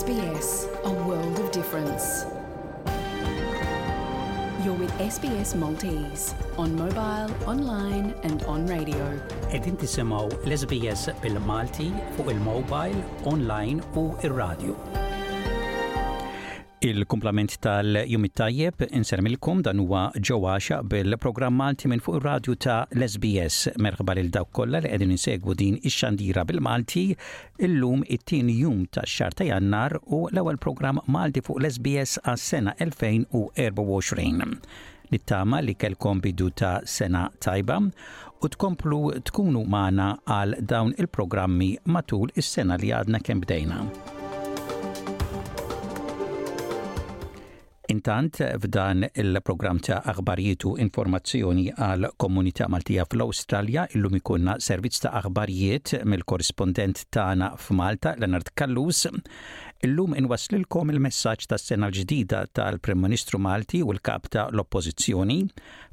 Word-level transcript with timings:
SBS, 0.00 0.48
a 0.90 0.92
world 1.08 1.36
of 1.42 1.46
difference. 1.58 2.06
You're 4.64 4.78
with 4.82 4.92
SBS 5.14 5.50
Maltese 5.62 6.26
on 6.62 6.68
mobile, 6.84 7.28
online 7.52 8.06
and 8.28 8.38
on 8.54 8.60
radio. 8.76 9.04
Edin 9.56 9.76
tisimaw 9.82 10.26
l-SBS 10.50 11.02
bil-Malti 11.22 11.88
fuq 12.16 12.26
il-mobile, 12.36 13.00
online 13.34 13.78
u 14.00 14.04
il-radio. 14.26 14.74
Il-kumplament 16.78 17.56
tal 17.64 18.04
jumit 18.06 18.36
tajjeb 18.38 18.84
insermilkom 18.94 19.64
dan 19.66 19.80
huwa 19.82 20.12
ġewaxa 20.14 20.76
bil-programm 20.86 21.56
Malti 21.58 21.90
minn 21.90 21.98
fuq 22.04 22.20
ir-radju 22.22 22.54
ta' 22.54 22.84
l-SBS. 22.94 23.64
Merħba 23.82 24.14
lil 24.14 24.28
dawk 24.36 24.52
kollha 24.54 24.78
li 24.78 24.86
qegħdin 24.92 25.10
insegwu 25.16 25.56
din 25.58 25.74
ix-xandira 25.80 26.44
bil-Malti 26.46 27.02
illum 27.66 28.06
it-tieni 28.06 28.54
jum 28.62 28.84
tax 28.94 29.10
xar 29.16 29.34
ta' 29.34 29.42
Jannar 29.48 29.98
u 30.06 30.22
l-ewwel 30.30 30.54
programm 30.62 31.02
Malti 31.10 31.42
fuq 31.48 31.58
l-SBS 31.64 32.20
għas-sena 32.22 32.76
2024 32.78 35.10
nittama 35.16 35.60
li 35.64 35.74
kelkom 35.74 36.20
bidu 36.22 36.50
ta' 36.62 36.76
sena 36.84 37.26
tajba 37.42 37.78
u 38.38 38.46
tkomplu 38.54 39.02
tkunu 39.32 39.66
maħna 39.74 40.12
għal 40.30 40.54
dawn 40.62 40.94
il-programmi 40.94 41.74
matul 41.90 42.30
is-sena 42.38 42.76
li 42.78 42.92
għadna 43.02 43.18
kem 43.26 43.42
bdejna. 43.42 43.82
Intant 47.88 48.36
f'dan 48.60 49.06
il-programm 49.16 49.78
ta' 49.80 50.02
aħbarijiet 50.12 50.64
u 50.68 50.74
informazzjoni 50.82 51.70
għal 51.80 52.10
komunità 52.20 52.66
Maltija 52.68 53.06
fl-Awstralja 53.08 53.86
illum 53.96 54.18
ikunna 54.18 54.58
servizz 54.60 55.00
ta' 55.06 55.14
aħbarijiet 55.22 55.94
mill 56.04 56.20
korrespondent 56.28 57.06
tagħna 57.16 57.48
f'Malta 57.56 58.12
Leonard 58.20 58.50
Kallus. 58.60 59.06
Illum 59.88 60.12
inwaslilkom 60.20 60.92
il-messaġġ 60.92 61.48
ta' 61.48 61.60
sena 61.62 61.88
l-ġdida 61.88 62.42
tal-Prim 62.60 63.00
Ministru 63.06 63.40
Malti 63.40 63.80
u 63.80 63.88
l-kap 63.96 64.28
ta' 64.36 64.50
l-Oppożizzjoni. 64.52 65.38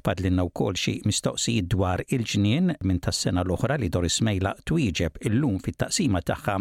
Fadlinna 0.04 0.44
wkoll 0.50 0.76
xi 0.76 0.98
mistoqsijiet 1.08 1.72
dwar 1.72 2.04
il-ġnien 2.12 2.74
minn 2.84 3.00
tas-sena 3.08 3.40
l-oħra 3.46 3.80
li 3.80 3.88
Doris 3.88 4.20
Mejla 4.26 4.52
twieġeb 4.68 5.22
illum 5.32 5.56
fit-taqsima 5.64 6.20
tagħha 6.28 6.60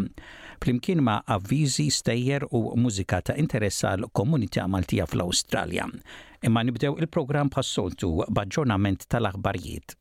flimkien 0.63 1.03
ma' 1.03 1.21
avvizi, 1.27 1.89
stejjer 1.91 2.43
u 2.51 2.73
mużika 2.79 3.21
ta' 3.29 3.37
interess 3.41 3.81
għal 3.85 4.07
komunità 4.15 4.65
Maltija 4.67 5.07
fl-Awstralja. 5.09 5.87
Imma 6.45 6.63
nibdew 6.67 6.97
il-programm 7.01 7.49
pas-soltu 7.53 8.13
b'aġġornament 8.29 9.07
tal-aħbarijiet. 9.11 9.97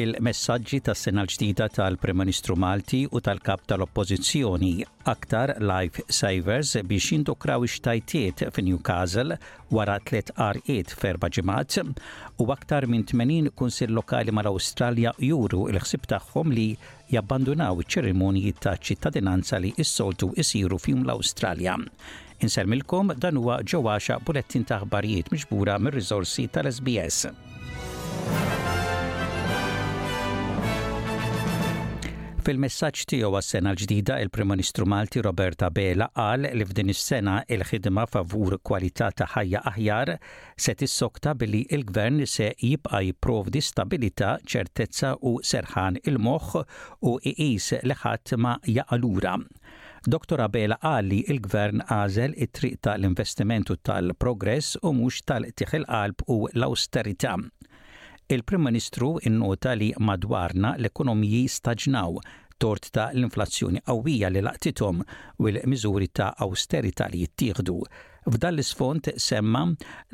il-messagġi 0.00 0.78
tas 0.86 1.00
sena 1.04 1.22
l-ġdida 1.26 1.66
tal-Prem-Ministru 1.76 2.54
Malti 2.62 3.02
u 3.12 3.20
tal-Kap 3.24 3.66
tal-Oppożizzjoni 3.68 4.70
aktar 5.12 5.52
life 5.60 6.04
savers 6.16 6.70
biex 6.88 7.10
jindukraw 7.12 7.66
ixtajtiet 7.66 8.44
fi 8.56 8.64
Newcastle 8.70 9.36
wara 9.76 9.98
tliet 10.04 10.32
qarijiet 10.38 10.94
ferba 11.02 11.28
ġimgħat 11.36 11.82
u 12.44 12.48
aktar 12.54 12.88
minn 12.88 13.04
80 13.10 13.52
kunsill 13.60 13.92
lokali 13.98 14.32
mal-Awstralja 14.38 15.12
juru 15.30 15.66
il-ħsib 15.74 16.08
tagħhom 16.14 16.56
li 16.56 16.66
jabbandunaw 17.12 17.84
iċ-ċerimonji 17.84 18.54
ta' 18.62 18.78
ċittadinanza 18.80 19.60
li 19.60 19.74
s-soltu 19.84 20.32
isiru 20.44 20.80
fihom 20.80 21.04
l-Awstralja. 21.04 21.76
Inselmilkom 22.40 23.12
dan 23.20 23.36
huwa 23.42 23.60
ġewwaxa 23.68 24.16
bulettin 24.24 24.64
ta' 24.64 24.80
aħbarijiet 24.80 25.28
miġbura 25.34 25.76
mir-riżorsi 25.80 26.48
tal-SBS. 26.56 27.26
Fil-messaġġ 32.40 33.00
tiegħu 33.10 33.34
għas-sena 33.38 33.72
l-ġdida, 33.74 34.14
il-Prim 34.24 34.48
Ministru 34.54 34.86
Malti 34.88 35.20
Roberta 35.26 35.68
Bela 35.76 36.06
qal 36.16 36.46
li 36.56 36.64
f'din 36.64 36.92
is-sena 36.92 37.34
il-ħidma 37.56 38.06
favur 38.08 38.56
kwalità 38.64 39.10
ta' 39.12 39.26
ħajja 39.34 39.60
aħjar 39.68 40.12
se 40.64 40.74
tissokta 40.80 41.34
billi 41.36 41.60
il-Gvern 41.76 42.22
se 42.32 42.48
jibqa' 42.62 43.02
jipprovdi 43.04 43.60
stabilità, 43.66 44.30
ċertezza 44.46 45.12
u 45.28 45.34
serħan 45.44 46.00
il-moħħ 46.04 46.64
u 47.12 47.14
iqis 47.34 47.82
li 47.84 47.96
ħadd 48.04 48.36
ma 48.40 48.56
jaqalura. 48.76 49.36
Dr. 50.08 50.40
Abela 50.46 50.78
qal 50.80 51.10
li 51.12 51.20
il-gvern 51.28 51.84
għażel 51.92 52.38
it-triq 52.46 52.80
tal-investimentu 52.88 53.76
tal-progress 53.84 54.78
u 54.80 54.94
mhux 54.96 55.20
tal-tiħil 55.28 55.84
qalb 55.92 56.24
u 56.28 56.40
l-austerità. 56.56 57.36
Il-Prim 58.34 58.62
Ministru 58.62 59.18
innota 59.26 59.72
li 59.74 59.88
madwarna 60.06 60.76
l-ekonomiji 60.78 61.48
staġnaw 61.50 62.18
tort 62.62 62.86
ta' 62.94 63.08
l-inflazzjoni 63.10 63.82
qawwija 63.88 64.28
li 64.30 64.42
laqtithom 64.46 65.00
u 65.42 65.48
l-miżuri 65.50 66.06
ta' 66.14 66.28
austerita 66.46 67.08
li 67.10 67.24
jittieħdu. 67.24 67.74
F'dan 68.30 68.54
l-isfond 68.54 69.10
semma 69.26 69.64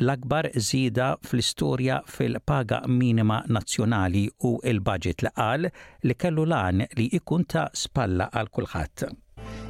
l-akbar 0.00 0.48
żieda 0.56 1.10
fl-istorja 1.28 2.00
fil-paga 2.08 2.80
minima 2.88 3.42
nazzjonali 3.52 4.24
u 4.48 4.56
il-budget 4.64 5.26
li 5.26 5.32
qal 5.36 5.68
li 5.68 6.16
kellu 6.16 6.46
lan 6.54 6.86
li 6.96 7.10
ikun 7.20 7.44
ta' 7.44 7.68
spalla 7.84 8.30
għal 8.32 8.48
kulħadd. 8.56 9.04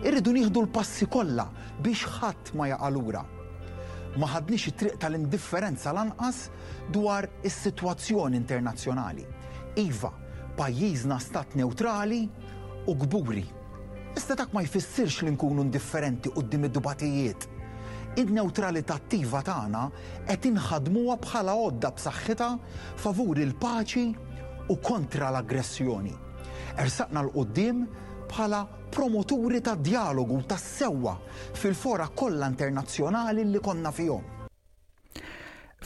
Irridu 0.07 0.37
nieħdu 0.39 0.69
l-passi 0.69 1.11
kollha 1.11 1.49
biex 1.83 2.07
ħadd 2.21 2.55
ma 2.55 2.71
jaqalura 2.71 3.25
ma 4.17 4.27
ħadniex 4.31 4.71
it-triq 4.73 4.99
tal-indifferenza 5.01 5.93
lanqas 5.93 6.47
dwar 6.93 7.27
is-sitwazzjoni 7.45 8.37
internazzjonali. 8.41 9.25
Iva, 9.81 10.11
pajjiżna 10.57 11.19
stat 11.21 11.57
neutrali 11.61 12.23
u 12.89 12.95
gburi. 12.97 13.45
Issa 14.17 14.37
dak 14.39 14.55
ma 14.57 14.63
jfissirx 14.65 15.19
li 15.27 15.35
nkunu 15.35 15.67
indifferenti 15.67 16.33
qudiem 16.33 16.65
id-dubatijiet. 16.71 17.49
Id-neutralità 18.17 18.97
attiva 18.97 19.43
tagħna 19.45 19.83
qed 20.31 20.49
inħadmuha 20.49 21.19
bħala 21.21 21.53
għodda 21.61 21.91
b'saħħitha 21.99 22.49
favur 23.03 23.37
il-paċi 23.45 24.07
u 24.73 24.77
kontra 24.87 25.29
l-aggressjoni. 25.35 26.15
Ersaqna 26.81 27.21
l 27.27 27.35
qudiem 27.37 27.85
bħala 28.33 28.65
promoturi 28.97 29.61
ta' 29.61 29.77
dialogu 29.81 30.41
ta' 30.47 30.57
sewwa 30.57 31.19
fil-fora 31.61 32.09
kollha 32.17 32.49
internazzjonali 32.49 33.45
li 33.45 33.61
konna 33.61 33.91
fihom. 33.93 34.25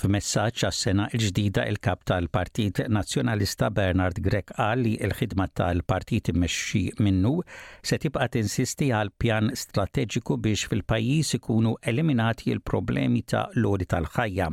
F'messaġġ 0.01 0.63
għas-sena 0.69 1.09
l-ġdida 1.19 1.65
il-kap 1.73 2.05
tal-Partit 2.09 2.85
Nazzjonalista 2.95 3.69
Bernard 3.79 4.21
Grek 4.23 4.55
għalli 4.55 4.93
il 5.03 5.11
l-ħidma 5.11 5.49
tal-partit 5.59 6.31
imexxi 6.31 6.85
minnu 7.05 7.35
se 7.83 7.99
tibqa' 8.05 8.31
tinsisti 8.39 8.93
għal 8.95 9.11
pjan 9.21 9.51
strateġiku 9.65 10.39
biex 10.47 10.69
fil-pajjiż 10.71 11.35
ikunu 11.43 11.75
eliminati 11.93 12.55
l-problemi 12.55 13.27
ta' 13.35 13.49
lodi 13.59 13.91
tal-ħajja 13.91 14.49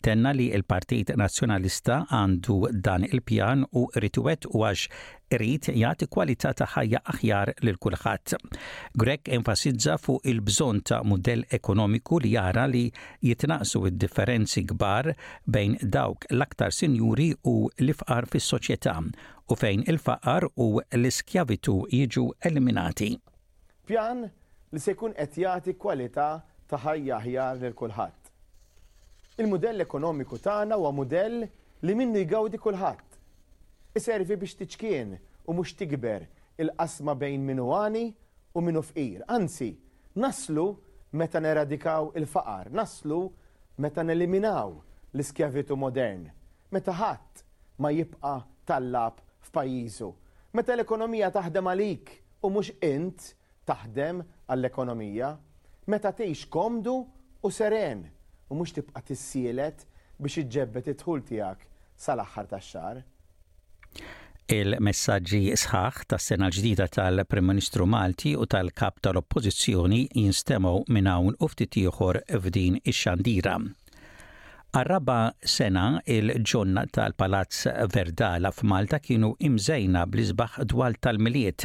tenna 0.00 0.30
li 0.36 0.46
il-Partit 0.54 1.10
Nazzjonalista 1.18 2.02
għandu 2.14 2.58
dan 2.86 3.02
il-pjan 3.08 3.64
u 3.76 3.84
ritwet 3.98 4.46
u 4.46 4.62
għax 4.68 4.86
rrit 5.36 5.66
jagħti 5.74 6.06
kwalità 6.08 6.52
ta' 6.56 6.68
ħajja 6.70 7.00
aħjar 7.12 7.52
lil 7.66 7.78
kulħadd. 7.82 8.36
Grek 9.00 9.28
enfasizza 9.34 9.96
fuq 9.98 10.22
il-bżonn 10.30 10.84
ta' 10.90 11.00
mudell 11.02 11.42
ekonomiku 11.58 12.20
li 12.24 12.34
jara 12.36 12.66
li 12.70 12.84
jitnaqsu 13.26 13.82
id-differenzi 13.90 14.64
kbar 14.70 15.10
bejn 15.50 15.76
dawk 15.82 16.28
l-aktar 16.30 16.72
sinjuri 16.74 17.32
u 17.50 17.56
l-ifqar 17.74 18.28
fis-soċjetà 18.30 18.94
u 19.48 19.56
fejn 19.58 19.84
il-faqar 19.90 20.46
u 20.54 20.68
l-iskjavitu 20.84 21.80
jiġu 21.90 22.28
eliminati. 22.50 23.16
Pjan 23.88 24.22
li 24.28 24.78
se 24.78 24.94
jkun 24.94 25.16
qed 25.18 25.42
jagħti 25.42 25.74
kwalità 25.80 26.30
ta' 26.68 26.80
ħajja 26.86 27.18
aħjar 27.18 27.62
lil 27.66 27.74
kulħadd. 27.76 28.27
Il-modell 29.38 29.78
ekonomiku 29.86 30.34
tagħna 30.42 30.74
huwa 30.74 30.90
modell 30.90 31.44
li 31.86 31.94
minnu 31.94 32.18
jgawdi 32.24 32.58
kulħadd. 32.58 33.18
Iservi 33.94 34.34
biex 34.34 34.56
tiċkien 34.58 35.12
u 35.46 35.54
mhux 35.54 35.76
tikber 35.78 36.24
il-qasma 36.58 37.14
bejn 37.14 37.44
minu 37.46 37.68
għani 37.70 38.02
u 38.58 38.62
minu 38.66 38.82
fqir. 38.82 39.22
Anzi, 39.30 39.68
naslu 40.18 40.64
meta 41.20 41.38
neradikaw 41.44 42.10
il-faqar, 42.18 42.72
naslu 42.74 43.20
meta 43.78 44.02
neliminaw 44.02 44.74
l-iskjavitu 45.14 45.78
modern, 45.78 46.26
meta 46.74 46.98
ħadd 46.98 47.46
ma 47.78 47.94
jibqa 47.94 48.34
tallab 48.66 49.22
f'pajjiżu, 49.46 50.10
meta 50.58 50.74
l-ekonomija 50.74 51.30
taħdem 51.38 51.70
għalik 51.76 52.10
u 52.42 52.50
mhux 52.58 52.74
int 52.90 53.30
taħdem 53.70 54.24
għall-ekonomija, 54.50 55.30
meta 55.94 56.10
tgħix 56.18 56.50
komdu 56.50 57.04
u 57.06 57.54
seren 57.54 58.08
u 58.50 58.54
mhux 58.58 58.72
tibqa' 58.78 59.02
tissielet 59.08 59.84
biex 60.22 60.40
iġġebbet 60.44 60.88
it-tħul 60.94 61.22
tiegħek 61.30 61.66
sal-aħħar 62.04 62.48
tax 62.52 62.70
xar. 62.72 63.00
Il-messaġġi 64.58 65.40
sħaħ 65.62 66.04
tas 66.12 66.28
sena 66.30 66.48
l-ġdida 66.48 66.86
tal-Prim 66.96 67.50
Ministru 67.52 67.86
Malti 67.94 68.32
u 68.40 68.46
tal-Kap 68.54 69.02
tal-Oppożizzjoni 69.04 70.02
jinstemaw 70.22 70.82
minn 70.88 71.10
hawn 71.12 71.36
u 71.44 71.50
ftit 71.52 71.76
ieħor 71.82 72.22
f'din 72.40 72.80
ix-xandira. 72.88 73.58
Arraba 74.78 75.32
sena 75.42 75.96
il-ġonna 76.06 76.84
tal-Palazz 76.94 77.64
Verdala 77.90 78.52
f'Malta 78.54 79.00
kienu 79.02 79.32
imżejna 79.48 80.04
bl-isbaħ 80.06 80.58
dwar 80.70 80.94
tal-miliet. 81.02 81.64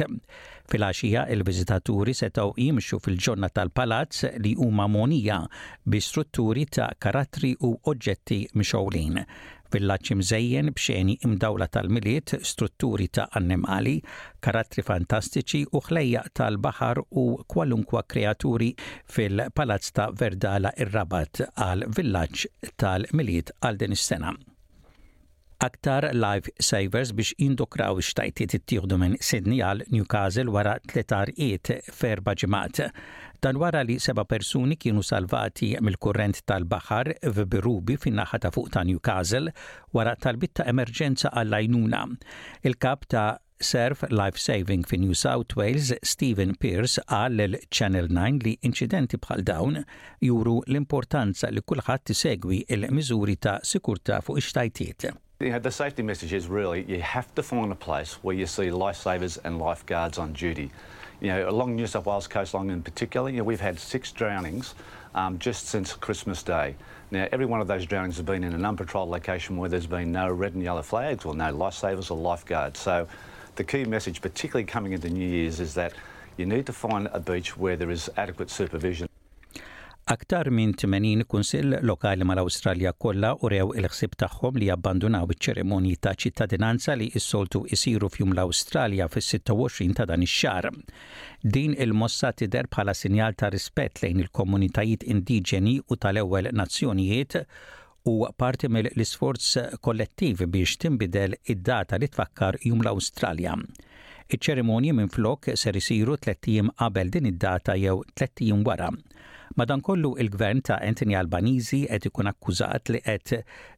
Fil-għaxija 0.72 1.22
il-vizitaturi 1.36 2.14
setaw 2.18 2.50
jimxu 2.58 2.98
fil-ġonna 3.04 3.52
tal-Palazz 3.54 4.26
li 4.42 4.56
huma 4.58 4.88
monija 4.90 5.38
bi 5.86 6.02
strutturi 6.02 6.66
ta' 6.74 6.90
karattri 6.98 7.54
u 7.60 7.76
oġġetti 7.92 8.40
mxowlin 8.56 9.20
villaċ 9.74 10.12
imżejjen 10.14 10.68
bxeni 10.76 11.16
imdawla 11.26 11.66
tal-miliet, 11.74 12.34
strutturi 12.50 13.08
ta' 13.16 13.26
annimali, 13.38 13.96
karattri 14.44 14.84
fantastiċi 14.86 15.64
u 15.74 15.80
ħlejja 15.88 16.22
tal-bahar 16.38 17.02
u 17.24 17.26
kwalunkwa 17.54 18.04
kreaturi 18.14 18.70
fil-palazz 19.16 19.92
ta' 19.98 20.08
Verdala 20.22 20.74
ir-Rabat 20.84 21.44
għal 21.48 21.88
villaċ 21.98 22.48
tal-miliet 22.82 23.50
għal 23.60 23.82
din 23.84 23.96
is-sena 23.98 24.34
aktar 25.66 26.02
life 26.24 26.48
savers 26.68 27.12
biex 27.18 27.30
indokraw 27.46 28.00
xtajtiet 28.08 28.54
ittieħdu 28.58 28.98
minn 29.00 29.14
Sydney 29.24 29.62
għal 29.64 29.84
Newcastle 29.94 30.52
wara 30.52 30.74
tletarijiet 30.90 31.70
ferba 32.00 32.34
ġimat. 32.40 32.82
Dan 33.44 33.58
wara 33.60 33.82
li 33.84 33.98
seba 34.00 34.24
persuni 34.28 34.76
kienu 34.80 35.02
salvati 35.04 35.72
mill-kurrent 35.84 36.42
tal-baħar 36.48 37.10
f'Birubi 37.30 37.96
fin-naħa 38.00 38.40
ta' 38.44 38.52
fuq 38.54 38.70
ta' 38.74 38.84
Newcastle 38.88 39.52
wara 39.96 40.14
talbit 40.24 40.54
ta' 40.60 40.66
emerġenza 40.72 41.32
għall-għajnuna. 41.32 42.04
Il-kap 42.68 43.08
ta' 43.14 43.26
Serf 43.64 44.02
Life 44.10 44.40
Saving 44.42 44.82
fi 44.84 44.98
New 44.98 45.14
South 45.16 45.54
Wales, 45.56 45.92
Stephen 46.04 46.56
Pierce, 46.60 46.98
għal 47.06 47.44
l-Channel 47.46 48.08
9 48.12 48.42
li 48.44 48.56
incidenti 48.66 49.16
bħal 49.22 49.44
dawn 49.46 49.78
juru 50.24 50.58
l-importanza 50.66 51.52
li 51.54 51.62
kulħadd 51.62 52.12
segwi 52.18 52.62
il-miżuri 52.68 53.38
ta' 53.46 53.60
sikurta 53.64 54.18
fuq 54.26 54.42
ix-tajtiet. 54.42 55.12
you 55.44 55.50
know, 55.50 55.58
the 55.58 55.70
safety 55.70 56.02
message 56.02 56.32
is 56.32 56.46
really 56.46 56.82
you 56.90 57.02
have 57.02 57.32
to 57.34 57.42
find 57.42 57.70
a 57.70 57.74
place 57.74 58.14
where 58.22 58.34
you 58.34 58.46
see 58.46 58.68
lifesavers 58.68 59.38
and 59.44 59.58
lifeguards 59.58 60.16
on 60.16 60.32
duty. 60.32 60.70
You 61.20 61.28
know, 61.28 61.50
along 61.50 61.76
New 61.76 61.86
South 61.86 62.06
Wales 62.06 62.26
coastline 62.26 62.70
in 62.70 62.82
particular, 62.82 63.28
you 63.28 63.36
know, 63.38 63.44
we've 63.44 63.60
had 63.60 63.78
six 63.78 64.10
drownings 64.10 64.74
um, 65.14 65.38
just 65.38 65.66
since 65.66 65.92
Christmas 65.92 66.42
Day. 66.42 66.74
Now, 67.10 67.28
every 67.30 67.44
one 67.44 67.60
of 67.60 67.66
those 67.66 67.84
drownings 67.84 68.16
has 68.16 68.24
been 68.24 68.42
in 68.42 68.54
an 68.54 68.62
unpatrolled 68.62 69.08
location 69.08 69.58
where 69.58 69.68
there's 69.68 69.86
been 69.86 70.10
no 70.10 70.30
red 70.32 70.54
and 70.54 70.62
yellow 70.62 70.82
flags 70.82 71.26
or 71.26 71.34
no 71.34 71.52
lifesavers 71.52 72.10
or 72.10 72.16
lifeguards. 72.16 72.80
So, 72.80 73.06
the 73.56 73.64
key 73.64 73.84
message, 73.84 74.22
particularly 74.22 74.64
coming 74.64 74.92
into 74.92 75.10
New 75.10 75.28
Year's, 75.28 75.60
is 75.60 75.74
that 75.74 75.92
you 76.38 76.46
need 76.46 76.64
to 76.66 76.72
find 76.72 77.06
a 77.12 77.20
beach 77.20 77.54
where 77.56 77.76
there 77.76 77.90
is 77.90 78.10
adequate 78.16 78.50
supervision. 78.50 79.08
Aktar 80.06 80.48
minn 80.52 80.74
80 80.76 81.24
kunsill 81.24 81.78
lokali 81.88 82.26
mal-Awstralja 82.28 82.90
kollha 83.00 83.30
urew 83.40 83.70
il-ħsib 83.80 84.16
tagħhom 84.22 84.58
li 84.60 84.66
jabbandunaw 84.68 85.30
iċ-ċeremonji 85.32 85.94
ta' 86.04 86.12
ċittadinanza 86.20 86.92
li 87.00 87.06
s-soltu 87.20 87.62
isiru 87.72 88.10
fjum 88.12 88.34
l-Awstralja 88.36 89.06
fis-26 89.08 89.94
ta' 89.96 90.04
dan 90.10 90.26
ix-xahar. 90.26 90.68
Din 91.56 91.72
il-mossa 91.86 92.34
tidher 92.36 92.68
bħala 92.76 92.92
sinjal 92.98 93.32
ta' 93.40 93.48
rispett 93.56 94.02
lejn 94.04 94.20
il-komunitajiet 94.26 95.06
indiġeni 95.08 95.78
u 95.88 95.96
tal-ewwel 96.04 96.50
nazzjonijiet 96.52 97.38
u 98.12 98.18
parti 98.36 98.68
mill-isforz 98.68 99.50
kollettiv 99.80 100.44
biex 100.52 100.76
timbidel 100.84 101.38
id-data 101.54 101.96
li 101.96 102.12
tfakkar 102.12 102.60
jum 102.66 102.84
l-Awstralja. 102.84 103.56
Iċ-ċeremonji 104.28 104.92
minn 105.00 105.08
flok 105.12 105.54
ser 105.60 105.80
isiru 105.80 106.20
tlettijiem 106.20 106.74
qabel 106.76 107.14
din 107.16 107.32
id-data 107.32 107.78
jew 107.80 108.02
tlettijiem 108.12 108.68
wara. 108.68 108.92
Madankollu 109.56 110.16
il-gvern 110.18 110.60
ta' 110.66 110.80
Anthony 110.82 111.14
Albanizi 111.18 111.84
qed 111.86 112.08
ikun 112.08 112.26
akkużat 112.26 112.90
li 112.90 113.00
qed 113.06 113.32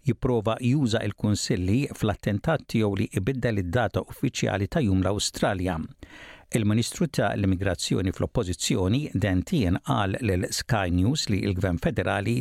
jipprova 0.09 0.55
juża 0.65 1.03
il-Kunsilli 1.05 1.81
fl-attentat 1.99 2.63
tiegħu 2.73 2.95
li 3.01 3.07
ibidda 3.21 3.51
lid 3.53 3.69
data 3.77 4.01
uffiċjali 4.07 4.69
ta' 4.73 4.81
jum 4.87 5.03
l-Awstralja. 5.05 5.75
Il-Ministru 6.57 7.09
ta' 7.13 7.29
l-Immigrazzjoni 7.37 8.15
fl-Oppożizzjoni 8.17 9.03
dan 9.27 9.43
tien 9.45 9.77
qal 9.91 10.17
lil 10.23 10.47
Sky 10.61 10.89
News 10.97 11.27
li 11.29 11.43
l-Gvern 11.51 11.83
Federali 11.85 12.39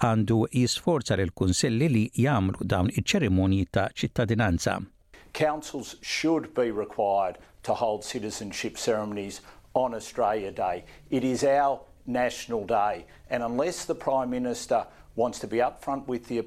għandu 0.00 0.40
jisforza 0.62 1.18
lil 1.20 1.34
kunsilli 1.36 1.90
li 1.96 2.06
jagħmlu 2.24 2.64
dawn 2.72 2.88
iċ-ċerimonji 2.94 3.68
ta' 3.74 3.90
ċittadinanza. 3.92 4.78
Councils 5.36 5.96
should 6.00 6.48
be 6.56 6.70
required 6.72 7.36
to 7.62 7.76
hold 7.82 8.00
citizenship 8.02 8.80
ceremonies 8.80 9.42
on 9.76 9.92
Australia 9.92 10.48
Day. 10.50 10.84
It 11.10 11.22
is 11.24 11.44
our 11.44 11.84
National 12.08 12.64
Day. 12.64 13.04
And 13.30 13.42
unless 13.44 13.84
the 13.84 13.94
Prime 13.94 14.30
Minister 14.30 14.86
wants 15.14 15.38
to 15.40 15.46
be 15.46 15.58
upfront 15.58 16.08
with 16.08 16.26
the, 16.26 16.40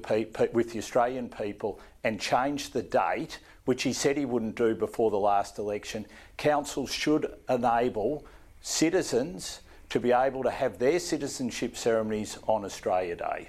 with 0.52 0.72
the 0.72 0.78
Australian 0.78 1.30
people 1.30 1.80
and 2.04 2.20
change 2.20 2.70
the 2.70 2.82
date, 2.82 3.38
which 3.64 3.84
he 3.84 3.92
said 3.92 4.16
he 4.18 4.24
wouldn't 4.24 4.56
do 4.56 4.74
before 4.74 5.10
the 5.10 5.18
last 5.18 5.58
election, 5.58 6.04
councils 6.36 6.90
should 6.90 7.32
enable 7.48 8.26
citizens 8.60 9.60
to 9.88 10.00
be 10.00 10.10
able 10.12 10.42
to 10.42 10.50
have 10.50 10.78
their 10.78 10.98
citizenship 10.98 11.76
ceremonies 11.76 12.38
on 12.46 12.64
Australia 12.64 13.16
Day. 13.16 13.48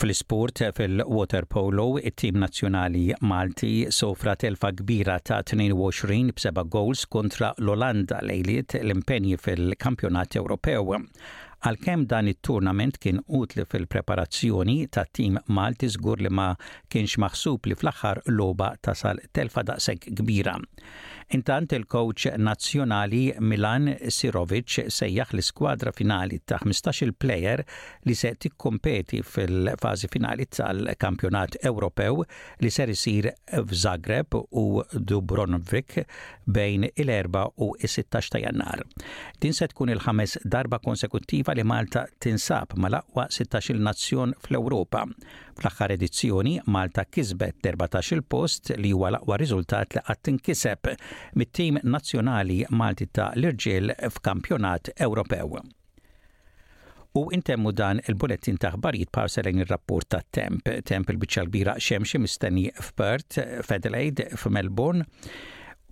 Fl-isport 0.00 0.60
fil-water 0.76 1.42
polo, 1.44 1.98
it-tim 2.00 2.38
nazzjonali 2.40 3.02
Malti 3.30 3.72
sofra 3.92 4.32
telfa 4.40 4.70
kbira 4.72 5.18
ta' 5.20 5.42
22 5.44 6.32
b'seba' 6.38 6.64
goals 6.76 7.02
kontra 7.12 7.50
l-Olanda 7.60 8.22
lejliet 8.24 8.78
l-impenji 8.80 9.36
fil-kampjonat 9.44 10.38
Ewropew. 10.40 10.96
Għalkemm 11.68 12.06
dan 12.14 12.32
it-turnament 12.32 12.96
kien 13.02 13.20
utli 13.28 13.66
fil-preparazzjoni 13.68 14.78
ta' 14.88 15.04
tim 15.12 15.36
Malti 15.52 15.92
zgur 15.92 16.24
li 16.24 16.32
ma 16.32 16.48
kienx 16.88 17.18
maħsub 17.20 17.68
li 17.68 17.76
fl-aħħar 17.82 18.22
loba 18.40 18.72
tasal 18.88 19.20
telfa 19.36 19.66
daqshekk 19.68 20.14
kbira. 20.22 20.56
Intant 21.32 21.70
il-coach 21.76 22.24
nazzjonali 22.42 23.30
Milan 23.38 23.84
Sirovic 24.10 24.88
sejjaħ 24.90 25.30
l-iskwadra 25.36 25.92
finali 25.94 26.40
ta' 26.42 26.56
15 26.58 27.12
plejer 27.22 27.60
li 28.08 28.16
se 28.18 28.32
tikkompeti 28.34 29.20
fil-fazi 29.22 30.08
finali 30.10 30.48
tal-kampjonat 30.50 31.60
Ewropew 31.70 32.24
li 32.64 32.70
ser 32.74 32.90
isir 32.90 33.28
f'Zagreb 33.60 34.34
u 34.40 34.64
Dubrovnik 34.90 36.00
bejn 36.50 36.88
il-4 36.96 37.44
u 37.62 37.70
il-16 37.78 38.32
ta' 38.34 38.42
jannar. 38.48 38.82
Din 39.38 39.54
se 39.54 39.68
tkun 39.70 39.94
il-ħames 39.94 40.34
darba 40.56 40.82
konsekuttiva 40.82 41.54
li 41.54 41.62
Malta 41.62 42.08
tinsab 42.18 42.74
mal-aqwa 42.74 43.28
16 43.30 43.78
nazzjon 43.78 44.34
fl-Ewropa. 44.48 45.04
Fl-aħħar 45.60 45.92
edizzjoni 45.94 46.52
Malta 46.74 47.04
kisbet 47.04 47.58
14 47.68 48.22
post 48.32 48.72
li 48.80 48.90
huwa 48.96 49.10
l-aqwa 49.12 49.36
riżultat 49.42 49.96
li 49.98 50.02
qatt 50.06 50.30
inkiseb 50.32 50.90
mit-tim 51.40 51.80
nazzjonali 51.94 52.62
Malti 52.80 53.08
ta' 53.12 53.28
l-irġiel 53.36 53.92
f'kampjonat 54.14 54.92
Ewropew. 55.08 55.60
U 57.20 57.24
intemmu 57.34 57.72
dan 57.74 58.00
il-bulletin 58.06 58.56
ta' 58.62 58.70
ħbarijiet 58.76 59.10
parselin 59.14 59.60
il-rapport 59.64 60.08
ta' 60.14 60.22
Temp. 60.32 60.68
Temp 60.86 61.10
il-bicċa 61.10 61.42
l-bira 61.42 61.74
xemxie 61.82 62.20
mistenni 62.22 62.68
f'Perth, 62.78 63.40
f'Adelaide, 63.66 64.28
f'Melbourne, 64.38 65.02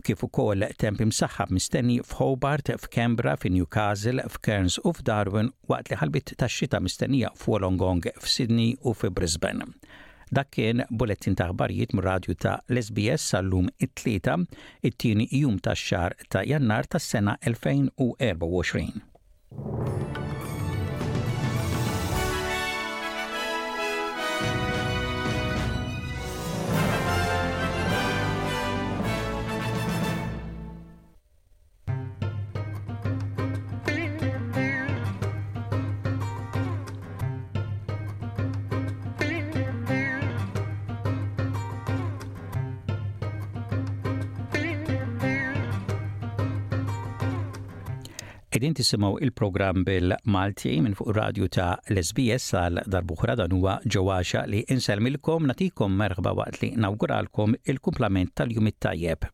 kif 0.06 0.20
ukoll 0.24 0.64
temp 0.80 1.00
imsaħħab 1.02 1.50
mistenni 1.54 1.96
f'Hobart, 2.04 2.66
f'Kembra, 2.76 3.32
f'Newcastle, 3.40 4.22
f'Kerns 4.30 4.76
u 4.86 4.90
f'Darwin 4.94 5.48
waqt 5.70 5.88
li 5.90 5.96
ħalbit 6.02 6.28
tax-xita 6.42 6.78
mistennija 6.84 7.28
f'Wolongong, 7.38 8.02
f'Sydney 8.22 8.70
u 8.84 8.90
f'Brisbane. 8.94 9.66
Dak 10.30 10.48
kien 10.52 10.78
bulettin 10.92 11.34
ta' 11.40 11.46
ħbarijiet 11.54 11.94
mir-radju 11.96 12.34
ta' 12.42 12.58
l-SBS 12.68 13.22
sal-lum 13.32 13.66
it-tlieta, 13.80 14.34
it-tieni 14.84 15.24
jum 15.40 15.56
tax-xar 15.64 16.10
ta' 16.28 16.44
jannar 16.46 16.84
tas-sena 16.92 17.32
2024. 17.48 20.17
Qegħdin 48.58 48.74
tisimaw 48.76 49.18
il-program 49.24 49.84
bil-Malti 49.88 50.72
minn 50.86 50.96
fuq 51.00 51.12
radju 51.18 51.46
ta' 51.56 51.68
l-SBS 51.94 52.48
għal 52.62 52.82
darbuħra 52.96 53.36
dan 53.38 53.54
huwa 53.58 53.76
ġewwaxa 53.96 54.42
li 54.50 54.64
inselmilkom 54.76 55.46
natikom 55.52 55.94
merħba 56.02 56.34
waqt 56.42 56.62
li 56.66 56.72
nawguralkom 56.86 57.54
il-kumplament 57.74 58.34
tal-jum 58.42 58.72
it-tajjeb. 58.74 59.30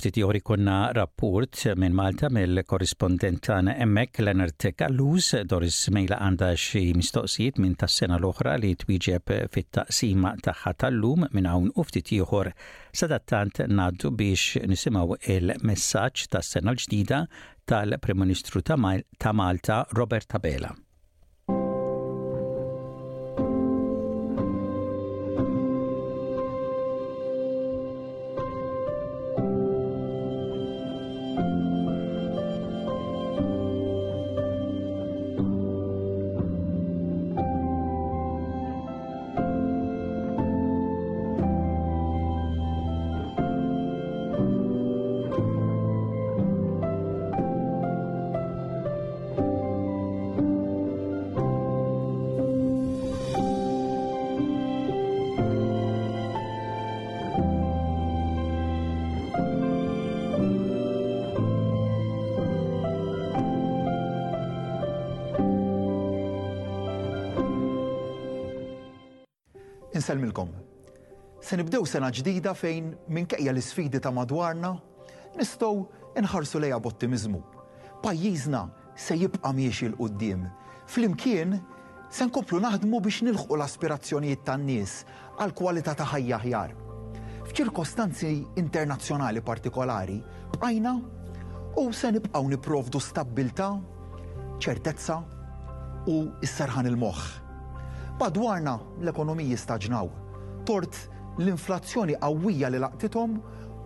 ftit 0.00 0.16
jor 0.16 0.36
ikonna 0.38 0.76
rapport 0.96 1.58
minn 1.80 1.92
Malta 1.98 2.28
mill-korrispondent 2.32 3.42
tagħna 3.46 3.74
hemmhekk 3.80 4.22
Leonard 4.24 4.56
Gallus 4.80 5.26
Doris 5.50 5.78
Mejla 5.96 6.16
għandha 6.28 6.48
xi 6.62 6.82
mistoqsijiet 6.96 7.60
minn 7.60 7.76
tas-sena 7.82 8.16
l-oħra 8.16 8.54
li 8.62 8.72
twieġeb 8.80 9.34
fit-taqsima 9.56 10.32
tagħha 10.46 10.72
tal-lum 10.84 11.26
minn 11.36 11.48
hawn 11.52 11.68
u 11.74 11.84
ftit 11.88 12.14
ieħor 12.16 12.52
sadattant 13.02 13.64
ngħaddu 13.68 14.12
biex 14.22 14.62
nisimgħu 14.72 15.18
il-messaġġ 15.36 16.28
tas-sena 16.36 16.72
l-ġdida 16.72 17.22
tal-Prim 17.70 18.22
Ministru 18.24 18.64
ta' 18.64 18.80
Malta 19.36 19.82
Robert 19.98 20.32
Tabela. 20.32 20.72
Sel 70.10 70.18
milkom. 70.18 70.48
Se 71.38 71.54
nibdew 71.54 71.84
sena 71.86 72.08
ġdida 72.10 72.50
fejn 72.58 72.86
minkejja 73.14 73.52
l-sfidi 73.54 74.00
ta' 74.02 74.10
madwarna 74.10 74.72
nistgħu 75.38 75.68
nħarsu 76.18 76.58
lejha 76.62 76.78
b'ottimizmu. 76.82 77.38
Pajjiżna 78.02 78.64
se 78.98 79.14
jibqa' 79.20 79.52
miexi 79.54 79.86
l 79.86 79.94
qudiem 80.00 80.48
Flimkien 80.90 81.60
se 82.10 82.26
nkomplu 82.26 82.58
naħdmu 82.64 82.98
biex 83.06 83.22
nilħqu 83.28 83.54
l-aspirazzjonijiet 83.54 84.42
tan-nies 84.50 84.94
għal 85.38 85.54
kwalità 85.60 85.94
ta' 85.94 86.08
ħajja 86.10 86.40
ħjar. 86.42 86.72
F'ċirkostanzi 87.52 88.32
internazzjonali 88.58 89.44
partikolari 89.46 90.18
bqajna 90.56 90.96
u 91.78 91.86
se 91.92 92.10
nibqgħu 92.18 92.50
nipprovdu 92.56 92.98
stabbiltà, 92.98 93.70
ċertezza 94.58 95.20
u 96.10 96.16
s-serħan 96.50 96.90
il-moħħ. 96.90 97.39
Madwarna 98.20 98.74
l-ekonomiji 99.00 99.56
staġnaw, 99.56 100.08
tort 100.68 100.96
l-inflazzjoni 101.40 102.18
qawwija 102.20 102.68
li 102.68 102.76
laqtitom 102.82 103.38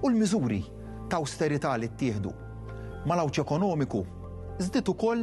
u 0.02 0.10
l-miżuri 0.10 0.58
ta' 1.06 1.20
austerità 1.22 1.76
li 1.78 1.86
ttieħdu. 1.92 2.32
tieħdu 2.34 3.06
Malawċ 3.10 3.38
ekonomiku, 3.44 4.00
zditu 4.58 4.96
ukoll 4.96 5.22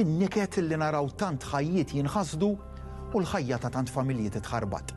in-niket 0.00 0.56
li 0.70 0.78
naraw 0.80 1.10
tant 1.20 1.44
ħajjiet 1.50 1.92
jinħasdu 1.98 2.48
u 3.12 3.20
l-ħajja 3.20 3.60
ta' 3.66 3.74
tant 3.76 3.92
familji 3.92 4.32
titħarbat. 4.38 4.96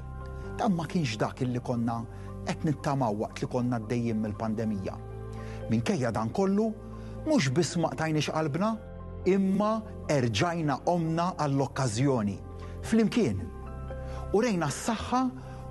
Dan 0.57 0.77
ma 0.79 0.87
kienx 0.87 1.19
dak 1.19 1.43
li 1.43 1.59
konna 1.59 1.99
qed 2.47 2.63
nittamaw 2.63 3.13
waqt 3.25 3.41
li 3.43 3.51
konna 3.57 3.79
d-dejjem 3.83 4.23
mill-pandemija. 4.23 4.95
Minkejja 5.69 6.13
dan 6.15 6.29
kollu, 6.31 6.71
mhux 7.27 7.51
biss 7.51 7.75
maqtajniex 7.83 8.31
qalbna, 8.31 8.71
imma 9.27 9.79
erġajna 10.07 10.79
omna 10.85 11.33
għall-okkażjoni 11.35 12.45
fl-imkien. 12.83 13.41
U 14.36 14.39
rejna 14.43 14.69
s-saxħa 14.71 15.21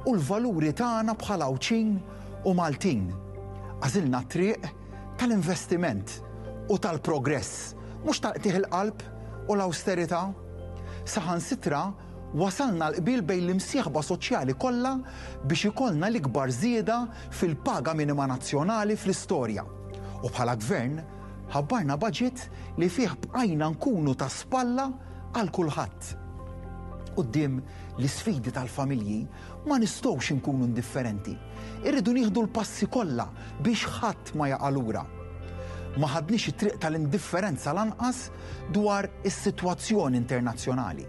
u 0.09 0.15
l-valuri 0.17 0.73
tagħna 0.77 1.15
bħala 1.21 1.49
uċin 1.55 1.95
u 2.47 2.55
Maltin. 2.57 3.07
Għazilna 3.79 4.21
triq 4.33 4.69
tal-investiment 5.21 6.19
u 6.71 6.77
tal-progress, 6.79 7.75
mux 8.07 8.21
taqtih 8.23 8.59
il-qalb 8.63 9.03
u 9.49 9.57
l-austerita. 9.57 10.25
Saħan 11.09 11.41
sitra 11.43 11.87
wasalna 12.39 12.91
l-qbil 12.93 13.23
bejn 13.25 13.45
l-imsieħba 13.49 14.03
soċjali 14.05 14.57
kollha 14.61 14.97
biex 15.49 15.71
ikollna 15.71 16.11
l-ikbar 16.11 16.53
zieda 16.53 17.01
fil-paga 17.31 17.95
minima 17.97 18.27
nazzjonali 18.31 18.99
fl-istorja. 19.01 19.65
U 20.19 20.29
bħala 20.29 20.55
gvern, 20.61 20.99
ħabbarna 21.55 21.97
budget 21.97 22.49
li 22.79 22.91
fih 22.93 23.15
bqajna 23.25 23.71
nkunu 23.77 24.17
ta' 24.19 24.29
spalla 24.31 24.91
għal 25.37 25.55
kulħadd 25.55 26.17
qoddim 27.19 27.59
l-sfidi 27.99 28.53
tal-familji 28.55 29.21
ma 29.67 29.77
nistgħux 29.83 30.33
inkunu 30.37 30.67
indifferenti. 30.69 31.35
Irridu 31.87 32.15
nieħdu 32.15 32.45
l-passi 32.47 32.87
kollha 32.95 33.27
biex 33.65 33.91
ħadd 33.99 34.33
ma 34.39 34.49
jaqalura. 34.53 35.03
Ma 35.99 36.09
ħadniex 36.15 36.53
it-triq 36.53 36.79
tal-indifferenza 36.83 37.73
lanqas 37.75 38.29
dwar 38.77 39.09
is-sitwazzjoni 39.27 40.21
internazzjonali. 40.21 41.07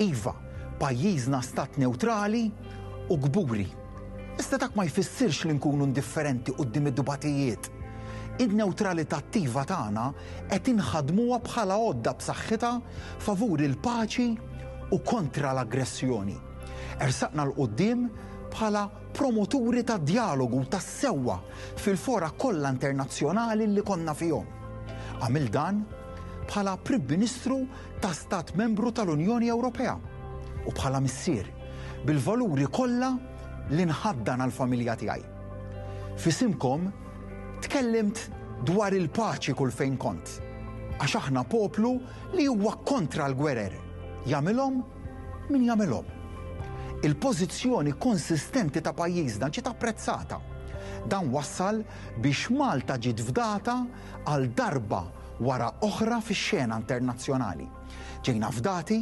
Iva, 0.00 0.32
pajjiżna 0.80 1.42
stat 1.44 1.76
neutrali 1.82 2.46
u 3.12 3.18
gburi. 3.18 3.66
Issa 4.40 4.56
dak 4.62 4.76
ma 4.78 4.86
jfissirx 4.88 5.44
li 5.50 5.58
nkunu 5.58 5.90
indifferenti 5.90 6.54
qoddim 6.56 6.88
id-dubatijiet 6.90 7.72
id-neutralità 8.40 9.18
attiva 9.20 9.66
tagħna 9.68 10.02
qed 10.48 10.68
inħadmuha 10.72 11.38
bħala 11.44 11.74
għodda 11.76 12.14
b'saħħitha 12.22 12.70
favur 13.26 13.60
il-paċi 13.66 14.30
u 14.90 14.98
kontra 15.02 15.52
l-aggressjoni. 15.54 16.36
Ersaqna 17.00 17.46
l-qoddim 17.46 18.06
bħala 18.50 18.84
promoturi 19.14 19.82
ta' 19.86 19.98
dialogu 20.02 20.62
ta' 20.70 20.82
sewwa 20.82 21.38
fil-fora 21.78 22.30
kollha 22.36 22.70
internazzjonali 22.74 23.68
li 23.70 23.84
konna 23.86 24.14
fihom. 24.14 24.44
Għamil 25.22 25.48
dan 25.54 25.82
bħala 26.50 26.76
Prim 26.84 27.04
Ministru 27.08 27.60
ta' 28.02 28.12
Stat 28.16 28.54
Membru 28.58 28.90
tal-Unjoni 28.92 29.50
Ewropea 29.54 29.94
u 30.66 30.74
bħala 30.74 31.00
missier 31.04 31.46
bil-valuri 32.06 32.66
kollha 32.72 33.14
li 33.70 33.86
nħaddan 33.86 34.42
għal-familja 34.48 34.96
tiegħi. 35.04 35.28
Fisimkom 36.20 36.88
tkellimt 37.64 38.26
dwar 38.68 38.92
il-paċi 38.96 39.54
kull 39.56 39.70
fejn 39.72 39.94
kont, 40.00 40.38
għax 41.00 41.16
aħna 41.22 41.46
poplu 41.48 41.94
li 42.34 42.48
huwa 42.50 42.74
kontra 42.84 43.30
l-gwerer 43.30 43.78
Jamilhom 44.26 44.84
min 45.48 45.62
jamilom. 45.64 46.04
Il-pożizzjoni 47.02 47.92
konsistenti 47.98 48.80
ta' 48.82 48.92
pajjiżna 48.92 49.48
ġiet 49.48 49.68
apprezzata. 49.70 50.36
Dan 51.08 51.30
wassal 51.32 51.80
biex 52.20 52.50
Malta 52.52 52.98
ġiet 53.00 53.22
fdata 53.24 53.78
għal 54.28 54.44
darba 54.54 55.02
wara 55.40 55.70
oħra 55.80 56.18
fix-xena 56.20 56.76
internazzjonali. 56.82 57.64
Ġejna 58.20 58.50
fdati 58.52 58.98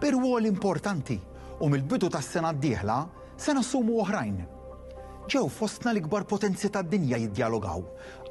per 0.00 0.18
wol 0.20 0.44
importanti 0.50 1.16
u 1.64 1.70
mill-bidu 1.72 2.10
tas-sena 2.12 2.52
d-dieħla 2.52 2.98
se 3.40 3.56
sumu 3.64 3.96
oħrajn 4.04 4.44
ġew 5.24 5.48
fostna 5.48 5.94
l-ikbar 5.94 6.26
potenzi 6.28 6.68
tad 6.68 6.90
dinja 6.92 7.16
jiddialogaw 7.16 7.80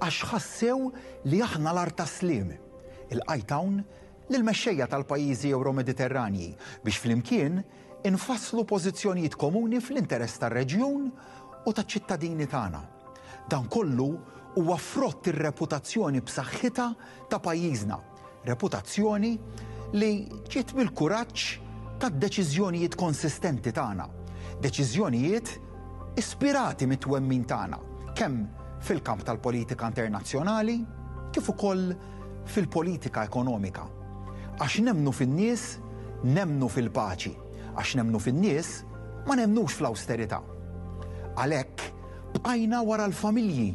għax 0.05 0.25
ħassew 0.29 0.91
li 1.25 1.41
aħna 1.41 1.73
l-art 1.73 1.97
taslim. 1.97 2.53
il 3.09 3.19
ajtawn 3.27 3.81
l-mexxejja 4.37 4.87
tal-pajjiżi 4.87 5.49
Euromediterranji 5.51 6.55
biex 6.85 6.97
flimkien 6.99 7.63
infasslu 8.09 8.63
pożizzjonijiet 8.65 9.35
komuni 9.37 9.77
fl-interess 9.81 10.39
tar-reġjun 10.41 11.03
u 11.67 11.71
taċ-ċittadini 11.73 12.47
tagħna. 12.49 12.79
Dan 13.49 13.67
kollu 13.71 14.07
huwa 14.57 14.77
frott 14.81 15.29
ir-reputazzjoni 15.31 16.21
b'saħħitha 16.25 16.87
ta' 17.29 17.39
pajjiżna, 17.45 17.99
reputazzjoni 18.49 19.31
li 19.99 20.09
ġiet 20.49 20.73
bil-kuraġġ 20.79 21.45
tad 22.01 22.17
deċiżjonijiet 22.25 22.97
konsistenti 22.99 23.71
tagħna, 23.75 24.09
deċiżjonijiet 24.65 25.53
ispirati 26.19 26.89
mit-twemmin 26.89 27.45
tagħna, 27.53 27.79
kemm 28.17 28.43
fil-kamp 28.83 29.23
tal-politika 29.29 29.87
internazzjonali 29.93 30.79
kif 31.33 31.47
ukoll 31.53 31.93
fil-politika 32.53 33.21
ekonomika. 33.29 33.85
Għax 34.61 34.75
nemnu 34.85 35.09
fin-nies, 35.17 35.61
nemnu 36.29 36.67
fil-paċi. 36.69 37.31
Għax 37.73 37.95
nemnu 37.97 38.19
fin-nies, 38.21 38.67
ma 39.25 39.33
nemnux 39.39 39.73
fl-austerità. 39.79 40.37
Għalhekk 41.33 42.35
bqajna 42.35 42.83
wara 42.85 43.07
l-familji 43.09 43.71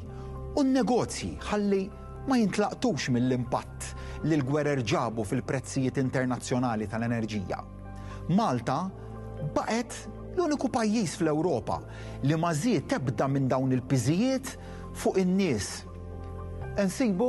u 0.54 0.62
n-negozji 0.62 1.32
ħalli 1.48 1.80
ma 2.28 2.38
jintlaqtux 2.38 3.10
mill-impatt 3.14 3.88
li 4.28 4.36
l-gwerer 4.38 4.84
ġabu 4.86 5.24
fil-prezzijiet 5.26 5.98
internazzjonali 6.02 6.86
tal-enerġija. 6.92 7.58
Malta 8.38 8.78
baqet 9.56 9.96
l-uniku 10.38 10.70
pajjiż 10.70 11.16
fl-Ewropa 11.20 11.80
li 12.22 12.38
mażiet 12.38 12.86
tebda 12.94 13.26
minn 13.28 13.48
dawn 13.50 13.74
il-piżijiet 13.74 14.54
fuq 15.02 15.18
in-nies. 15.24 15.72
Nsibu, 16.78 17.28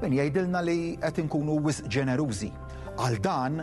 min 0.00 0.16
jgħidilna 0.16 0.64
li 0.64 0.78
qed 1.04 1.22
inkunu 1.26 1.58
wisq 1.68 1.88
ġenerużi. 1.98 2.50
Għal 2.98 3.18
dan, 3.22 3.58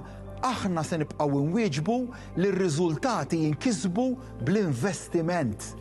aħna 0.48 0.84
se 0.88 0.98
nibqgħu 1.02 1.40
inwieġbu 1.44 1.96
li 2.40 2.50
r-riżultati 2.54 3.42
jinkisbu 3.42 4.06
bl-investiment. 4.48 5.74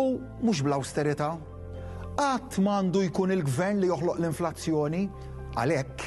U 0.00 0.06
mhux 0.40 0.62
bl-austerità. 0.64 1.34
Qatt 2.16 2.56
m'għandu 2.62 3.02
jkun 3.10 3.34
il-gvern 3.36 3.82
li 3.84 3.90
joħloq 3.92 4.22
l-inflazzjoni 4.22 5.02
għalhekk. 5.60 6.06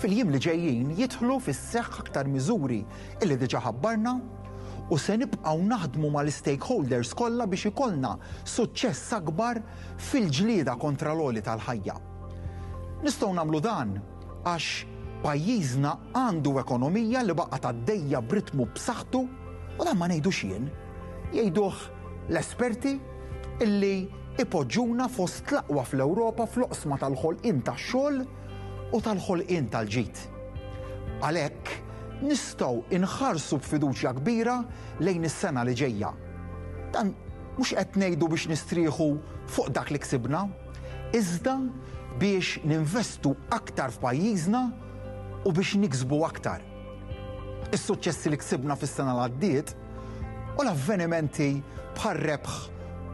Fil-jiem 0.00 0.32
li 0.32 0.40
ġejjin 0.46 0.90
jidħlu 1.02 1.36
fis-seħħ 1.44 2.00
aktar 2.06 2.28
miżuri 2.32 2.80
illi 3.20 3.36
diġà 3.40 3.60
ħabbarna 3.66 4.16
u 4.88 4.96
se 4.96 5.18
nibqaw 5.20 5.60
naħdmu 5.68 6.10
mal 6.14 6.30
stakeholders 6.32 7.12
kollha 7.18 7.44
biex 7.46 7.68
ikollna 7.74 8.14
suċċess 8.48 9.18
akbar 9.18 9.60
fil-ġlieda 10.10 10.78
kontra 10.80 11.12
l-oli 11.12 11.44
tal-ħajja. 11.44 11.98
Nistgħu 13.04 13.34
nagħmlu 13.36 13.66
dan 13.66 13.98
għax 14.46 14.94
pajjiżna 15.22 15.92
għandu 16.16 16.52
ekonomija 16.62 17.24
li 17.26 17.34
baqa 17.36 17.58
għaddejja 17.68 18.20
britmu 18.30 18.66
b'saħħtu 18.74 19.22
u 19.78 19.86
dan 19.86 19.98
ma 19.98 20.08
ngħidux 20.10 20.40
jien. 20.44 20.68
Jgħiduh 21.32 21.80
l-esperti 22.30 22.94
illi 23.64 23.92
ipoġġuna 24.42 25.08
fost 25.12 25.44
tlaqwa 25.50 25.84
fl-Ewropa 25.86 26.46
fl-oqsma 26.46 26.98
tal-ħolqin 27.02 27.62
tax-xogħol 27.66 28.20
u 28.94 29.00
tal-ħolqin 29.06 29.68
tal-ġid. 29.74 30.24
Għalhekk 31.18 32.22
nistgħu 32.22 32.84
inħarsu 32.98 33.58
b'fiduċja 33.62 34.14
kbira 34.20 34.58
lejn 35.02 35.26
is-sena 35.28 35.66
li 35.66 35.74
ġejja. 35.78 36.12
Dan 36.94 37.12
mhux 37.58 37.74
qed 37.78 37.98
ngħidu 38.02 38.26
biex 38.34 38.46
nistrieħu 38.54 39.08
fuq 39.50 39.70
dak 39.74 39.90
li 39.94 39.98
ksibna, 40.02 40.46
iżda 41.16 41.58
biex 42.22 42.60
ninvestu 42.66 43.34
aktar 43.54 43.90
f'pajjiżna 43.94 44.66
u 45.48 45.52
biex 45.56 45.72
niksbu 45.80 46.18
aktar. 46.28 46.60
Is-suċċessi 47.72 48.30
li 48.32 48.38
ksibna 48.40 48.74
fis-sena 48.76 49.14
l 49.16 49.22
għaddiet 49.24 49.70
u 50.60 50.64
l-avvenimenti 50.64 51.46
bħal-rebħ 51.96 52.58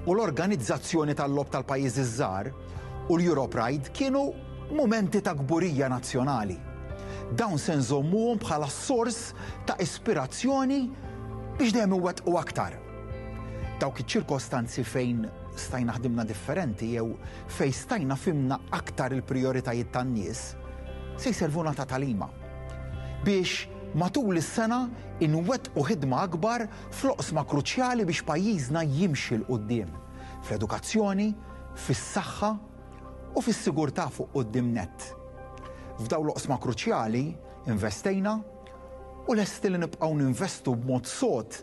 u 0.02 0.16
l-organizzazzjoni 0.16 1.14
tal-lob 1.20 1.52
tal-pajjiżi 1.54 2.04
żgħar 2.16 2.50
u 2.54 3.18
l-Europe 3.20 3.58
Ride 3.60 3.94
kienu 3.94 4.24
momenti 4.74 5.20
ta' 5.22 5.36
gburija 5.38 5.88
nazzjonali. 5.94 6.56
Dawn 7.38 7.58
se 7.62 7.76
nżommuhom 7.78 8.42
bħala 8.42 8.66
sors 8.72 9.20
ta' 9.68 9.78
ispirazzjoni 9.86 10.80
biex 11.60 11.70
dejjem 11.76 11.94
u 12.02 12.36
aktar. 12.42 12.74
Dawk 13.78 14.02
iċ-ċirkostanzi 14.02 14.82
fejn 14.84 15.22
stajna 15.60 15.94
ħdimna 16.00 16.26
differenti 16.26 16.92
jew 16.96 17.14
fejn 17.60 17.72
stajna 17.84 18.18
fimna 18.18 18.58
aktar 18.82 19.14
il-prioritajiet 19.14 19.94
tan-nies 19.94 20.46
se 21.16 21.30
jservuna 21.32 21.74
ta' 21.74 21.84
talima 21.86 22.28
biex 23.24 23.66
matul 23.96 24.36
is-sena 24.38 24.84
inwet 25.22 25.70
u 25.78 25.84
ħidma 25.86 26.18
akbar 26.26 26.66
floqsma 26.90 27.44
kruċjali 27.48 28.06
biex 28.08 28.24
pajjiżna 28.26 28.82
jimxil 28.88 29.44
l 29.46 30.00
fl-edukazzjoni, 30.44 31.30
fis-saħħa 31.72 32.48
u 33.32 33.40
fis-sigurtà 33.40 34.10
fuq 34.12 34.28
qoddim 34.34 34.74
net. 34.76 35.06
F'daw 35.96 36.20
loqsma 36.20 36.58
kruċjali 36.60 37.22
investejna 37.72 38.34
u 39.24 39.32
lesti 39.38 39.70
li 39.72 39.80
nibqgħu 39.80 40.16
ninvestu 40.20 40.74
b'mod 40.76 41.08
sod 41.08 41.56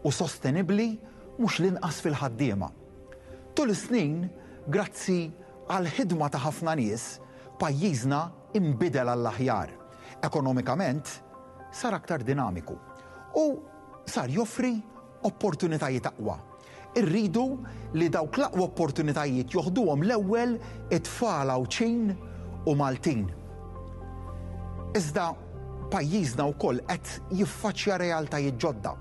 u 0.00 0.12
sostenibbli 0.20 0.88
mhux 1.36 1.60
l-inqas 1.60 2.00
fil-ħaddiema. 2.00 2.70
Tul 3.52 3.74
is-snin, 3.76 4.24
grazzi 4.72 5.26
għal 5.68 5.92
ħidma 5.98 6.32
ta' 6.32 6.40
ħafna 6.46 6.78
nies, 6.80 7.06
pajjiżna 7.60 8.22
imbidel 8.56 9.08
għall-aħjar. 9.10 9.72
Ekonomikament, 10.24 11.10
sar 11.74 11.96
aktar 11.98 12.22
dinamiku 12.22 12.76
u 13.34 13.46
sar 14.06 14.30
joffri 14.30 14.76
opportunitajiet 15.26 16.06
taqwa. 16.06 16.36
Irridu 16.94 17.44
li 17.98 18.06
dawk 18.12 18.38
l-aqwa 18.38 18.68
opportunitajiet 18.68 19.50
joħduhom 19.56 20.04
l-ewwel 20.06 20.54
it-tfal 20.94 21.50
ċin 21.66 22.12
u 22.70 22.74
Maltin. 22.78 23.24
Iżda 24.94 25.26
pajjiżna 25.90 26.46
wkoll 26.54 26.78
qed 26.86 27.16
jiffaċċja 27.34 27.98
realtajiet 28.04 28.60
ġodda 28.62 28.94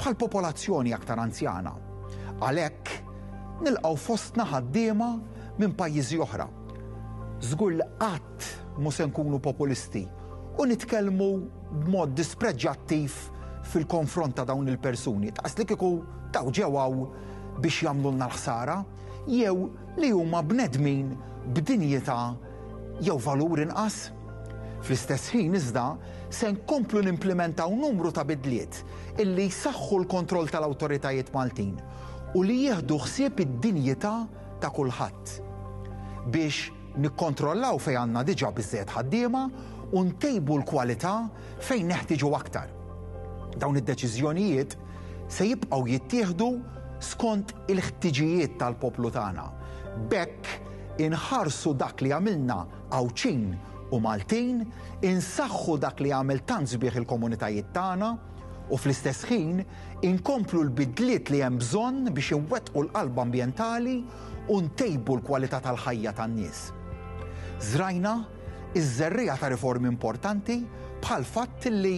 bħal 0.00 0.18
popolazzjoni 0.18 0.92
aktar 0.92 1.22
anzjana. 1.22 1.72
Għalhekk 2.42 3.64
nilqgħu 3.64 3.96
fostna 4.02 4.44
ħaddiema 4.50 5.14
minn 5.56 5.76
pajjiżi 5.78 6.18
oħra 6.26 6.50
Zgur 7.44 7.74
li 7.76 7.84
qatt 8.00 8.46
mhux 8.80 8.90
se 8.96 9.04
nkunu 9.06 9.38
populisti 9.42 10.06
u 10.58 10.64
nitkellmu 10.64 11.26
b'mod 11.84 12.14
dispreġġattiv 12.16 13.12
fil-konfront 13.72 14.36
ta' 14.38 14.44
dawn 14.48 14.68
il-persuni. 14.72 15.32
Taqs 15.36 15.58
li 15.58 15.66
kiku 15.68 15.90
ġewaw 16.36 16.94
biex 17.62 17.82
jagħmlu 17.86 18.12
l 18.16 18.24
ħsara 18.30 18.76
jew 19.32 19.68
li 20.00 20.10
huma 20.12 20.40
bnedmin 20.44 21.12
b'dinjeta 21.56 22.16
jew 23.04 23.18
valur 23.20 23.60
inqas. 23.62 24.12
Fl-istess 24.80 25.32
ħin 25.34 25.56
iżda 25.58 25.84
se 26.32 26.48
nkomplu 26.56 27.02
nimplementaw 27.08 27.72
numru 27.74 28.12
ta' 28.12 28.24
bidliet 28.28 28.80
illi 29.20 29.48
jsaħħu 29.52 30.00
l-kontroll 30.02 30.48
tal-awtoritajiet 30.52 31.34
Maltin 31.36 31.76
u 32.36 32.44
li 32.44 32.62
jieħdu 32.64 32.96
ħsieb 33.06 33.44
id-dinjeta 33.44 34.14
ta' 34.62 34.70
kulħadd 34.70 35.40
biex 36.32 36.75
nikkontrollaw 37.04 37.76
fejn 37.82 37.98
għandna 38.02 38.22
diġà 38.28 38.48
biżżejjed 38.56 38.92
ħaddiema 38.94 39.42
u 39.96 40.02
ntejbu 40.08 40.56
l-kwalità 40.62 41.14
fejn 41.66 41.90
neħtiġu 41.92 42.30
aktar. 42.38 42.70
Dawn 43.60 43.78
id-deċiżjonijiet 43.82 44.76
se 45.28 45.46
jibqgħu 45.50 45.90
jittieħdu 45.92 46.48
skont 47.10 47.52
il-ħtiġijiet 47.72 48.56
tal-poplu 48.60 49.10
tagħna. 49.14 49.44
Bekk 50.08 51.00
inħarsu 51.08 51.74
dak 51.76 52.00
li 52.04 52.14
għamilna 52.16 52.56
għawċin 52.96 53.44
u 53.94 54.00
Maltin, 54.02 54.62
insaħħu 55.06 55.76
dak 55.84 56.00
li 56.02 56.14
għamil 56.16 56.42
tanzbieħ 56.48 56.96
il-komunitajiet 57.02 57.68
tagħna 57.76 58.10
u 58.72 58.78
fl-istess 58.80 59.28
ħin 59.30 59.60
inkomplu 60.10 60.64
l-bidliet 60.64 61.28
li 61.32 61.44
hemm 61.44 61.60
bżonn 61.62 62.08
biex 62.16 62.32
inwettqu 62.40 62.86
l-qalb 62.86 63.20
ambjentali 63.28 64.00
u 64.48 64.58
ntejbu 64.68 65.20
l-kwalità 65.20 65.60
tal-ħajja 65.60 66.16
tan-nies 66.18 66.64
zrajna 67.60 68.24
iż-żerrija 68.74 69.36
ta' 69.40 69.48
riformi 69.54 69.88
importanti 69.88 70.58
bħal 71.00 71.24
fatt 71.28 71.66
li 71.70 71.96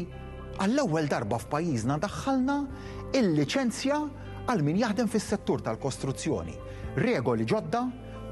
għall-ewwel 0.60 1.08
darba 1.10 1.38
f'pajjiżna 1.42 1.98
daħħalna 2.04 2.56
il-liċenzja 3.18 3.98
għal 4.50 4.62
min 4.64 4.78
jaħdem 4.82 5.08
fis-settur 5.10 5.62
tal-kostruzzjoni. 5.66 6.54
Regoli 7.02 7.44
ġodda 7.48 7.82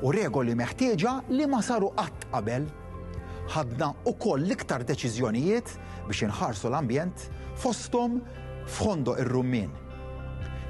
u 0.02 0.12
regoli 0.14 0.54
meħtieġa 0.58 1.16
li 1.34 1.46
ma 1.50 1.62
saru 1.62 1.90
qatt 1.96 2.28
qabel. 2.32 2.66
Ħadna 3.50 3.92
ukoll 4.10 4.42
l-iktar 4.46 4.84
deċiżjonijiet 4.88 5.74
biex 6.08 6.26
inħarsu 6.28 6.66
l-ambjent 6.70 7.28
fostom 7.58 8.20
f'ħondo 8.66 9.16
ir-rummin. 9.22 9.70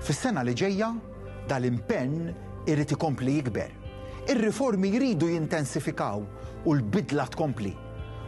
Fis-sena 0.04 0.44
li 0.44 0.54
ġejja 0.56 0.90
dal-impenn 1.48 2.30
irid 2.68 2.92
ikompli 2.94 3.40
jikber. 3.40 3.72
Ir-riformi 4.28 4.90
jridu 4.96 5.28
jintensifikaw 5.32 6.24
u 6.64 6.74
l-bidla 6.74 7.26
tkompli. 7.34 7.74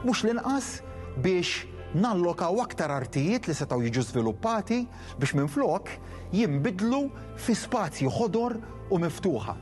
Mux 0.06 0.22
l-inqas 0.26 0.78
biex 1.22 1.64
nallokaw 1.98 2.60
aktar 2.62 2.92
artijiet 2.92 3.48
li 3.48 3.54
setaw 3.56 3.80
jiġu 3.82 4.02
sviluppati 4.06 4.82
biex 5.18 5.32
minn 5.36 5.48
flok 5.50 5.88
jimbidlu 6.34 7.02
fi 7.40 7.54
spazji 7.56 8.08
ħodor 8.12 8.58
u 8.92 9.00
miftuħa. 9.02 9.56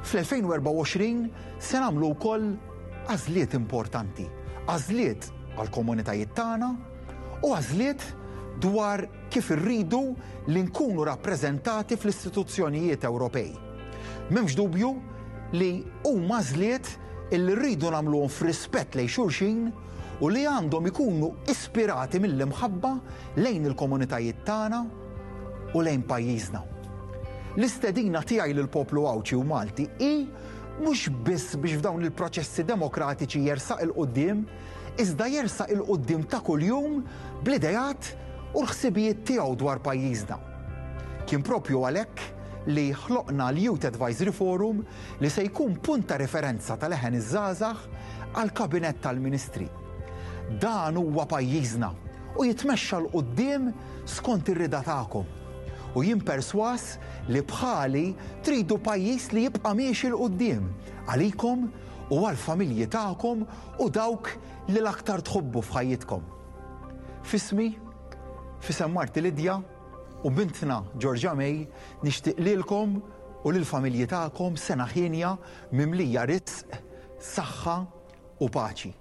Fl-2024 0.00 1.60
se 1.60 1.82
nagħmlu 1.82 2.08
wkoll 2.14 2.48
għażliet 3.12 3.54
importanti, 3.58 4.24
għażliet 4.66 5.28
għal 5.60 5.72
komunitajiet 5.74 6.32
tagħna 6.36 6.72
u 7.44 7.52
għażliet 7.52 8.06
dwar 8.60 9.04
kif 9.32 9.52
irridu 9.54 10.00
li 10.50 10.62
nkunu 10.66 11.04
rappreżentati 11.06 11.96
fl-istituzzjonijiet 12.00 13.04
Ewropej. 13.08 13.52
M'hemmx 14.30 14.56
dubju 14.56 14.94
li 15.56 15.70
huma 16.08 16.40
żliet 16.44 16.88
illi 17.34 17.54
rridu 17.58 17.90
nagħmluhom 17.94 18.30
f'rispett 18.34 18.96
lejn 18.98 19.10
xulxin 19.12 19.58
u 20.20 20.28
li 20.34 20.42
għandhom 20.50 20.88
ikunu 20.90 21.28
ispirati 21.52 22.18
mill-imħabba 22.22 22.90
lejn 23.44 23.68
il-komunitajiet 23.70 24.42
tagħna 24.48 24.80
u 25.78 25.82
lejn 25.86 26.02
pajjiżna. 26.10 26.62
L-istedina 27.56 28.22
tiegħi 28.26 28.54
lill 28.54 28.68
poplu 28.70 29.06
Awċi 29.10 29.38
u 29.38 29.44
Malti 29.46 29.86
hi 30.02 30.10
mhux 30.80 31.06
biss 31.26 31.54
biex 31.60 31.78
f'dawn 31.80 32.02
il-proċessi 32.08 32.66
demokratiċi 32.68 33.42
jersaq 33.46 33.82
il-qudiem, 33.86 34.42
iżda 35.00 35.28
jersaq 35.30 35.72
il 35.74 35.82
qudiem 35.86 36.26
ta' 36.26 36.42
kuljum 36.46 37.00
bl-idejat 37.46 38.10
u 38.58 38.62
l-ħsibijiet 38.64 39.22
tiegħu 39.30 39.56
dwar 39.62 39.80
pajjiżna. 39.86 40.40
Kien 41.30 41.44
propju 41.46 41.84
għalhekk 41.86 42.28
li 42.68 42.90
ħloqna 42.92 43.48
l-Youth 43.52 43.86
Advisory 43.88 44.32
Forum 44.34 44.82
li 45.20 45.30
se 45.32 45.44
jkun 45.46 45.76
punta 45.80 46.18
referenza 46.20 46.76
tal-eħen 46.76 47.16
iż-żazax 47.16 48.36
għal 48.36 48.52
kabinet 48.54 49.00
tal-Ministri. 49.02 49.68
Dan 50.60 50.98
huwa 51.00 51.24
pajjiżna 51.30 51.90
u 52.38 52.44
jitmexxa 52.46 53.00
l 53.00 53.08
qudiem 53.14 53.70
skont 54.08 54.50
ir-rida 54.52 54.82
tagħkom. 54.86 55.36
U 55.98 56.04
jien 56.06 56.20
perswas 56.22 56.98
li 57.30 57.40
bħali 57.42 58.04
tridu 58.46 58.76
pajjiż 58.78 59.30
li 59.34 59.46
jibqa' 59.48 59.74
miex 59.76 60.04
il 60.06 60.18
qudiem 60.20 60.68
għalikom 61.10 61.64
u 62.10 62.20
għal-familji 62.28 62.86
tagħkom 62.92 63.44
u 63.80 63.88
dawk 63.90 64.34
li 64.70 64.78
l-aktar 64.82 65.24
tħobbu 65.26 65.64
f'ħajjitkom. 65.68 66.28
Fismi, 67.30 67.72
fisem 68.62 68.94
Marti 68.94 69.20
Lidja, 69.22 69.58
u 70.24 70.30
bintna 70.30 70.84
Georgia 70.98 71.32
May 71.34 71.64
nixtieq 72.04 72.38
lilkom 72.44 72.98
u 73.44 73.52
lill-familji 73.54 74.08
tagħkom 74.12 74.58
sena 74.60 74.86
ħinja 74.90 75.34
mimlija 75.72 76.26
rizq, 76.28 76.80
saħħa 77.32 77.78
u 78.44 78.48
paċi. 78.52 78.99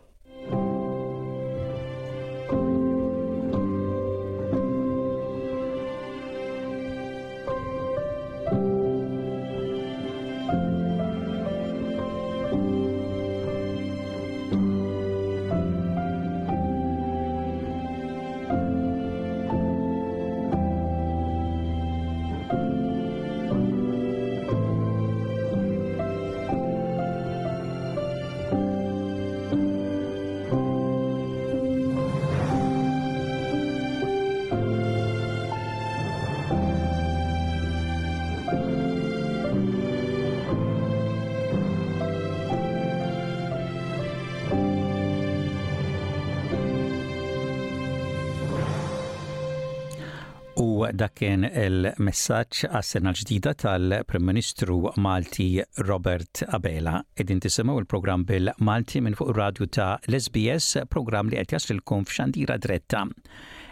dak 50.99 51.13
kien 51.15 51.45
il-messaġġ 51.47 52.65
għas-sena 52.75 53.11
ġdida 53.15 53.53
tal-Prim 53.61 54.25
Ministru 54.27 54.75
Malti 54.99 55.45
Robert 55.87 56.41
Abela. 56.51 56.97
Edin 57.15 57.39
tisimgħu 57.39 57.85
il-programm 57.85 58.25
bil-Malti 58.27 58.99
minn 59.05 59.15
fuq 59.15 59.31
radju 59.37 59.67
ta' 59.71 59.93
l-SBS, 60.09 60.81
programm 60.91 61.31
li 61.31 61.39
qed 61.39 61.53
jaslilkom 61.55 62.03
f'xandira 62.03 62.57
dretta. 62.59 63.05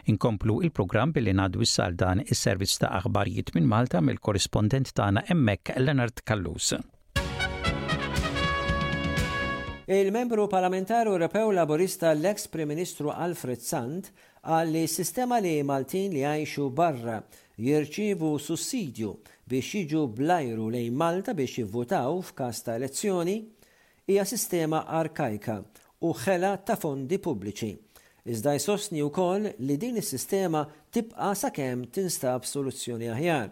Inkomplu 0.08 0.62
il 0.64 0.72
program 0.72 1.12
billi 1.12 1.34
nadu 1.36 1.66
issal 1.68 1.98
dan 2.00 2.24
is-servizz 2.24 2.80
ta' 2.86 2.94
aħbarijiet 3.02 3.52
minn 3.58 3.68
Malta 3.68 4.00
mill 4.00 4.24
korrespondent 4.24 4.94
tagħna 4.96 5.26
hemmhekk 5.28 5.76
Leonard 5.84 6.24
Kallus. 6.24 6.78
Il-membru 9.88 10.48
parlamentaru 10.52 11.14
Ewropew 11.16 11.52
Laburista 11.56 12.10
l 12.14 12.24
ex 12.28 12.48
Prim 12.52 12.68
Ministru 12.72 13.12
Alfred 13.14 13.62
Sant 13.64 14.10
għalli 14.48 14.82
sistema 14.88 15.38
li 15.44 15.56
Maltin 15.68 16.14
li 16.14 16.22
għajxu 16.24 16.66
barra 16.76 17.18
jirċivu 17.60 18.30
sussidju 18.40 19.10
biex 19.48 19.72
jiġu 19.80 20.04
blajru 20.16 20.70
lejn 20.72 20.96
Malta 21.00 21.34
biex 21.36 21.60
jivvutaw 21.62 22.22
f'kas 22.30 22.62
ta' 22.64 22.78
elezzjoni 22.80 23.36
hija 24.08 24.24
sistema 24.30 24.86
arkajka 25.02 25.58
u 26.08 26.14
ħela 26.16 26.54
ta' 26.64 26.78
fondi 26.80 27.20
pubbliċi. 27.20 27.74
Iżda 28.28 28.54
jsostni 28.60 29.02
wkoll 29.08 29.50
li 29.68 29.78
din 29.82 29.98
is-sistema 30.02 30.62
tibqa' 30.94 31.34
sakemm 31.40 31.86
tinstab 31.96 32.44
soluzzjoni 32.48 33.08
aħjar. 33.14 33.48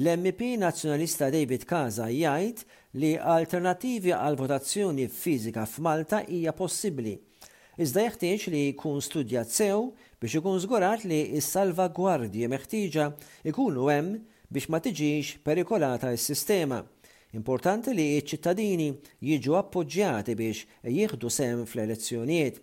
L-MP 0.00 0.52
Nazzjonalista 0.58 1.28
David 1.34 1.66
Kaza 1.70 2.06
jgħid 2.14 2.62
li 2.98 3.12
alternativi 3.18 4.10
għal 4.14 4.38
votazzjoni 4.40 5.06
fizika 5.10 5.62
f'Malta 5.66 6.22
hija 6.30 6.52
possibbli 6.58 7.14
Iżda 7.78 8.04
jeħtieġ 8.06 8.42
li 8.52 8.60
jkun 8.70 9.00
studjat 9.02 9.50
sew 9.50 9.88
biex 10.22 10.38
ikun 10.38 10.60
żgurat 10.62 11.02
li 11.10 11.16
s-salvagwardji 11.40 12.46
meħtieġa 12.52 13.06
ikunu 13.50 13.88
hemm 13.90 14.12
biex 14.46 14.70
ma 14.70 14.78
tiġix 14.78 15.40
perikolata 15.42 16.12
s-sistema. 16.14 16.78
Importanti 17.34 17.90
li 17.96 18.04
ċ-ċittadini 18.22 18.92
jiġu 19.26 19.56
appoġġjati 19.58 20.36
biex 20.38 20.62
jieħdu 20.86 21.32
sem 21.34 21.64
fl-elezzjonijiet. 21.66 22.62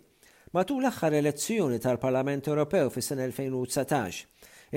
Matul 0.56 0.80
l-aħħar 0.80 1.18
elezzjoni 1.20 1.76
tal-Parlament 1.84 2.48
Ewropew 2.48 2.88
fis 2.92 3.12
sen 3.12 3.20
2019, 3.20 4.24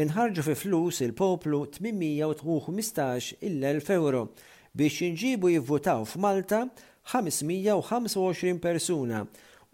inħarġu 0.03 0.43
fi 0.49 0.57
flus 0.59 0.99
il-poplu 1.03 1.63
815 1.79 3.33
il-1000 3.39 3.95
euro 3.95 4.27
biex 4.75 4.99
jinġibu 4.99 5.55
jivvutaw 5.55 6.03
f'Malta 6.07 6.65
525 7.15 8.59
persuna 8.59 9.23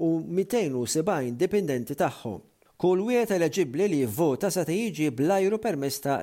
u 0.01 0.17
270 0.27 1.37
dipendenti 1.37 1.93
tagħhom. 1.95 2.39
Kull 2.81 3.03
wieħed 3.05 3.35
eleġibbli 3.37 3.87
li 3.91 3.99
jivvota 4.01 4.49
se 4.49 4.63
jiġi 4.65 5.11
bl-ajru 5.13 5.59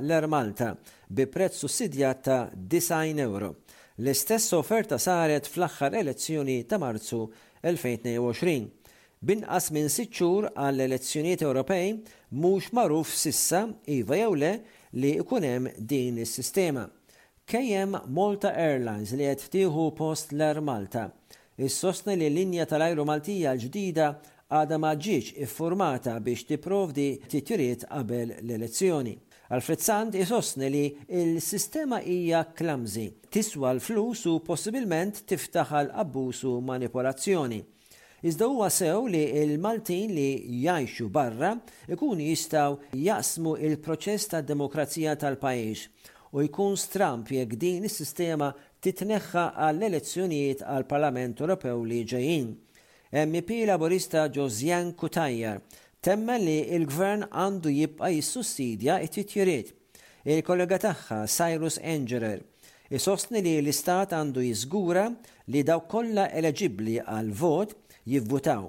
l-Air 0.01 0.27
Malta 0.27 0.73
bi 1.09 1.27
prezz 1.31 1.67
sidjat 1.71 2.23
ta' 2.27 2.39
9 2.55 3.21
euro. 3.23 3.53
L-istess 3.99 4.53
offerta 4.59 4.99
saret 4.99 5.47
fl-aħħar 5.47 5.95
elezzjoni 6.01 6.57
ta' 6.71 6.79
Marzu 6.83 7.23
2022. 7.63 8.67
Binqas 9.21 9.71
minn 9.75 9.89
sitt 9.91 10.13
xhur 10.15 10.49
għall 10.55 10.81
elezzjonijiet 10.89 11.43
Ewropej 11.47 11.89
mhux 12.39 12.71
magħruf 12.79 13.15
sissa 13.19 13.63
iva 13.95 14.17
jew 14.19 14.35
le 14.39 14.53
li 15.03 15.15
jkun 15.23 15.45
hemm 15.47 15.71
din 15.79 16.19
is-sistema. 16.23 16.87
Kejjem 17.49 17.97
Malta 18.15 18.53
Airlines 18.59 19.15
li 19.15 19.27
qed 19.31 19.49
tieħu 19.55 19.89
post 19.99 20.35
l-Air 20.35 20.63
Malta 20.63 21.09
is 21.59 21.75
sostni 21.75 22.15
li 22.19 22.29
l-linja 22.31 22.67
tal-ajru 22.71 23.05
Maltija 23.09 23.53
l-ġdida 23.57 24.09
għada 24.49 24.77
ma 24.81 24.93
ġiġ 25.07 25.33
iffurmata 25.45 26.15
biex 26.23 26.47
tipprovdi 26.53 27.09
titjuriet 27.31 27.83
qabel 27.91 28.37
l-elezzjoni. 28.45 29.17
Alfred 29.57 29.81
Sand 29.81 30.15
isostni 30.21 30.69
li 30.71 30.83
il-sistema 31.21 31.99
hija 32.05 32.45
klamzi, 32.55 33.09
tiswa 33.33 33.73
l-flus 33.75 34.27
u 34.31 34.37
possibilment 34.45 35.23
tiftaħal 35.29 35.91
abbusu 36.03 36.53
manipolazzjoni. 36.63 37.59
Iżda 38.29 38.47
huwa 38.51 38.67
sew 38.75 39.05
li 39.11 39.21
il-Maltin 39.47 40.11
li 40.15 40.29
jgħixu 40.65 41.07
barra 41.15 41.53
ikun 41.95 42.19
jistaw 42.23 42.79
jaqsmu 42.99 43.57
il-proċess 43.67 44.31
ta' 44.33 44.41
demokrazija 44.47 45.13
tal-pajjiż 45.23 45.85
u 46.37 46.43
jkun 46.45 46.75
stramp 46.77 47.31
jekk 47.33 47.55
din 47.63 47.87
is-sistema 47.89 48.51
titneħħa 48.85 49.43
għall-elezzjonijiet 49.59 50.63
għal 50.65 50.85
Parlament 50.91 51.41
Ewropew 51.43 51.81
li 51.89 52.01
ġejjin. 52.09 52.49
MP 53.25 53.65
laborista 53.67 54.27
Josian 54.29 54.93
Kutajjar 55.01 55.63
temma 56.05 56.37
li 56.39 56.59
il-gvern 56.77 57.25
għandu 57.31 57.73
jibqa 57.73 58.11
jissussidja 58.13 58.99
it 59.03 59.17
titjiriet 59.17 59.73
Il-kollega 60.29 60.77
tagħha 60.85 61.23
Cyrus 61.25 61.79
Engerer 61.89 62.43
isostni 62.95 63.41
li 63.47 63.55
l-istat 63.63 64.13
għandu 64.13 64.45
jiżgura 64.45 65.07
li 65.55 65.65
daw 65.65 65.87
kollha 65.91 66.29
eleġibbli 66.37 66.99
għal 67.01 67.33
vot 67.41 67.73
jivvutaw 68.13 68.69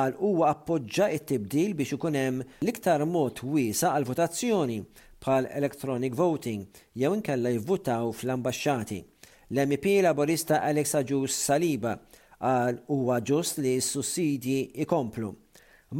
għal 0.00 0.16
huwa 0.24 0.48
appoġġa 0.54 1.10
it-tibdil 1.18 1.76
biex 1.78 1.98
ikun 1.98 2.16
hemm 2.22 2.44
l-iktar 2.64 3.04
mod 3.06 3.44
wiesa 3.44 3.92
għal 3.98 4.08
votazzjoni 4.08 4.80
bħal 5.24 5.52
electronic 5.60 6.16
voting 6.18 6.66
jew 6.94 7.12
inkella 7.18 7.52
jivvutaw 7.54 8.10
fl-ambaxxati. 8.16 9.02
L-MP 9.48 10.00
laborista 10.00 10.62
Alexa 10.64 11.02
Ġus 11.04 11.34
Saliba 11.44 11.98
għal 12.44 12.78
huwa 12.88 13.18
ġust 13.20 13.60
li 13.62 13.74
s-sussidji 13.80 14.80
ikomplu. 14.84 15.30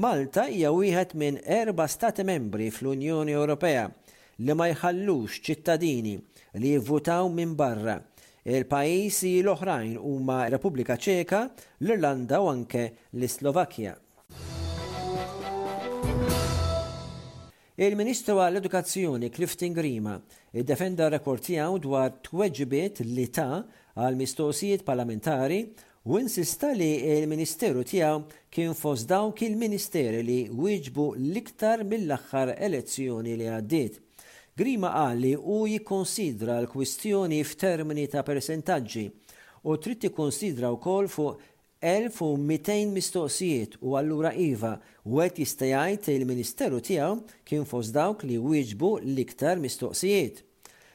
Malta 0.01 0.47
hija 0.49 0.73
wieħed 0.73 1.13
minn 1.21 1.39
erba' 1.45 1.87
stati 1.89 2.25
membri 2.27 2.71
fl-Unjoni 2.73 3.37
Ewropea 3.37 3.85
li 4.43 4.57
ma 4.57 4.69
jħallux 4.73 5.43
ċittadini 5.47 6.17
li 6.61 6.73
jivvutaw 6.75 7.29
minn 7.31 7.55
barra. 7.55 7.99
Il-pajjiżi 8.45 9.35
l-oħrajn 9.43 9.95
huma 10.03 10.43
Repubblika 10.53 10.97
Ċeka, 11.01 11.39
l-Irlanda 11.85 12.41
u 12.45 12.51
anke 12.51 12.89
l-Slovakkja. 13.15 13.95
Il-Ministru 17.75 18.37
għall-Edukazzjoni 18.39 19.33
Clifton 19.35 19.73
Grima 19.75 20.17
Id-defenda 20.55 21.09
rekord 21.11 21.43
tiegħu 21.43 21.81
dwar 21.83 22.13
tweġibiet 22.23 23.01
li 23.09 23.25
ta' 23.35 23.65
għal 23.99 24.19
mistoqsijiet 24.21 24.85
parlamentari 24.87 25.57
u 26.07 26.21
insista 26.21 26.69
li 26.77 26.93
il-Ministeru 27.17 27.83
tiegħu 27.91 28.21
kien 28.55 28.77
fost 28.79 29.09
dawk 29.11 29.43
il-Ministeri 29.49 30.21
li 30.29 30.37
wieġbu 30.55 31.09
l-iktar 31.19 31.83
mill-aħħar 31.91 32.55
elezzjoni 32.69 33.35
li 33.41 33.49
għaddiet. 33.57 33.99
Grima 34.55 34.93
qal 34.95 35.25
li 35.25 35.33
u 35.35 35.65
jikkonsidra 35.73 36.61
l-kwistjoni 36.63 37.43
f'termini 37.51 38.07
ta' 38.13 38.23
persentaġġi 38.29 39.05
u 39.67 39.75
trid 39.83 40.05
tikkonsidra 40.07 40.71
wkoll 40.77 41.11
fuq 41.11 41.51
1200 41.85 42.87
mistoqsijiet 42.93 43.77
u 43.85 43.93
allura 44.01 44.33
Iva 44.33 44.79
u 45.05 45.21
għet 45.21 45.41
jistajajt 45.43 46.07
il-Ministeru 46.15 46.81
tijaw 46.81 47.19
kien 47.45 47.67
fos 47.69 47.91
dawk 47.93 48.23
li 48.25 48.39
wieġbu 48.41 48.95
l-iktar 49.05 49.61
mistoqsijiet. 49.61 50.39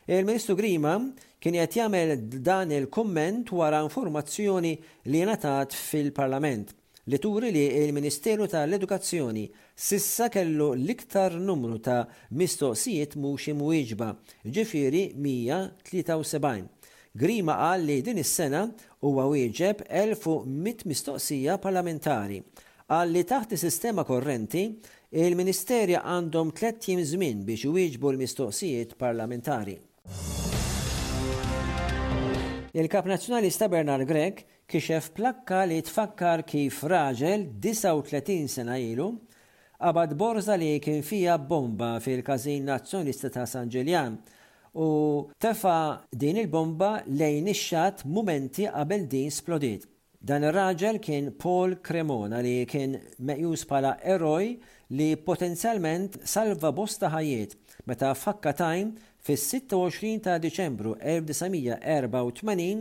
Il-Ministru 0.09 0.55
Grima 0.57 0.95
kien 1.39 1.57
qed 1.59 1.77
jagħmel 1.77 2.15
dan 2.41 2.73
il-komment 2.73 3.51
wara 3.53 3.83
informazzjoni 3.85 4.73
li 5.13 5.21
natat 5.29 5.77
fil-Parlament 5.77 6.73
li 7.09 7.17
turi 7.21 7.49
li 7.53 7.67
il-Ministeru 7.85 8.47
tal-Edukazzjoni 8.51 9.45
sissa 9.75 10.27
kellu 10.33 10.71
l-iktar 10.77 11.37
numru 11.41 11.77
ta' 11.81 12.03
mistoqsijiet 12.37 13.15
mhux 13.17 13.47
imwieġba, 13.53 14.09
ġifieri 14.45 15.05
173. 15.15 16.67
Grima 17.19 17.55
qal 17.57 17.87
li 17.87 18.01
din 18.05 18.19
is-sena 18.21 18.61
huwa 19.05 19.27
wieġeb 19.31 19.79
1100 19.87 20.83
mistoqsija 20.89 21.55
parlamentari 21.63 22.41
għal 22.91 23.11
li 23.13 23.21
taħt 23.29 23.55
sistema 23.61 24.03
korrenti 24.03 24.63
il-Ministerja 25.23 26.01
għandhom 26.03 26.51
tlet 26.57 26.89
żmien 27.07 27.45
biex 27.47 27.69
wieġbu 27.71 28.11
l-mistoqsijiet 28.11 28.97
parlamentari. 28.99 29.77
Il-Kap 32.77 33.07
Nazzjonalista 33.09 33.69
Bernard 33.69 34.05
Grek 34.09 34.43
kixef 34.69 35.13
plakka 35.17 35.63
li 35.65 35.79
tfakkar 35.81 36.43
kif 36.45 36.83
raġel 36.83 37.47
39 37.61 38.47
sena 38.51 38.77
ilu 38.77 39.07
qabad 39.79 40.11
borza 40.19 40.57
li 40.59 40.75
kien 40.83 41.01
fija 41.07 41.37
bomba 41.37 41.95
fil-kazin 42.03 42.67
nazzjonista 42.67 43.29
ta' 43.31 43.47
San 43.47 43.71
Ġiljan 43.71 44.19
u 44.79 45.27
tefa 45.39 46.01
din 46.15 46.35
il-bomba 46.41 46.91
lejn 47.19 47.47
ix-xat 47.51 47.95
mumenti 48.15 48.65
qabel 48.71 49.01
din 49.13 49.29
splodiet. 49.37 49.83
Dan 50.27 50.41
ir-raġel 50.47 50.97
kien 51.05 51.25
Paul 51.41 51.69
Cremona 51.85 52.39
li 52.43 52.55
kien 52.71 52.91
meqjus 53.27 53.61
bħala 53.69 53.91
eroj 54.13 54.47
li 54.97 55.09
potenzjalment 55.27 56.11
salva 56.33 56.69
bosta 56.79 57.07
ħajiet 57.15 57.51
meta 57.91 58.09
fakka 58.23 58.51
tajm 58.61 58.87
fis-26 59.25 60.01
ta' 60.25 60.39
Diċembru 60.45 60.91
1984 61.15 62.79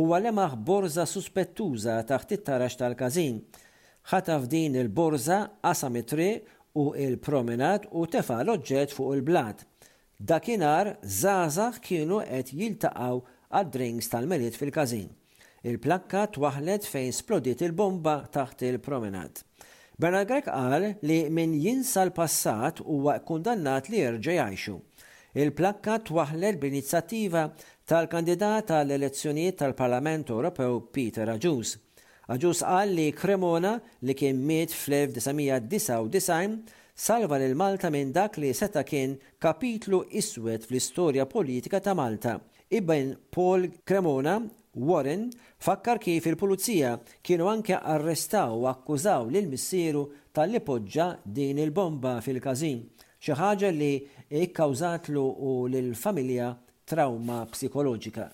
u 0.00 0.02
għalemaħ 0.12 0.52
borza 0.70 1.04
suspettuża 1.14 1.94
taħt 2.08 2.28
it-tarax 2.38 2.72
tal-kazin. 2.80 3.34
Ħataf 4.12 4.42
din 4.52 4.72
il-borza 4.80 5.38
qasam 5.60 5.94
it-triq 6.00 6.38
u 6.80 6.82
il-promenat 7.04 7.80
u 7.92 7.94
tefa 8.12 8.38
l 8.42 8.48
oġġet 8.56 8.90
fuq 8.96 9.10
il-blat. 9.20 9.58
Dakinar 10.28 10.86
zazax 11.06 11.76
kienu 11.84 12.20
qed 12.24 12.48
jiltaqgħu 12.58 13.16
għad-drinks 13.58 14.06
tal-meliet 14.12 14.54
fil-kazin. 14.56 15.08
Il-plakka 15.68 16.22
twaħlet 16.36 16.82
fejn 16.88 17.12
splodit 17.16 17.60
il-bomba 17.66 18.14
taħt 18.32 18.58
il-promenad. 18.70 19.32
Bernard 20.00 20.28
Grek 20.30 20.46
qal 20.48 20.84
li 21.04 21.18
min 21.30 21.52
jinsa 21.60 22.00
l-passat 22.06 22.76
huwa 22.86 23.12
kundannat 23.28 23.84
li 23.92 23.98
jerġa' 24.00 24.38
jgħixu. 24.40 24.74
Il-plakka 25.44 25.94
twaħlet 26.08 26.56
b'inizjattiva 26.62 27.42
tal-kandidat 27.90 28.60
tal-elezzjonijiet 28.72 29.58
tal-Parlament 29.60 30.26
Ewropew 30.32 30.74
Peter 30.96 31.26
Aġus. 31.36 31.70
Aġus 32.32 32.58
qal 32.64 32.88
li 32.96 33.08
Cremona 33.12 33.72
li 34.00 34.14
kien 34.16 34.38
miet 34.48 34.70
fl-1999 34.72 36.80
salva 36.96 37.38
lil 37.38 37.54
Malta 37.58 37.90
minn 37.90 38.12
dak 38.14 38.36
li 38.38 38.52
seta 38.54 38.84
kien 38.86 39.16
kapitlu 39.42 40.04
iswed 40.14 40.62
fl-istorja 40.66 41.26
politika 41.26 41.80
ta' 41.80 41.94
Malta. 41.94 42.38
Ibben 42.70 43.16
Paul 43.30 43.68
Cremona 43.86 44.40
Warren 44.74 45.30
fakkar 45.60 45.98
kif 46.00 46.26
il-pulizija 46.26 46.94
kienu 47.22 47.48
anke 47.50 47.76
arrestaw 47.76 48.52
u 48.56 48.66
akkużaw 48.66 49.26
lil 49.30 49.48
missieru 49.50 50.04
tal-li 50.34 50.58
poġġa 50.58 51.06
din 51.24 51.58
il-bomba 51.62 52.16
fil-kazin, 52.24 52.80
xi 53.22 53.32
ħaġa 53.38 53.70
li 53.74 53.92
ikkawżatlu 54.46 55.22
u 55.48 55.52
lil-familja 55.66 56.52
trauma 56.90 57.42
psikoloġika. 57.52 58.30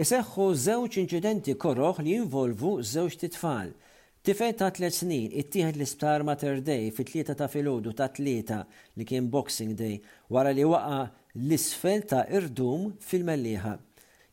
Iseħħu 0.00 0.46
żewġ 0.66 1.00
inċidenti 1.04 1.54
korroħ 1.60 2.02
li 2.02 2.14
jinvolvu 2.18 2.76
żewġ 2.94 3.18
titfal 3.24 3.72
Tifel 4.20 4.52
ta' 4.52 4.66
tliet 4.68 4.92
snin 4.92 5.32
ittieħed 5.32 5.78
l-isptar 5.78 6.20
Mater 6.28 6.58
Day 6.60 6.90
fit-tlieta 6.92 7.32
ta' 7.40 7.46
filgħodu 7.48 7.92
ta' 7.96 8.08
tlieta 8.18 8.58
li 9.00 9.06
kien 9.08 9.30
Boxing 9.32 9.70
Day 9.78 9.94
wara 10.28 10.52
li 10.52 10.66
waqa 10.68 10.98
l-isfel 11.40 12.02
ta' 12.10 12.26
irdum 12.36 12.90
fil-melliħa. 13.00 13.72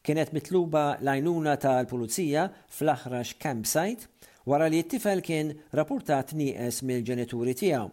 Kienet 0.04 0.34
mitluba 0.36 0.82
l-għajnuna 1.00 1.54
tal-pulizija 1.63 2.43
fl-aħrax 2.76 3.32
campsite 3.39 4.12
wara 4.52 4.67
li 4.67 4.84
t-tifel 4.84 5.23
kien 5.23 5.54
rapportat 5.80 6.36
nieqes 6.36 6.82
mill-ġenituri 6.84 7.56
tiegħu. 7.63 7.88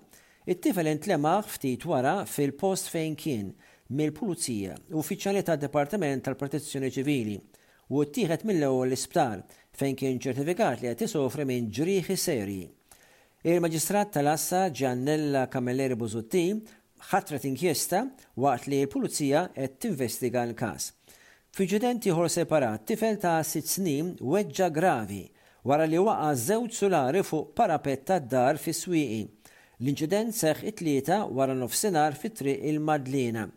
It-tifel 0.51 0.91
intlemaħ 0.97 1.47
ftit 1.55 1.87
wara 1.93 2.17
fil-post 2.27 2.91
fejn 2.91 3.15
kien 3.23 3.55
mill-Pulizija, 3.95 4.75
uffiċjali 4.99 5.47
tad 5.47 5.63
dipartiment 5.63 6.27
tal-Protezzjoni 6.27 6.91
Ċivili, 6.91 7.39
u 7.95 8.03
t-tieħed 8.03 8.49
mill-ewwel 8.51 8.91
l-isptar 8.91 9.45
fejn 9.75 9.97
kien 9.99 10.21
ċertifikat 10.23 10.81
li 10.83 10.91
qed 10.93 11.01
isofri 11.09 11.45
minn 11.49 11.71
ġrieħi 11.75 12.15
serji. 12.19 12.65
Il-Maġistrat 13.45 14.13
tal-Assa 14.15 14.61
Giannella 14.71 15.47
Kamelleri 15.53 15.97
Buzutti 16.01 16.45
ħatret 17.11 17.45
inkjesta 17.51 18.05
waqt 18.41 18.69
li 18.71 18.79
l-Pulizija 18.85 19.49
qed 19.57 19.79
tinvestiga 19.85 20.45
l-każ. 20.47 20.87
F'inċidenti 21.55 22.13
ħor 22.15 22.31
separat 22.35 22.87
tifel 22.89 23.19
ta' 23.23 23.41
sitt 23.47 23.69
snin 23.71 24.15
weġġa 24.23 24.71
gravi 24.75 25.23
wara 25.69 25.87
li 25.91 25.99
waqa' 26.03 26.31
żewġ 26.47 26.79
solari 26.79 27.25
fuq 27.27 27.53
parapet 27.59 28.05
tad-dar 28.09 28.59
fis 28.63 28.81
swieqi. 28.87 29.21
L-inċident 29.83 30.33
seħ 30.39 30.65
it-tlieta 30.71 31.21
wara 31.35 31.55
nofsinhar 31.59 32.15
fit-triq 32.17 32.63
il-Madlina. 32.73 33.49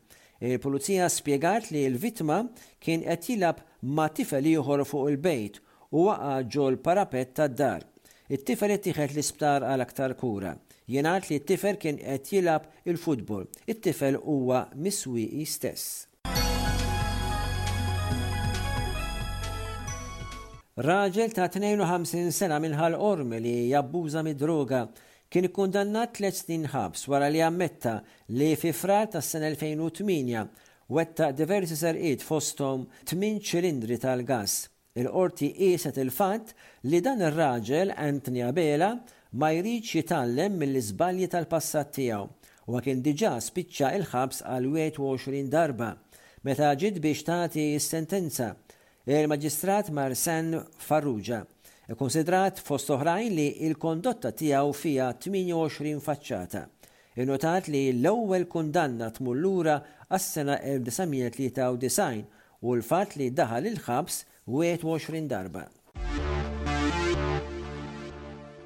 Il-Pulizija 0.42 1.08
spjegat 1.10 1.72
li 1.74 1.86
l-vittma 1.90 2.42
kien 2.84 3.06
qed 3.06 3.24
jilab 3.32 3.62
ma' 3.94 4.10
tifel 4.14 4.50
ieħor 4.56 4.84
fuq 4.90 5.12
il-bejt 5.14 5.62
u 5.90 6.04
waqa 6.08 6.42
ġol 6.52 6.76
parapet 6.86 7.34
tad 7.34 7.56
dar. 7.56 7.80
It-tifel 8.28 8.74
ittieħed 8.76 9.14
l-isptar 9.16 9.64
għal 9.64 9.86
aktar 9.86 10.12
kura. 10.20 10.56
Jenat 10.92 11.30
li 11.30 11.38
t-tifel 11.40 11.78
kien 11.80 11.96
qed 12.02 12.28
jilab 12.36 12.66
il-futbol. 12.88 13.46
It-tifel 13.72 14.18
huwa 14.20 14.66
miswi 14.76 15.46
stess. 15.48 16.06
Raġel 20.78 21.32
ta' 21.34 21.48
52 21.50 22.32
sena 22.36 22.60
minħal 22.62 22.94
orme 23.00 23.40
li 23.42 23.56
jabbuża 23.72 24.22
mid-droga 24.28 24.84
kien 25.34 25.48
kundannat 25.56 26.14
tliet 26.20 26.36
snin 26.38 26.68
ħabs 26.72 27.08
wara 27.10 27.32
li 27.34 27.42
ammetta 27.42 27.98
li 28.38 28.52
fi 28.60 28.76
frar 28.78 29.08
tas 29.16 29.32
sena 29.34 29.50
2008 29.56 30.44
wetta 30.94 31.32
diversi 31.34 31.76
serqiet 31.80 32.22
fostom 32.28 32.86
8 33.08 33.40
ċilindri 33.50 33.98
tal-gas. 33.98 34.68
Il-qorti 35.00 35.48
qiset 35.54 35.94
il-fatt 36.04 36.56
li 36.90 37.00
dan 37.06 37.20
ir-raġel 37.22 37.92
Anthony 38.10 38.42
Abela 38.50 38.88
ma 39.40 39.52
jridx 39.54 39.92
jitallem 39.94 40.56
mill-iżbalji 40.58 41.28
tal-passat 41.30 41.92
tiegħu 42.00 42.24
u 42.74 42.80
kien 42.86 43.04
diġà 43.06 43.34
spiċċa 43.48 43.92
il-ħabs 44.00 44.40
għal 44.56 44.66
21 44.74 45.52
darba 45.54 45.92
meta 46.50 46.72
ġid 46.82 46.98
biex 47.04 47.22
tagħti 47.28 47.66
s-sentenza 47.78 48.48
il-Maġistrat 49.12 49.92
Marsan 49.98 50.56
Farrugia 50.88 51.44
konsidrat 52.00 52.58
fost 52.68 52.90
oħrajn 52.98 53.36
li 53.38 53.46
il-kondotta 53.70 54.32
tiegħu 54.40 54.74
fija 54.76 55.12
28 55.14 56.02
faċċata. 56.08 56.64
Innotat 57.22 57.70
li 57.72 57.84
l-ewwel 57.94 58.44
kundanna 58.52 59.08
tmullura 59.16 59.78
għas-sena 60.10 60.58
1993 60.74 62.26
u 62.66 62.76
l-fatt 62.76 63.16
li 63.22 63.30
daħal 63.38 63.70
il-ħabs 63.76 64.20
21 64.48 65.28
darba. 65.30 65.68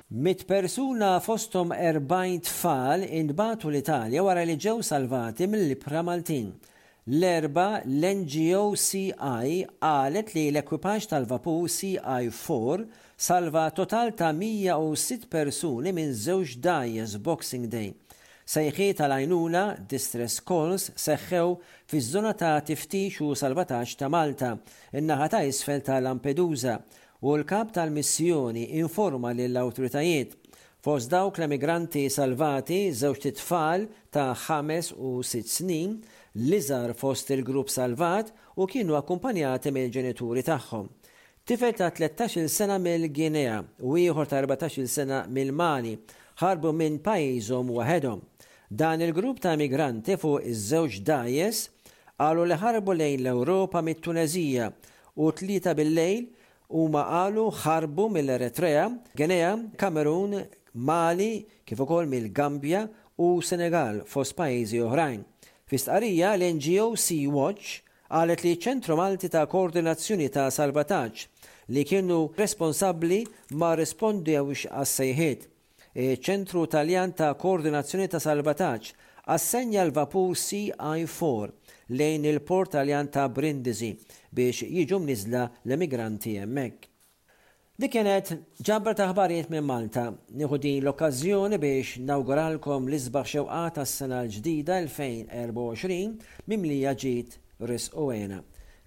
Mit 0.08 0.44
persuna 0.46 1.20
fostom 1.24 1.68
40 1.74 2.42
tfal 2.46 3.02
indbatu 3.08 3.72
l-Italja 3.72 4.22
wara 4.22 4.44
li 4.46 4.60
ġew 4.62 4.84
salvati 4.86 5.48
mill-libra 5.50 6.04
Maltin. 6.06 6.52
L-erba 7.10 7.82
l-NGO 7.88 8.62
CI 8.78 9.04
għalet 9.18 10.36
li 10.36 10.44
l-ekwipaġġ 10.52 11.08
tal-vapu 11.16 11.56
CI4 11.66 12.86
salva 13.18 13.66
total 13.74 14.14
ta' 14.14 14.36
106 14.38 15.26
persuni 15.34 15.96
minn 15.98 16.14
żewġ 16.14 16.60
dajjes 16.62 17.18
Boxing 17.18 17.66
Day. 17.74 17.96
Sejħiet 18.52 18.98
tal-għajnuna 19.00 19.60
distress 19.92 20.42
calls 20.44 20.90
seħħew 21.00 21.52
fiż-żona 21.92 22.34
ta' 22.36 22.58
tiftix 22.68 23.22
u 23.24 23.30
salvataġġ 23.40 23.92
ta' 24.02 24.10
Malta, 24.12 24.50
in 25.00 25.08
ta' 25.08 25.40
isfel 25.48 25.80
ta' 25.88 26.02
Lampedusa, 26.04 26.74
u 27.24 27.38
l-kap 27.38 27.70
tal-missjoni 27.78 28.66
informa 28.82 29.32
lill-awtoritajiet 29.38 30.36
Fost 30.84 31.12
dawk 31.14 31.38
l-emigranti 31.40 32.04
salvati, 32.12 32.82
żewġ 32.92 33.20
titfal 33.30 33.84
ta' 34.12 34.32
ħames 34.50 34.92
u 34.98 35.14
sitt 35.24 35.48
snin, 35.54 36.00
li 36.36 36.58
żar 36.66 36.92
fost 37.00 37.30
il-grupp 37.32 37.70
salvat 37.72 38.32
u 38.60 38.66
kienu 38.68 38.98
akkumpanjati 39.00 39.70
mill-ġenituri 39.72 40.42
tagħhom. 40.48 40.90
Tifel 41.48 41.78
ta' 41.80 41.88
13 41.94 42.50
sena 42.52 42.80
mill-Ginea 42.84 43.62
u 43.86 43.94
ieħor 44.02 44.26
ta' 44.34 44.42
14 44.44 44.90
sena 44.98 45.22
mill-Mali 45.30 45.94
ħarbu 46.42 46.74
minn 46.74 46.98
pajjiżhom 47.06 47.72
waħedhom. 47.78 48.26
Dan 48.74 49.02
il-grupp 49.04 49.42
ta' 49.44 49.58
migranti 49.60 50.16
fuq 50.22 50.46
iż-żewġ 50.48 50.94
dajes 51.10 51.58
għalu 52.24 52.46
li 52.48 52.58
ħarbu 52.62 52.94
lejn 53.02 53.26
l-Ewropa 53.26 53.82
mit-Tunezija 53.84 54.70
u 55.20 55.28
tlita 55.36 55.74
bil-lejl 55.76 56.30
u 56.80 56.86
ma 56.94 57.02
qalu 57.10 57.50
ħarbu 57.64 58.06
mill-Eritrea, 58.16 58.86
Genea, 59.20 59.50
Kamerun, 59.76 60.38
Mali, 60.88 61.28
kif 61.68 61.84
ukoll 61.84 62.08
mill-Gambja 62.14 62.86
u 63.20 63.34
Senegal 63.44 64.06
fost 64.08 64.38
pajjiżi 64.40 64.80
oħrajn. 64.88 65.20
Fistqarija 65.68 66.32
l-NGO 66.40 66.88
Sea-Watch 66.96 67.76
għalet 68.08 68.46
li 68.48 68.56
ċentru 68.56 68.96
Malti 69.02 69.34
ta' 69.36 69.44
koordinazzjoni 69.52 70.32
ta' 70.32 70.48
salvataġġ 70.48 71.28
li 71.76 71.84
kienu 71.92 72.24
responsabbli 72.40 73.26
ma 73.60 73.76
rispondewx 73.76 74.70
għas-sejħiet 74.72 75.50
E, 75.92 76.16
ċentru 76.24 76.66
Taljan 76.72 77.12
ta' 77.12 77.34
Koordinazzjoni 77.36 78.08
ta' 78.08 78.20
Salvataġġ 78.24 78.94
assenja 79.36 79.84
l-vapur 79.84 80.36
CI4 80.38 81.92
lejn 81.92 82.28
il-port 82.32 82.72
Taljan 82.78 83.10
ta' 83.12 83.26
Brindisi 83.28 83.90
biex 84.32 84.62
jiġu 84.72 85.02
mniżla 85.04 85.44
l-emigranti 85.68 86.38
hemmhekk. 86.40 86.88
Dik 87.82 87.92
kienet 87.96 88.30
ġabra 88.64 88.94
ta' 88.96 89.10
ħbarijiet 89.10 89.50
minn 89.52 89.68
Malta. 89.68 90.06
Nieħu 90.38 90.60
din 90.64 90.80
l-okkażjoni 90.84 91.60
biex 91.60 92.00
nawguralkom 92.08 92.88
l-isbaħ 92.88 93.28
xewqa 93.34 93.62
tas-sena 93.82 94.22
l-ġdida 94.24 94.78
2024 94.86 96.48
mimlija 96.48 96.96
ġiet 97.04 97.36
ris 97.68 97.90
u 97.98 98.12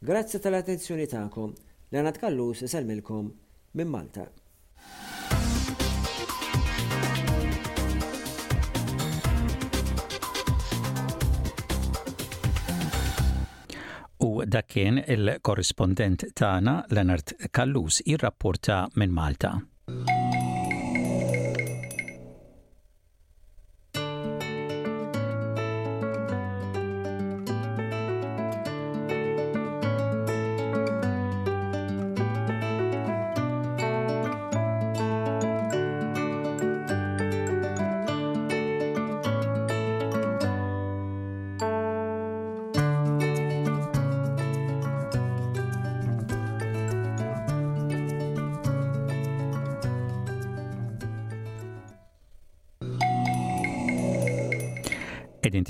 Grazzi 0.05 0.41
tal-attenzjoni 0.45 1.05
tagħkom. 1.11 1.53
Lena 1.93 2.13
tkallus 2.17 2.65
iselmilkom 2.67 3.29
minn 3.77 3.93
Malta. 3.93 4.25
dakken 14.55 15.01
il 15.11 15.25
korrespondent 15.49 16.23
tagħna 16.41 16.75
Leonard 16.95 17.35
Kallus 17.59 18.01
ir-rapporta 18.15 18.85
minn 19.03 19.15
Malta. 19.19 19.53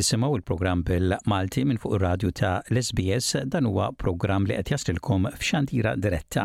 tisimaw 0.04 0.34
il-program 0.36 0.82
bil-Malti 0.84 1.62
minn 1.64 1.78
fuq 1.80 1.94
il 1.96 2.02
radju 2.04 2.32
ta' 2.36 2.58
l-SBS 2.68 3.30
dan 3.52 3.68
huwa 3.70 3.86
program 4.04 4.44
li 4.48 4.56
qed 4.58 4.72
jaslilkom 4.74 5.30
f'xandira 5.38 5.94
diretta. 5.96 6.44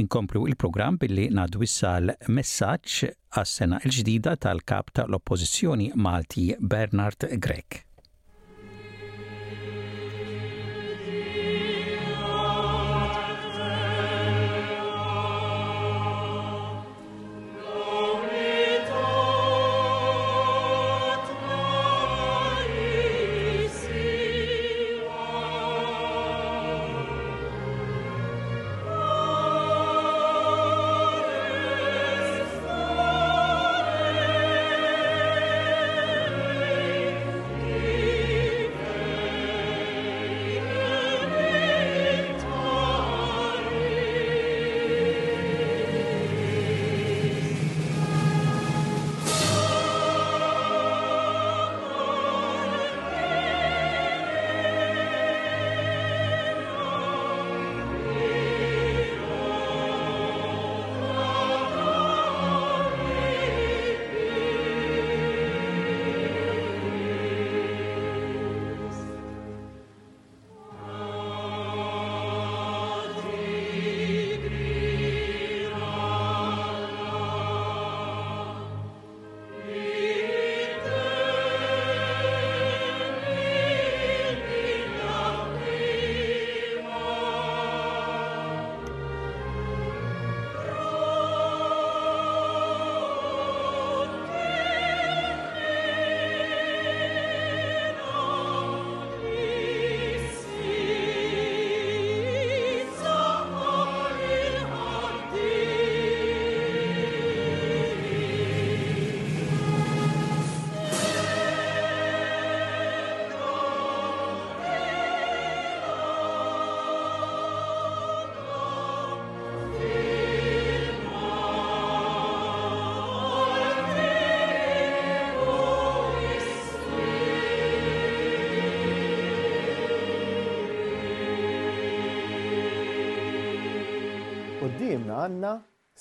Inkomplu 0.00 0.46
il-program 0.48 0.96
billi 1.02 1.26
nadu 1.36 1.60
issal 1.66 2.12
messaġġ 2.30 3.10
għas-sena 3.42 3.82
l-ġdida 3.84 4.38
tal-kap 4.46 4.94
tal-Oppożizzjoni 4.96 5.90
Malti 5.98 6.48
Bernard 6.60 7.28
Grek. 7.42 7.82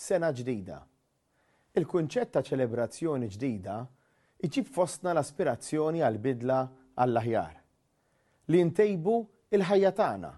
sena 0.07 0.29
ġdida. 0.31 0.77
Il-kunċett 1.77 2.31
ta' 2.33 2.41
ċelebrazzjoni 2.47 3.27
ġdida 3.33 3.73
iġib 4.47 4.69
fostna 4.71 5.11
l-aspirazzjoni 5.11 5.99
għal-bidla 6.07 6.59
għall-aħjar. 7.03 7.55
Li 8.53 8.61
ntejbu 8.69 9.15
il-ħajja 9.57 9.91
tagħna. 9.99 10.29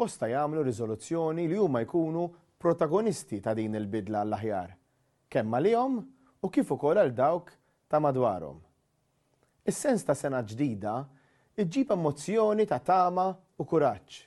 Bosta 0.00 0.28
jagħmlu 0.32 0.64
riżoluzzjoni 0.66 1.44
li 1.52 1.58
huma 1.62 1.84
jkunu 1.86 2.24
protagonisti 2.58 3.38
ta' 3.46 3.54
din 3.54 3.76
il-bidla 3.78 4.24
għall-aħjar, 4.26 4.72
kemm 5.30 5.62
jom 5.70 6.00
u 6.42 6.50
kif 6.50 6.72
ukoll 6.74 6.98
għal 7.04 7.14
dawk 7.20 7.52
ta' 7.88 8.00
madwarhom. 8.02 8.58
Is-sens 9.62 10.02
ta' 10.06 10.18
sena 10.18 10.42
ġdida 10.42 10.96
iġib 11.62 11.94
emozjoni 11.94 12.66
ta' 12.66 12.82
tama 12.82 13.30
u 13.54 13.62
kuraġġ. 13.62 14.18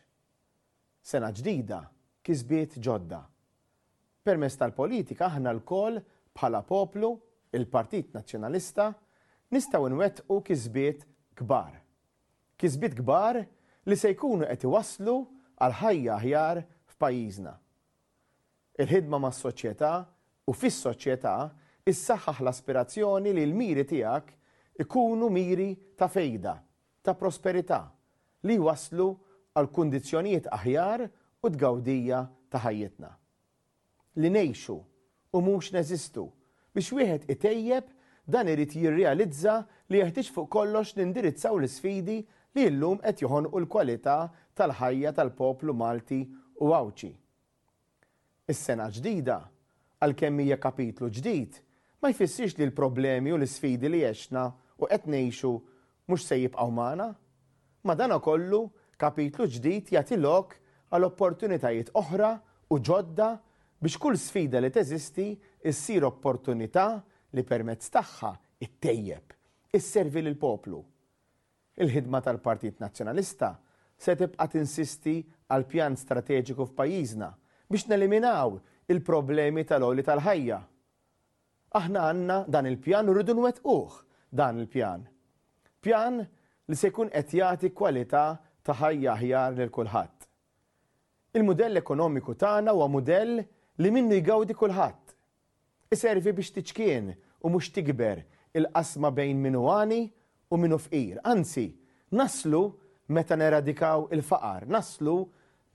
Sena 1.04 1.34
ġdida 1.36 1.84
kisbiet 2.24 2.80
ġodda. 2.80 3.24
Permess 4.22 4.54
tal-politika 4.62 5.26
aħna 5.32 5.50
l-koll 5.56 5.98
bħala 6.38 6.60
poplu, 6.68 7.08
il-Partit 7.58 8.12
Nazzjonalista, 8.14 8.90
nistaw 9.56 9.88
nwettqu 9.90 10.36
kisbiet 10.46 11.08
kbar. 11.40 11.80
Kisbiet 12.62 12.94
kbar 13.00 13.40
li 13.90 13.96
se 13.98 14.12
jkunu 14.14 14.46
qed 14.46 14.66
iwaslu 14.70 15.16
għal 15.58 15.74
ħajja 15.82 16.18
aħjar 16.20 16.62
f'pajjiżna. 16.94 17.54
Il-ħidma 18.86 19.20
mas-soċjetà 19.26 19.92
u 20.46 20.56
fis-soċjetà 20.56 21.34
issaħħaħ 21.90 22.44
l-aspirazzjoni 22.46 23.34
li 23.34 23.48
l-miri 23.50 23.88
tiegħek 23.90 24.28
ikunu 24.86 25.32
miri 25.34 25.72
ta' 25.98 26.08
fejda, 26.10 26.54
ta' 27.02 27.18
prosperità, 27.18 27.82
li 28.46 28.56
waslu 28.62 29.10
għal 29.58 29.74
kundizzjonijiet 29.80 30.52
aħjar 30.60 31.08
u 31.10 31.52
tgawdija 31.58 32.22
ta' 32.54 32.62
ħajjitna 32.68 33.12
li 34.16 34.30
nejxu 34.30 34.84
u 35.34 35.40
mhux 35.42 35.72
neżistu 35.74 36.26
biex 36.76 36.92
wieħed 36.96 37.28
itejjeb 37.34 37.88
dan 38.28 38.48
irid 38.52 38.76
jirrealizza 38.76 39.54
li 39.92 40.00
jeħtieġ 40.02 40.30
fuq 40.36 40.50
kollox 40.52 40.94
nindirizzaw 41.00 41.56
l-isfidi 41.60 42.18
li 42.56 42.66
llum 42.72 43.00
qed 43.04 43.24
u 43.28 43.58
l-kwalità 43.62 44.16
tal-ħajja 44.56 45.12
tal-poplu 45.16 45.74
Malti 45.76 46.22
u 46.62 46.72
Awċi. 46.76 47.12
Is-sena 48.52 48.88
ġdida 48.92 49.38
għalkemm 50.04 50.42
hija 50.46 50.58
kapitlu 50.64 51.10
ġdid 51.10 51.60
ma 52.04 52.12
jfissirx 52.12 52.56
li 52.60 52.68
l-problemi 52.70 53.32
u 53.34 53.40
l-isfidi 53.40 53.90
li 53.92 54.04
jexna 54.06 54.48
u 54.80 54.88
qed 54.92 55.08
ngħixu 55.12 55.52
mhux 56.08 56.28
se 56.28 56.36
jibqgħu 56.44 56.74
magħna. 56.80 57.08
Ma 57.88 57.96
dan 57.96 58.16
kollu 58.20 58.64
kapitlu 59.00 59.48
ġdid 59.58 59.92
jagħti 59.98 60.20
lok 60.24 60.58
għal 60.92 61.08
opportunitajiet 61.10 61.92
oħra 62.00 62.34
u 62.72 62.78
ġodda 62.80 63.30
biex 63.82 63.98
kull 63.98 64.18
sfida 64.22 64.60
li 64.62 64.70
teżisti 64.70 65.26
issir 65.70 66.06
opportunità 66.06 66.84
li 67.34 67.44
permezz 67.48 67.90
tagħha 67.90 68.32
ittejjeb, 68.62 69.34
isservi 69.74 70.22
lil 70.22 70.38
poplu. 70.38 70.82
Il-ħidma 71.82 72.20
tal-Partit 72.22 72.78
Nazzjonalista 72.84 73.54
se 73.98 74.14
tibqa' 74.20 74.46
tinsisti 74.54 75.16
għal 75.50 75.66
pjan 75.72 75.96
strateġiku 75.98 76.68
f'pajjiżna 76.70 77.30
biex 77.72 77.88
neliminaw 77.90 78.60
il-problemi 78.92 79.64
tal-oli 79.66 80.04
tal-ħajja. 80.06 80.60
Aħna 81.80 82.04
għanna 82.10 82.38
dan 82.54 82.68
il-pjan 82.70 83.10
u 83.10 83.16
rridu 83.18 83.34
nwettquh 83.34 83.96
dan 84.30 84.60
il-pjan. 84.62 85.08
Pjan 85.82 86.20
li 86.22 86.76
se 86.78 86.92
jkun 86.92 87.10
qed 87.16 87.34
jagħti 87.40 87.72
kwalità 87.74 88.26
ta' 88.62 88.78
ħajja 88.78 89.16
aħjar 89.18 89.58
lil 89.58 89.74
kulħadd. 89.74 90.18
il 91.40 91.44
mudell 91.48 91.80
ekonomiku 91.80 92.36
tagħna 92.36 92.74
huwa 92.76 92.90
mudell 92.92 93.40
li 93.80 93.92
minnu 93.94 94.16
jgawdi 94.20 94.56
kulħadd. 94.58 95.14
Iservi 95.92 96.32
biex 96.36 96.52
tiċkien 96.56 97.12
u 97.44 97.52
mhux 97.52 97.70
tikber 97.76 98.24
il-qasma 98.56 99.12
bejn 99.16 99.40
minu 99.44 99.66
għani 99.72 100.02
u 100.52 100.60
minu 100.60 100.80
fqir. 100.82 101.20
Anzi, 101.24 101.70
naslu 102.16 102.64
meta 103.14 103.36
neradikaw 103.40 104.08
il-faqar, 104.16 104.66
naslu 104.68 105.18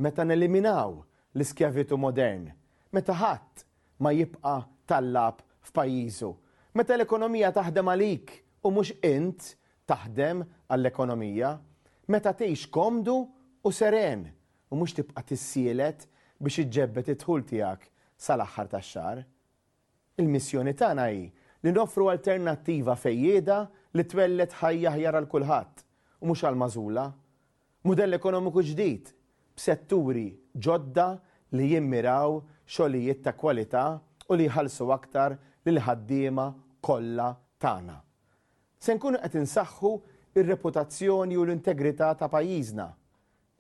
meta 0.03 0.25
neliminaw 0.25 0.99
l-iskjavitu 1.37 1.97
modern, 2.01 2.51
meta 2.93 3.13
ħadd 3.17 3.65
ma 4.05 4.13
jibqa 4.17 4.57
tallab 4.89 5.41
f'pajjiżu, 5.69 6.31
meta 6.77 6.97
l-ekonomija 6.97 7.53
taħdem 7.57 7.91
għalik 7.93 8.35
u 8.65 8.73
mhux 8.77 8.93
int 9.05 9.51
taħdem 9.89 10.43
għall-ekonomija, 10.69 11.55
meta 12.13 12.33
teħx 12.33 12.71
komdu 12.73 13.19
u 13.67 13.73
seren 13.73 14.27
u 14.71 14.77
mhux 14.81 15.01
tibqa 15.01 15.25
tissielet 15.29 16.09
biex 16.41 16.59
iġġebbet 16.61 17.09
it-tħul 17.13 17.45
tijak 17.49 17.87
sal-aħħar 18.21 18.69
tax-xahar. 18.73 19.21
Il-missjoni 20.21 20.75
tagħna 20.77 21.07
hi 21.13 21.23
li 21.65 21.73
noffru 21.73 22.09
alternattiva 22.13 22.95
fejjeda 22.97 23.61
li 23.97 24.05
twellet 24.05 24.57
ħajja 24.61 24.93
ħjar 24.97 25.19
għal 25.21 25.31
kulħadd 25.33 25.85
u 26.21 26.29
mhux 26.29 26.45
għal 26.51 26.61
mażula. 26.61 27.07
Mudell 27.89 28.19
ekonomiku 28.19 28.65
ġdid 28.69 29.13
b'setturi 29.57 30.27
ġodda 30.55 31.09
li 31.57 31.71
jimmiraw 31.73 32.41
xogħlijiet 32.67 33.23
ta' 33.25 33.37
kwalità 33.39 33.87
u 34.27 34.37
li 34.37 34.49
jħallsu 34.51 34.91
aktar 34.93 35.39
lil 35.67 35.81
ħaddiema 35.87 36.51
kollha 36.85 37.31
tagħna. 37.63 37.97
Se 38.79 38.93
nkunu 38.95 39.23
qed 39.25 39.39
insaħħu 39.41 39.95
ir-reputazzjoni 40.37 41.37
u 41.41 41.47
l-integrità 41.49 42.11
ta' 42.15 42.29
pajjiżna, 42.29 42.91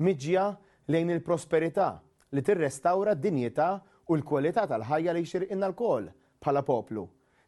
miġja 0.04 0.50
lejn 0.92 1.14
il-prosperità 1.16 1.94
li 2.36 2.42
tirrestawra 2.44 3.16
d-dinjità 3.16 3.68
u 4.12 4.16
l-kwalità 4.18 4.66
tal-ħajja 4.68 5.12
li 5.16 5.22
xirqinna 5.26 5.70
l-kol 5.72 6.10
bħala 6.44 6.62
poplu. 6.62 7.06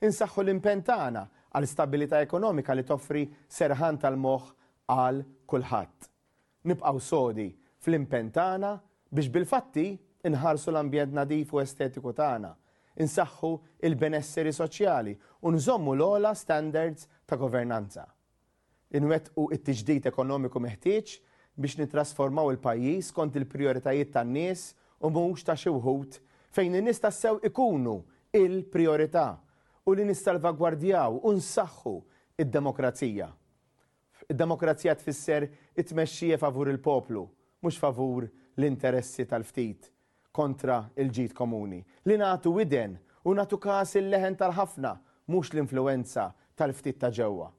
Insaħħu 0.09 0.43
l-impentana 0.47 1.25
għal 1.53 1.69
stabilita 1.69 2.21
ekonomika 2.25 2.73
li 2.75 2.85
toffri 2.89 3.27
serħan 3.53 4.01
tal-moħ 4.03 4.49
għal 4.95 5.21
kulħadd. 5.51 6.09
Nibqaw 6.73 7.01
sodi 7.01 7.49
fl-impentana 7.85 8.73
biex 9.13 9.29
bil-fatti 9.37 9.87
inħarsu 10.33 10.73
l-ambjent 10.73 11.13
nadif 11.17 11.53
u 11.55 11.61
estetiku 11.63 12.15
tagħna, 12.19 12.51
insaħħu 13.01 13.53
il-benesseri 13.87 14.53
soċjali 14.55 15.15
u 15.47 15.53
nżommu 15.55 15.95
l-ola 15.95 16.33
standards 16.35 17.07
ta' 17.27 17.39
governanza. 17.39 18.07
Inwet 18.97 19.35
u 19.37 19.51
it-tiġdid 19.53 20.09
ekonomiku 20.09 20.63
meħtieġ 20.65 21.19
biex 21.59 21.75
nitrasformaw 21.81 22.47
il-pajjiż 22.55 23.09
kont 23.17 23.35
il-prioritajiet 23.39 24.13
tan-nies 24.15 24.61
u 25.03 25.11
mhux 25.11 25.43
ta' 25.43 25.57
xi 25.59 25.73
wħud 25.75 26.21
fejn 26.55 26.77
in-nies 26.79 27.01
ikunu 27.51 27.97
il-priorità 28.33 29.25
u 29.89 29.95
li 29.97 30.05
nissalvagwardjaw 30.07 31.19
u 31.23 31.33
nsaħħu 31.35 31.95
id-demokrazija. 32.39 33.27
Id-demokrazija 34.31 34.95
tfisser 35.01 35.49
it-tmexxija 35.75 36.39
favur 36.39 36.71
il-poplu, 36.71 37.25
mhux 37.63 37.79
favur 37.83 38.29
l-interessi 38.59 39.25
tal-ftit 39.27 39.91
kontra 40.31 40.79
il-ġid 40.95 41.35
komuni. 41.35 41.83
Li 42.07 42.15
nagħtu 42.21 42.53
widen 42.55 42.99
u 43.27 43.35
natu 43.35 43.59
każ 43.59 43.97
il-leħen 43.99 44.39
tal-ħafna 44.39 44.95
mhux 45.27 45.55
l-influenza 45.57 46.29
tal-ftit 46.55 47.01
ta' 47.01 47.11
ġewwa. 47.11 47.51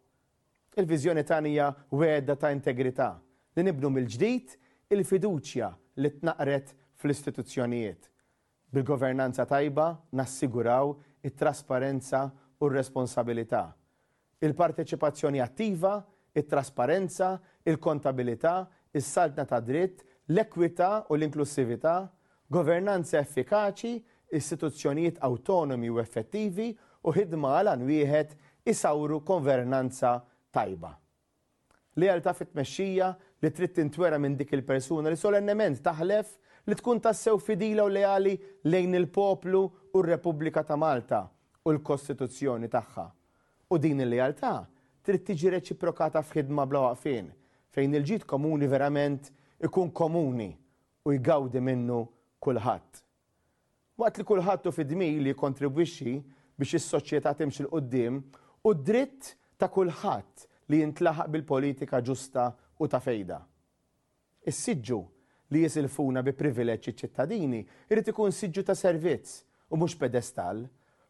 Il-viżjoni 0.79 1.25
tanija 1.27 1.73
weda 1.91 2.35
ta' 2.39 2.53
integrità 2.55 3.11
li 3.55 3.63
nibnu 3.65 3.89
mill-ġdid 3.91 4.53
il-fiduċja 4.93 5.69
li 6.01 6.11
tnaqret 6.19 6.73
fl-istituzzjonijiet. 7.01 8.05
Bil-governanza 8.69 9.45
tajba 9.49 9.87
nassiguraw 10.17 10.93
it-trasparenza 11.25 12.27
u 12.59 12.69
r-responsabilità. 12.69 13.65
Il-parteċipazzjoni 14.45 15.41
attiva, 15.43 15.95
it-trasparenza, 16.35 17.33
il-kontabilità, 17.65 18.67
is-saltna 18.93 19.45
ta' 19.49 19.59
dritt, 19.65 20.03
l 20.29 20.37
ekwita 20.45 21.05
u 21.09 21.15
l-inklusività, 21.17 22.03
governanza 22.47 23.17
effikaċi, 23.19 23.95
istituzzjonijiet 24.37 25.17
autonomi 25.25 25.89
u 25.89 25.97
effettivi 25.99 26.69
u 27.01 27.13
ħidma 27.15 27.55
għal 27.63 27.81
wieħed 27.87 28.35
isawru 28.69 29.23
konvernanza 29.25 30.11
tajba. 30.53 30.91
Lealtà 31.99 32.33
fit-tmexxija 32.37 33.07
li 33.39 33.51
trid 33.55 33.71
tintwera 33.75 34.17
minn 34.19 34.35
dik 34.39 34.51
il-persuna 34.57 35.11
li 35.11 35.19
solennement 35.19 35.79
taħlef 35.85 36.31
li 36.67 36.75
tkun 36.75 36.99
tassew 37.03 37.39
fidila 37.39 37.85
u 37.87 37.91
leali 37.91 38.33
lejn 38.67 38.97
il-poplu 38.99 39.61
u 39.93 40.01
r-Repubblika 40.03 40.63
ta' 40.63 40.75
Malta 40.79 41.21
u 41.63 41.71
l-Kostituzzjoni 41.73 42.67
tagħha. 42.71 43.05
U 43.71 43.77
din 43.77 44.01
il-lealtà 44.03 44.51
trid 45.05 45.23
tiġi 45.29 45.53
reċiprokata 45.55 46.21
f'ħidma 46.25 46.67
bla 46.67 46.83
waqfin 46.89 47.31
fejn 47.75 47.95
il-ġid 48.01 48.27
komuni 48.27 48.67
verament 48.67 49.31
ikun 49.63 49.91
komuni 49.95 50.49
u 51.07 51.15
jgawdi 51.15 51.63
minnu 51.63 52.01
kulħadd. 52.43 53.03
Waqt 53.99 54.19
li 54.21 54.27
kulħadd 54.27 54.67
u 54.69 54.75
fidmi 54.75 55.09
li 55.23 55.33
kontribwixxi 55.35 56.17
biex 56.59 56.75
is-soċjetà 56.75 57.33
timxi 57.39 57.63
l 57.63 57.71
qudiem 57.71 58.19
u 58.67 58.73
dritt 58.75 59.33
ta' 59.55 59.71
kulħadd 59.71 60.47
li 60.71 60.81
jintlaħaq 60.83 61.29
bil-politika 61.33 62.01
ġusta 62.03 62.51
u 62.79 62.87
ta' 62.87 63.01
fejda. 63.03 63.39
Is-siġġu 64.49 64.99
li 65.51 65.63
jisilfuna 65.65 66.21
bi 66.23 66.31
privileġġi 66.41 66.93
ċittadini 67.01 67.59
irrid 67.91 68.07
ikun 68.13 68.31
siġġu 68.35 68.63
ta' 68.69 68.75
servizz 68.79 69.41
u 69.67 69.75
mhux 69.79 69.97
pedestal, 69.99 70.61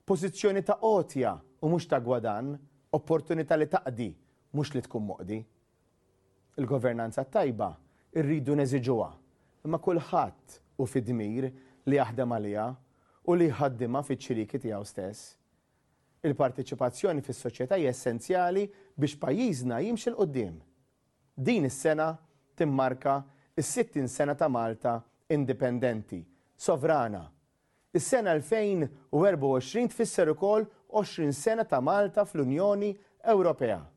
pożizzjoni 0.10 0.64
ta' 0.66 0.80
qotja 0.82 1.36
u 1.62 1.70
mhux 1.70 1.86
ta' 1.92 2.02
gwadan, 2.02 2.56
opportunità 2.98 3.58
li 3.60 3.68
taqdi 3.70 4.10
mhux 4.58 4.74
li 4.74 4.82
tkun 4.82 5.06
moqdi. 5.12 5.38
Il-governanza 6.60 7.22
tajba 7.36 7.70
irridu 8.18 8.56
neżiġuha, 8.58 9.10
imma 9.66 9.78
kulħadd 9.86 10.56
u 10.82 10.88
fid-dmir 10.90 11.52
li 11.86 12.00
jaħdem 12.02 12.34
għaliha 12.34 12.66
u 13.30 13.36
li 13.38 13.52
jħaddimha 13.52 14.02
fiċ-ċiriki 14.08 14.64
tiegħu 14.66 14.88
stess. 14.94 15.36
il 16.28 16.34
partiċipazzjoni 16.36 17.22
fis-soċjetà 17.24 17.78
hija 17.80 17.94
essenzjali 17.94 18.66
biex 19.00 19.16
pajjiżna 19.22 19.78
jimxi 19.80 20.10
l-qoddim 20.12 20.58
din 21.42 21.64
is-sena 21.64 22.20
timmarka 22.54 23.26
is-60 23.54 24.04
sena 24.04 24.34
ta' 24.34 24.48
Malta 24.48 25.08
indipendenti, 25.28 26.28
sovrana. 26.56 27.34
Is-sena 27.92 28.34
2024 28.40 29.88
tfisser 29.88 30.30
ukoll 30.30 30.68
20 30.88 31.32
sena 31.32 31.64
ta' 31.64 31.80
Malta 31.80 32.24
fl-Unjoni 32.26 33.00
Ewropea. 33.24 33.92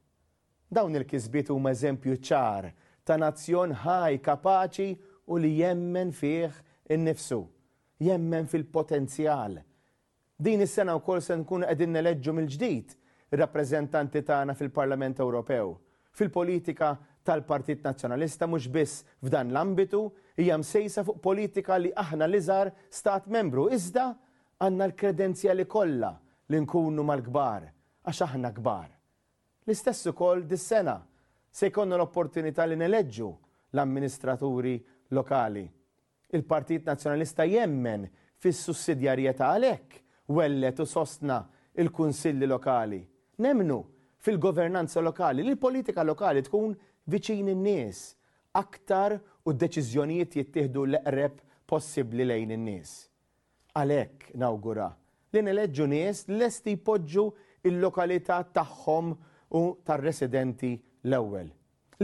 Dawn 0.72 0.95
il-kisbiet 0.95 1.49
huma 1.53 1.72
eżempju 1.74 2.14
ċar 2.22 2.70
ta' 3.03 3.18
nazzjon 3.20 3.74
ħaj 3.84 4.20
kapaċi 4.24 4.93
u 5.24 5.36
li 5.38 5.53
jemmen 5.59 6.12
fih 6.12 6.51
in-nifsu, 6.95 7.43
jemmen 8.03 8.47
fil-potenzjal. 8.49 9.61
Din 10.43 10.61
is-sena 10.64 10.95
wkoll 10.99 11.20
se 11.22 11.34
nkunu 11.36 11.66
qegħdin 11.68 11.93
neleġġu 11.97 12.32
mill-ġdid 12.34 12.97
ir-rappreżentanti 13.34 14.22
tagħna 14.26 14.55
fil-Parlament 14.59 15.18
Ewropew, 15.22 15.74
fil-politika 16.12 16.97
tal-Partit 17.24 17.82
Nazzjonalista 17.84 18.46
mhux 18.46 18.66
biss 18.72 18.94
f'dan 19.24 19.50
l-ambitu 19.52 20.00
hija 20.36 20.58
msejsa 20.58 21.04
fuq 21.06 21.20
politika 21.22 21.78
li 21.78 21.92
aħna 22.02 22.26
li 22.28 22.40
żgħar 22.46 22.70
stat 22.98 23.28
membru 23.30 23.68
iżda 23.76 24.08
għandna 24.62 24.88
l-kredenzjali 24.90 25.66
kollha 25.70 26.10
li 26.50 26.60
nkunu 26.64 27.04
mal-kbar 27.06 27.68
għax 28.02 28.22
aħna 28.26 28.50
kbar. 28.58 28.88
L-istess 29.66 30.08
ukoll 30.10 30.42
dis-sena 30.50 30.96
se 31.54 31.68
jkollna 31.70 31.94
l-opportunità 31.96 32.66
li 32.66 32.76
neleġġu 32.80 33.28
l-amministraturi 33.76 34.76
lokali. 35.14 35.64
Il-Partit 36.34 36.88
Nazzjonalista 36.90 37.46
jemmen 37.46 38.08
fis-sussidjarjetà 38.42 39.52
għalhekk 39.54 39.98
wellet 40.34 40.80
u 40.82 40.86
sostna 40.88 41.44
il-kunsilli 41.78 42.48
lokali. 42.50 42.98
Nemnu 43.42 43.78
fil-governanza 44.22 45.00
lokali, 45.02 45.42
li 45.42 45.50
l-politika 45.54 46.04
lokali 46.06 46.42
tkun 46.46 46.74
viċin 47.10 47.48
in-nies 47.50 48.00
aktar 48.54 49.16
u 49.42 49.50
d-deċiżjonijiet 49.52 50.36
jittieħdu 50.38 50.82
l-eqreb 50.90 51.40
possibbli 51.66 52.24
lejn 52.30 52.52
in-nies. 52.54 52.92
Għalhekk 53.74 54.36
nawgura 54.42 54.88
li 55.34 55.42
neleġġu 55.42 55.86
nies 55.90 56.20
l-est 56.30 56.66
jpoġġu 56.70 57.24
il-lokalità 57.70 58.38
tagħhom 58.52 59.08
u 59.58 59.62
tar-residenti 59.88 60.74
l-ewwel. 61.06 61.48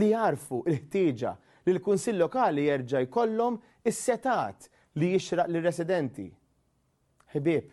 Li 0.02 0.08
jarfu 0.10 0.62
l-ħtieġa 0.64 1.32
li 1.68 1.74
l-Kunsill 1.76 2.18
Lokali 2.22 2.64
jerġa' 2.70 3.04
jkollhom 3.04 3.60
is-setat 3.88 4.66
li 4.98 5.12
jixraq 5.14 5.50
lir-residenti. 5.54 6.26
Ħbieb, 7.36 7.66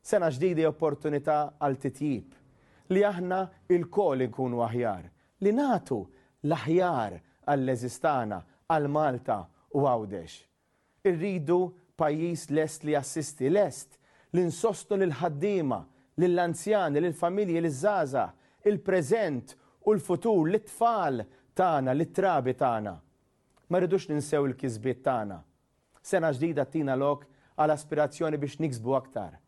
sena 0.00 0.30
ġdida 0.32 0.70
opportunità 0.70 1.42
għal 1.58 1.78
titjib 1.84 2.40
li 2.92 3.02
aħna 3.08 3.38
il-kol 3.72 4.24
inkunu 4.26 4.60
aħjar, 4.64 5.06
li 5.44 5.52
natu 5.56 6.02
l-aħjar 6.44 7.16
għall-Leżistana, 7.46 8.40
għall-Malta 8.72 9.38
u 9.76 9.84
għawdex. 9.88 10.34
Irridu 11.08 11.58
pajis 11.96 12.48
lest 12.50 12.84
li 12.88 12.96
assisti 12.96 13.48
lest, 13.52 13.98
li 14.36 14.44
nsostu 14.48 14.98
l-ħaddima, 14.98 15.80
l-anzjani, 16.18 17.00
l-familji, 17.00 17.60
l-żaza, 17.62 18.28
il-prezent 18.68 19.56
u 19.86 19.92
l-futur, 19.94 20.48
l-tfal 20.50 21.24
tana, 21.54 21.92
l-trabi 21.94 22.54
tana. 22.56 22.94
Ma 23.68 23.78
rridux 23.80 24.08
ninsew 24.12 24.46
il 24.48 24.56
kizbit 24.60 25.02
tana. 25.04 25.38
Sena 26.04 26.30
ġdida 26.36 26.66
tina 26.68 26.96
lok 27.00 27.24
għal 27.56 27.72
aspirazzjoni 27.72 28.40
biex 28.40 28.58
niksbu 28.60 28.96
aktar. 28.98 29.38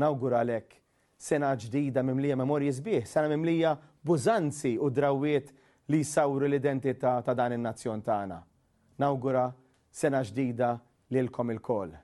Nawgur 0.00 0.34
għalek 0.36 0.74
sena 1.18 1.52
ġdida 1.58 2.02
mimlija 2.04 2.36
memorji 2.36 2.72
sbieħ, 2.76 3.06
sena 3.08 3.28
mimlija 3.32 3.74
bużanzi 4.06 4.74
u 4.76 4.90
drawiet 4.90 5.52
li 5.90 6.02
sawru 6.04 6.44
l-identità 6.48 7.16
ta' 7.24 7.34
dan 7.34 7.56
in-nazzjon 7.56 8.02
tagħna. 8.04 8.40
Nawgura 9.00 9.46
sena 9.90 10.20
ġdida 10.24 10.74
lilkom 11.14 11.50
il-kol. 11.56 11.94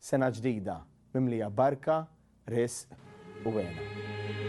Sena 0.00 0.30
ġdida 0.30 0.80
mimlija 1.14 1.50
barka, 1.50 2.02
risq 2.48 2.94
u 3.46 3.56
għena. 3.60 4.39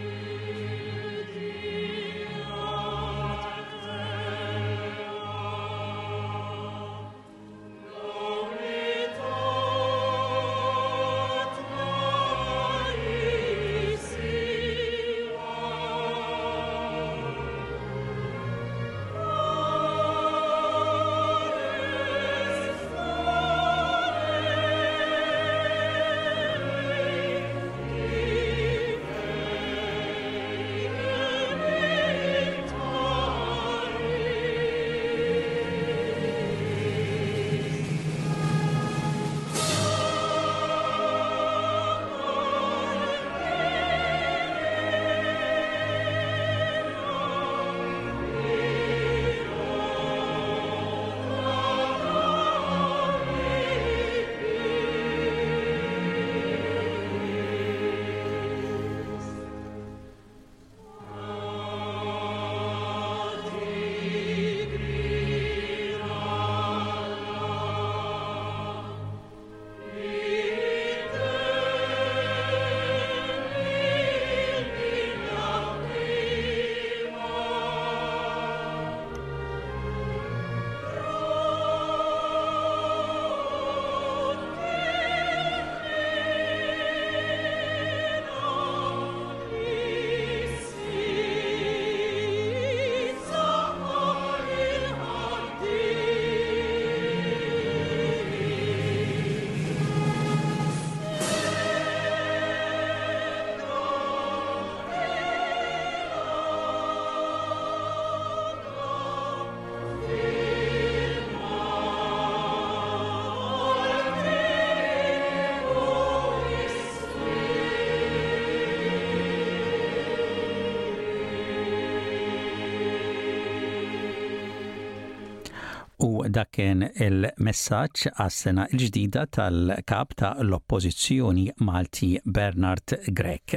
dak 126.31 126.51
kien 126.55 126.85
il-messaġġ 127.05 128.11
għas-sena 128.21 128.63
l-ġdida 128.71 129.23
tal-kap 129.35 130.09
ta' 130.19 130.29
l-oppożizzjoni 130.43 131.45
Malti 131.67 132.09
Bernard 132.23 132.87
Grek. 133.17 133.49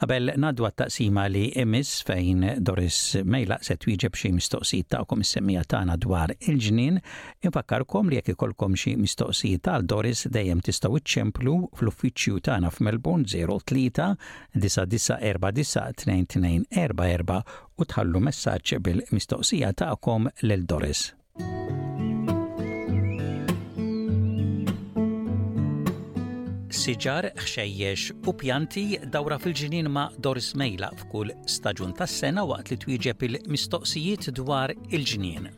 Qabel 0.00 0.24
nadwa 0.38 0.70
taqsima 0.70 1.24
li 1.32 1.44
emis 1.58 1.90
fejn 2.06 2.40
Doris 2.62 3.00
Mejla 3.26 3.58
se 3.66 3.76
wieġeb 3.88 4.12
xi 4.20 4.28
mistoqsijiet 4.36 4.88
ta' 4.94 5.02
kom 5.10 5.22
semmija 5.26 5.62
tagħna 5.74 5.94
dwar 6.04 6.28
il-ġnien, 6.38 6.96
infakkarkom 7.48 8.06
li 8.12 8.16
jekk 8.20 8.32
ikolkom 8.36 8.72
xi 8.78 8.92
mistoqsijiet 9.02 9.62
tal 9.66 9.82
Doris 9.94 10.20
dejjem 10.38 10.60
tistaw 10.68 10.92
iċemplu 11.00 11.54
fl-uffiċċju 11.80 12.34
tagħna 12.50 12.68
f'Melbourne 12.74 13.24
03 13.34 13.38
9949 14.62 16.66
44 16.70 17.60
u 17.76 17.82
tħallu 17.92 18.18
messaġġ 18.30 18.70
bil-mistoqsija 18.86 19.68
tagħkom 19.82 20.22
lil 20.46 20.64
Doris. 20.70 21.02
siġar, 26.74 27.28
xejjex 27.46 28.10
u 28.26 28.32
pjanti 28.34 28.86
dawra 29.12 29.38
fil-ġinin 29.38 29.86
ma' 29.90 30.10
Doris 30.18 30.52
Mejla 30.58 30.90
f'kull 31.02 31.30
staġun 31.48 31.92
tas-sena 31.96 32.42
waqt 32.46 32.70
li 32.72 32.76
twieġeb 32.82 33.22
il-mistoqsijiet 33.28 34.32
dwar 34.34 34.74
il-ġinien. 34.90 35.52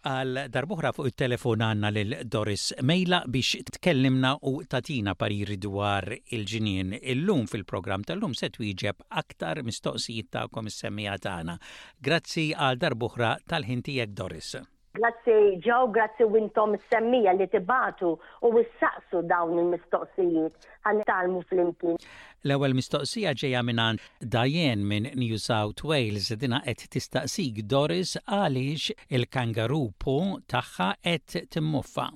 Għal 0.00 0.46
darbuħra 0.48 0.90
fuq 0.96 1.10
il-telefon 1.10 1.60
għanna 1.62 1.90
l-Doris 1.94 2.70
Mejla 2.88 3.20
biex 3.30 3.60
tkellimna 3.76 4.32
u 4.48 4.54
tatina 4.64 5.14
pariri 5.14 5.58
dwar 5.60 6.08
il-ġinien. 6.10 6.96
Illum 7.14 7.44
fil-program 7.46 8.02
tal-lum 8.08 8.34
se 8.34 8.48
twieġeb 8.50 9.06
aktar 9.22 9.62
mistoqsijiet 9.62 10.32
ta' 10.32 10.48
komissemmija 10.50 11.14
għana. 11.20 11.30
tagħna. 11.30 11.56
Grazzi 12.00 12.50
għal 12.56 12.78
darbuħra 12.80 13.34
tal-ħintijek 13.46 14.10
Doris. 14.16 14.54
Grazzi 14.98 15.34
ġew, 15.62 15.90
grazzi 15.94 16.26
wintom 16.32 16.72
semmija 16.90 17.32
li 17.38 17.46
tibatu 17.52 18.08
u 18.42 18.48
wissaqsu 18.56 19.20
dawn 19.32 19.60
il-mistoqsijiet 19.62 20.66
għan 20.90 21.02
talmu 21.10 21.44
fl-imkien. 21.50 22.00
L-ewel 22.48 22.74
mistoqsija 22.74 23.36
ġeja 23.42 23.62
minnan 23.68 24.00
Dajen 24.34 24.82
minn 24.92 25.06
New 25.22 25.38
South 25.44 25.84
Wales 25.86 26.32
dina 26.42 26.58
qed 26.66 26.82
tistaqsik 26.96 27.62
Doris 27.70 28.16
għaliex 28.24 28.90
il-kangarupu 29.14 30.16
tagħha 30.50 30.90
qed 31.06 31.38
timmuffa. 31.54 32.08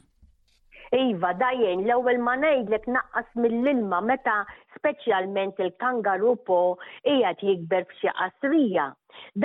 Iva, 0.94 1.30
dajen, 1.38 1.86
l-ewel 1.86 2.18
ma 2.22 2.34
ngħidlek 2.42 2.84
naqqas 2.96 3.30
mill-ilma 3.42 4.00
meta 4.08 4.40
speċjalment 4.78 5.60
il-kangarupo 5.64 6.58
qiegħed 7.06 7.44
jikber 7.48 7.86
f'xi 7.88 8.12
qasrija. 8.18 8.86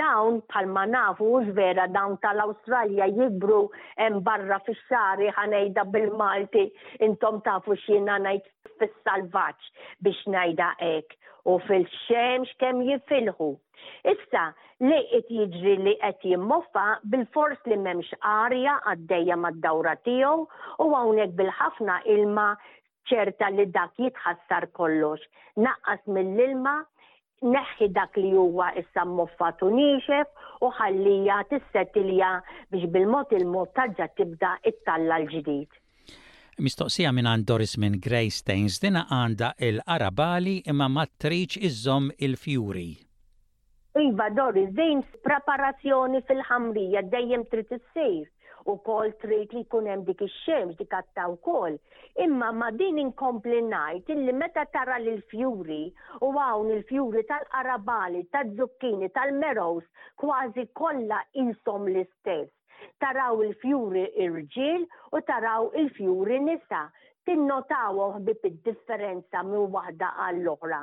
Dawn 0.00 0.40
palma 0.50 0.84
nafu 0.90 1.28
vera 1.56 1.86
dawn 1.94 2.16
tal-Awstralja 2.24 3.06
jibru 3.18 3.60
hemm 4.00 4.22
barra 4.26 4.58
fix-xari 4.66 5.30
ħanejda 5.38 5.84
bil-Malti 5.94 6.64
intom 7.06 7.40
tafu 7.46 7.76
x'jiena 7.78 8.18
ngħid 8.24 8.72
fis-salvaġġ 8.82 9.70
biex 10.06 10.32
ngħidha 10.34 10.72
hekk 10.90 11.18
u 11.50 11.58
fil-xemx 11.68 12.56
kemm 12.60 12.82
jifilħu. 12.90 13.50
Issa, 14.10 14.50
li 14.84 14.98
qed 15.10 15.28
jiġri 15.36 15.74
li 15.86 15.94
qed 16.02 16.26
jimmoffa 16.34 16.88
bil-fors 17.14 17.62
li 17.70 17.78
m'hemmx 17.80 18.18
arja 18.34 18.74
għaddejja 18.92 19.38
mad-dawra 19.40 19.94
tiegħu 20.08 20.44
u 20.86 20.90
hawnhekk 20.98 21.38
bil-ħafna 21.38 22.02
ilma 22.16 22.50
ċerta 23.08 23.48
li 23.54 23.64
dak 23.72 23.94
jitħassar 24.00 24.66
kollox. 24.76 25.20
Naqqas 25.64 26.02
mill-ilma, 26.16 26.74
neħħi 27.54 27.88
dak 27.96 28.16
li 28.20 28.32
huwa 28.36 28.70
issa 28.80 29.04
moffat 29.08 29.62
u 29.64 29.70
nixef 29.74 30.32
u 30.66 30.70
ħallija 30.80 31.38
tissettilja 31.50 32.30
biex 32.74 32.90
bil-mod 32.96 33.32
il-mod 33.38 33.72
taġġa 33.78 34.08
tibda 34.20 34.54
it-talla 34.72 35.20
l-ġdid. 35.22 35.70
Mistoqsija 36.60 37.12
minn 37.16 37.28
għand 37.30 37.46
Doris 37.48 37.78
minn 37.80 37.96
Greystains 38.04 38.80
dina 38.84 39.06
għanda 39.08 39.54
il-Arabali 39.64 40.58
imma 40.68 40.90
iż-żom 41.68 42.10
il-Fjuri. 42.26 42.90
Iva 44.00 44.26
Doris, 44.30 44.68
dejjem 44.76 45.00
preparazzjoni 45.24 46.20
fil-ħamrija, 46.28 47.00
dejjem 47.10 47.46
trid 47.50 47.72
issir 47.78 48.28
u 48.66 48.76
kol 48.86 49.12
trid 49.22 49.52
li 49.54 49.62
jkun 49.64 49.86
hemm 49.90 50.02
dik 50.08 50.20
ix-xemx 50.26 50.76
dik 50.80 50.96
għatta 50.96 51.26
wkoll. 51.36 51.76
Imma 52.24 52.50
ma 52.52 52.70
din 52.76 52.98
inkompli 53.00 53.60
ngħid 53.70 54.10
illi 54.14 54.34
meta 54.40 54.64
tara 54.74 54.98
lil 55.00 55.20
fjuri 55.32 55.82
u 56.28 56.32
hawn 56.38 56.72
il-fjuri 56.74 57.22
tal-qarabali, 57.30 58.22
tal 58.34 58.52
zukkini, 58.58 59.08
tal 59.16 59.32
meros 59.40 59.84
kważi 60.20 60.66
kollha 60.80 61.22
insom 61.44 61.86
l-istess. 61.88 62.52
Taraw 63.00 63.40
il-fjuri 63.46 64.06
irġiel 64.26 64.86
u 65.16 65.20
taraw 65.30 65.70
il-fjuri 65.80 66.38
nisa 66.48 66.84
tinnotaw 67.28 67.98
bib 68.26 68.42
id-differenza 68.48 69.42
minn 69.48 69.66
waħda 69.74 70.08
għall-oħra. 70.26 70.78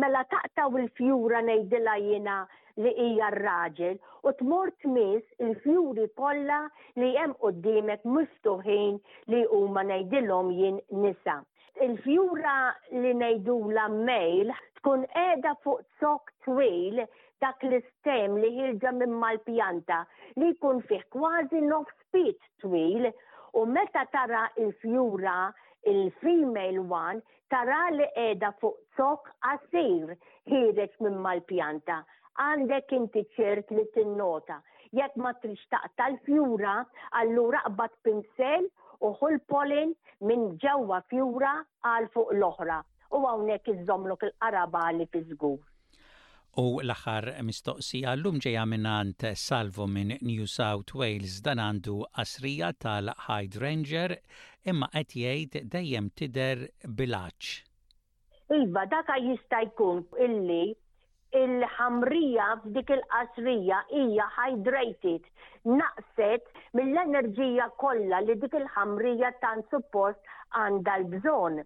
Mela 0.00 0.22
taqtaw 0.32 0.74
il-fjura 0.82 1.42
nejdila 1.48 1.96
jina 2.04 2.36
li 2.80 2.92
hija 3.06 3.28
r-raġel 3.34 3.98
u 4.24 4.32
tmur 4.40 4.70
tmiss 4.84 5.40
il-fjuri 5.46 6.06
kollha 6.16 6.60
li 7.00 7.10
hemm 7.16 7.36
qudiemek 7.42 8.06
miftuħin 8.16 9.00
li 9.34 9.42
huma 9.60 9.84
ngħidilhom 9.90 10.52
jien 10.58 10.78
nisa. 11.04 11.36
Il-fjura 11.84 12.56
li 13.02 13.12
ngħidula 13.20 13.86
mejl 13.98 14.52
tkun 14.80 15.04
qiegħda 15.12 15.54
fuq 15.64 15.84
sok 16.00 16.32
twil 16.46 17.04
dak 17.42 17.60
l-istem 17.68 18.38
li 18.40 18.48
jirġa 18.60 18.94
minn 18.96 19.12
mal-pjanta 19.20 20.04
li 20.40 20.54
jkun 20.54 20.80
fih 20.88 21.04
kważi 21.12 21.60
nofs 21.68 21.96
speed 22.06 22.38
twil 22.64 23.10
u 23.60 23.66
meta 23.76 24.06
tara 24.14 24.46
il-fjura 24.56 25.36
il-female 25.84 26.78
one 26.78 27.20
tara 27.52 27.80
li 27.96 28.06
edha 28.28 28.50
fuq 28.60 28.76
sok 28.96 29.30
asir 29.52 30.12
ħireġ 30.52 30.92
minn 31.06 31.16
mal-pjanta. 31.24 31.96
Għandek 32.44 32.94
inti 32.98 33.22
ċert 33.36 33.72
li 33.76 33.84
tinnota. 33.96 34.60
Jekk 34.98 35.16
ma 35.24 35.32
trix 35.42 35.64
taqta 35.72 36.06
l-fjura, 36.12 36.76
allura 37.22 37.64
qbad 37.70 37.98
pinsel 38.08 38.68
uħu 39.10 39.32
l-polin 39.34 39.94
minn 40.30 40.48
ġewwa 40.62 41.02
fjura 41.10 41.56
għal 41.92 42.08
fuq 42.14 42.36
l-oħra. 42.38 42.80
U 43.12 43.24
għawnek 43.32 43.74
iżomlok 43.76 44.28
il-qaraba 44.30 44.86
li 45.00 45.08
fi 45.12 45.24
żgur. 45.34 45.58
U 46.60 46.76
l-axar 46.84 47.24
mistoqsija 47.48 48.10
l-lum 48.12 48.36
ġeja 48.44 48.66
minnant 48.68 49.24
Salvo 49.42 49.86
minn 49.88 50.10
New 50.28 50.44
South 50.54 50.92
Wales 51.00 51.38
dan 51.46 51.56
għandu 51.64 51.94
asrija 52.22 52.68
tal 52.76 53.08
Ranger 53.28 54.12
imma 54.68 54.90
qed 54.92 55.14
jgħid 55.22 55.56
dejjem 55.72 56.10
tider 56.12 56.66
bilaċ. 56.98 57.48
Iva, 58.58 58.84
daka 58.84 59.16
jista' 59.24 59.62
jkun 59.70 60.04
illi 60.26 60.76
il-ħamrija 61.40 62.50
f'dik 62.66 62.92
il-qasrija 62.98 63.80
hija 64.02 64.28
hydrated, 64.36 65.24
naqset 65.64 66.52
mill-enerġija 66.76 67.70
kollha 67.80 68.20
li 68.26 68.36
dik 68.44 68.60
il-ħamrija 68.60 69.32
tan 69.40 69.64
suppost 69.72 70.20
għandha 70.52 71.00
l-bżonn 71.00 71.64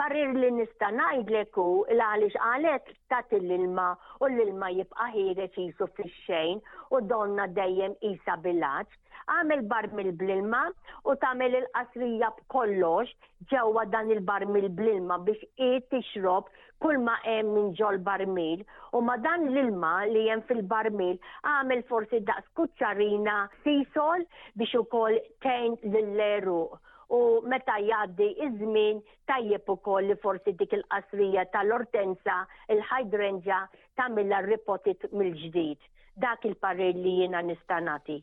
parir 0.00 0.32
li 0.36 0.48
nista 0.54 0.88
ngħidlek 0.94 1.56
hu 1.60 1.74
għaliex 1.92 2.36
għalet 2.46 2.90
tat 3.12 3.30
l-ilma 3.38 3.84
u 4.20 4.28
l-ilma 4.28 4.68
jibqa' 4.76 5.06
ħireċ 5.14 5.56
jisu 5.62 5.86
fix-xejn 5.98 6.58
u 6.94 7.00
donna 7.12 7.46
dejjem 7.58 7.94
isa 8.10 8.34
bil-laċ. 8.44 8.92
għamel 9.34 9.62
barmil 9.70 10.10
bl-ilma 10.20 10.60
u 11.08 11.14
tagħmel 11.22 11.56
il-qasrija 11.62 12.28
b'kollox 12.36 13.14
ġewwa 13.54 13.82
dan 13.94 14.12
il-barmil 14.18 14.68
bl-ilma 14.78 15.16
biex 15.30 15.48
qiegħed 15.62 15.88
tixrob 15.94 16.52
kull 16.84 17.00
ma 17.08 17.16
hemm 17.24 17.56
minn 17.56 17.72
ġol 17.80 17.98
barmil 18.10 18.66
u 18.92 19.02
ma 19.08 19.16
dan 19.24 19.48
l-ilma 19.48 19.94
li 20.12 20.26
hemm 20.28 20.44
fil-barmil 20.50 21.16
għamel 21.54 21.86
forsi 21.88 22.20
daqs 22.28 22.52
kuċċarina 22.60 23.38
sisol 23.64 24.28
biex 24.60 24.76
ukoll 24.84 25.16
tejn 25.48 25.80
lill 25.96 26.16
leru 26.20 26.60
u 27.08 27.40
meta 27.48 27.76
jaddi 27.80 28.28
iż-żmien 28.46 29.00
tajjeb 29.30 29.70
ukoll 29.70 30.10
li 30.10 30.16
forsi 30.22 30.52
dik 30.58 30.72
il-qasrija 30.78 31.44
tal-ortenza, 31.54 32.38
il-hydrangea 32.72 33.64
tagħmilha 34.00 34.42
ripotit 34.46 35.06
mill-ġdid. 35.12 35.78
Dak 36.22 36.46
il-parir 36.48 36.96
li 36.96 37.18
jiena 37.20 37.42
nista' 37.46 37.82
nagħti. 37.90 38.22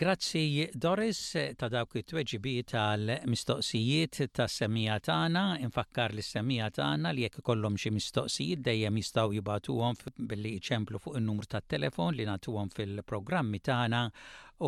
Grazzi 0.00 0.68
Doris 0.84 1.20
ta' 1.58 1.66
dawk 1.66 1.96
it-tweġibi 1.98 2.52
tal-mistoqsijiet 2.70 4.20
ta' 4.38 4.46
semija 4.46 5.00
tagħna, 5.02 5.42
infakkar 5.66 6.14
li 6.14 6.22
semija 6.22 6.68
tagħna 6.76 7.10
li 7.10 7.24
jekk 7.24 7.40
ikollhom 7.42 7.74
xi 7.74 7.90
mistoqsijiet 7.96 8.62
dejjem 8.68 9.00
jistgħu 9.00 9.34
jibatuhom 9.40 9.98
billi 10.30 10.54
ċemplu 10.62 11.02
fuq 11.02 11.18
in-numru 11.18 11.50
tat-telefon 11.56 12.14
li 12.14 12.28
nagħtuhom 12.30 12.70
fil-programmi 12.76 13.58
tagħna 13.66 14.04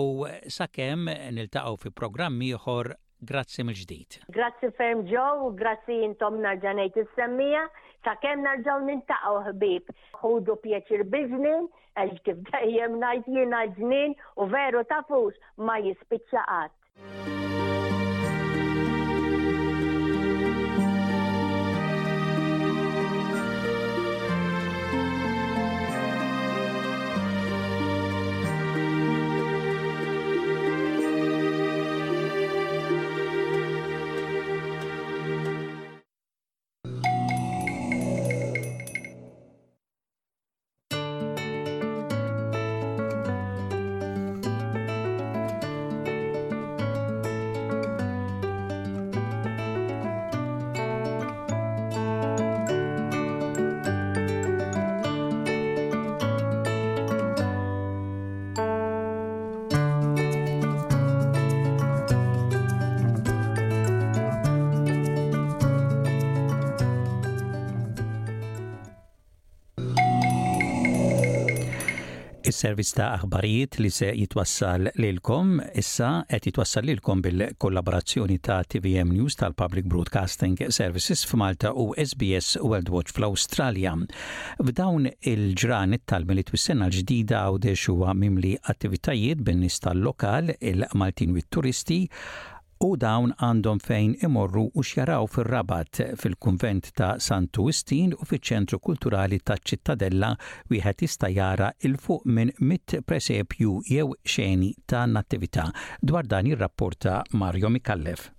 u 0.03 0.05
sakemm 0.59 1.15
niltaqgħu 1.39 1.79
fi 1.85 1.93
programmi 1.95 2.51
ieħor 2.57 2.91
grazzi 3.31 3.63
mil 3.67 3.77
ġdid 3.81 4.17
Grazzi 4.37 4.71
ferm 4.79 5.03
ġow, 5.11 5.43
grazzi 5.61 5.99
jintom 6.03 6.41
narġanajt 6.45 6.99
is-semmija, 7.03 7.65
ta' 8.07 8.17
kem 8.25 8.43
narġaw 8.47 8.83
nintaqaw 8.89 9.39
ħbib. 9.49 9.93
Ħudu 10.23 10.59
pjaċir 10.65 11.05
biznin, 11.15 11.69
għax 12.03 12.25
kif 12.27 12.41
dejjem 12.51 12.99
najt 13.05 13.31
jina 13.37 13.65
ġnin 13.79 14.19
u 14.43 14.49
veru 14.57 14.83
tafux 14.91 15.39
ma 15.59 15.79
jispiċċaqat. 15.87 16.75
servizz 72.73 72.97
ta' 72.97 73.09
aħbarijiet 73.21 73.75
li 73.83 73.91
se 73.93 74.07
jitwassal 74.17 74.87
lilkom, 75.03 75.59
issa 75.77 76.13
qed 76.31 76.47
jitwassal 76.49 76.87
lilkom 76.89 77.21
bil-kollaborazzjoni 77.21 78.39
ta' 78.41 78.63
TVM 78.65 79.13
News 79.13 79.35
tal-Public 79.43 79.85
Broadcasting 79.93 80.57
Services 80.73 81.21
f'Malta 81.29 81.75
u 81.77 81.91
SBS 82.01 82.55
World 82.65 82.89
Watch 82.95 83.13
fl-Awstralja. 83.13 83.93
F'dawn 84.65 85.11
il-ġranet 85.35 86.07
tal-milit 86.09 86.55
wis-sena 86.55 86.89
l-ġdida 86.89 87.43
għawdex 87.45 87.85
huwa 87.93 88.17
mimli 88.17 88.55
attivitajiet 88.73 89.45
bin-nies 89.45 89.77
tal-lokal, 89.85 90.55
il-Maltin 90.57 91.37
u 91.37 91.45
turisti 91.53 92.07
u 92.87 92.97
dawn 92.99 93.31
għandhom 93.39 93.79
fejn 93.85 94.15
imorru 94.27 94.63
u 94.75 94.83
xjaraw 94.87 95.29
fil-rabat 95.31 96.01
fil-kunvent 96.19 96.89
ta' 96.99 97.13
Santuistin 97.27 98.11
u 98.17 98.27
fil-ċentru 98.27 98.81
kulturali 98.89 99.39
ta' 99.39 99.59
ċittadella 99.71 100.33
wieħed 100.73 101.05
jista' 101.07 101.31
jara 101.37 101.71
il 101.87 101.95
fuq 102.03 102.27
minn 102.27 102.51
mit 102.71 102.99
presepju 103.07 103.77
jew 103.95 104.09
xeni 104.35 104.73
ta' 104.87 105.07
nattività. 105.07 105.69
Dwar 106.03 106.27
dan 106.27 106.51
il-rapporta 106.51 107.23
Mario 107.39 107.71
Mikallef. 107.71 108.33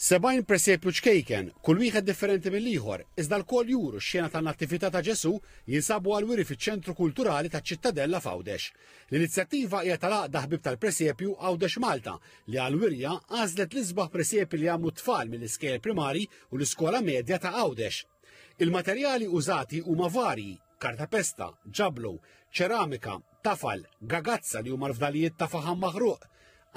Sebajn 0.00 0.46
presepju 0.48 0.92
ċkejken, 0.96 1.48
kull 1.60 1.76
wieħed 1.82 2.06
differenti 2.08 2.48
mill-ieħor, 2.54 3.02
iżda 3.20 3.36
l-kol 3.36 3.66
juru 3.68 3.98
x-xena 4.00 4.30
tal-nattività 4.32 4.88
ta' 4.94 5.02
Ġesu 5.04 5.32
jinsabu 5.68 6.14
għal-wiri 6.16 6.46
fiċ-ċentru 6.48 6.94
kulturali 6.96 7.50
ta' 7.52 7.60
ċittadella 7.60 8.16
f'Għawdex. 8.24 8.68
L-inizjattiva 9.10 9.82
hija 9.84 9.98
tal-aqda 10.00 10.40
ħbib 10.46 10.62
tal-presepju 10.70 11.34
Għawdex 11.44 11.82
Malta 11.84 12.14
li 12.48 12.56
għal-wirja 12.64 13.12
għażlet 13.34 13.76
l-isbaħ 13.76 14.08
presepi 14.16 14.62
li 14.62 14.70
għamlu 14.72 14.94
tfal 15.02 15.28
mill 15.34 15.44
iskel 15.50 15.76
primari 15.84 16.24
u 16.48 16.56
l-iskola 16.56 17.02
medja 17.10 17.36
ta' 17.44 17.52
Għawdex. 17.52 18.00
Il-materjali 18.64 19.28
użati 19.28 19.82
huma 19.84 20.08
varji, 20.16 20.56
karta 20.80 21.10
pesta, 21.12 21.50
ġablu, 21.68 22.16
ċeramika, 22.56 23.20
tafal, 23.44 23.84
gagazza 24.00 24.64
li 24.64 24.72
huma 24.72 24.88
l 24.88 25.30
ta' 25.36 25.52
faħam 25.56 25.84
maħruq, 25.84 26.24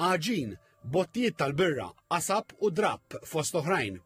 għaġin, 0.03 0.55
bottijiet 0.83 1.37
tal-birra, 1.37 1.87
asab 2.11 2.51
u 2.59 2.69
drab 2.69 3.15
fost 3.27 3.55
oħrajn. 3.55 3.99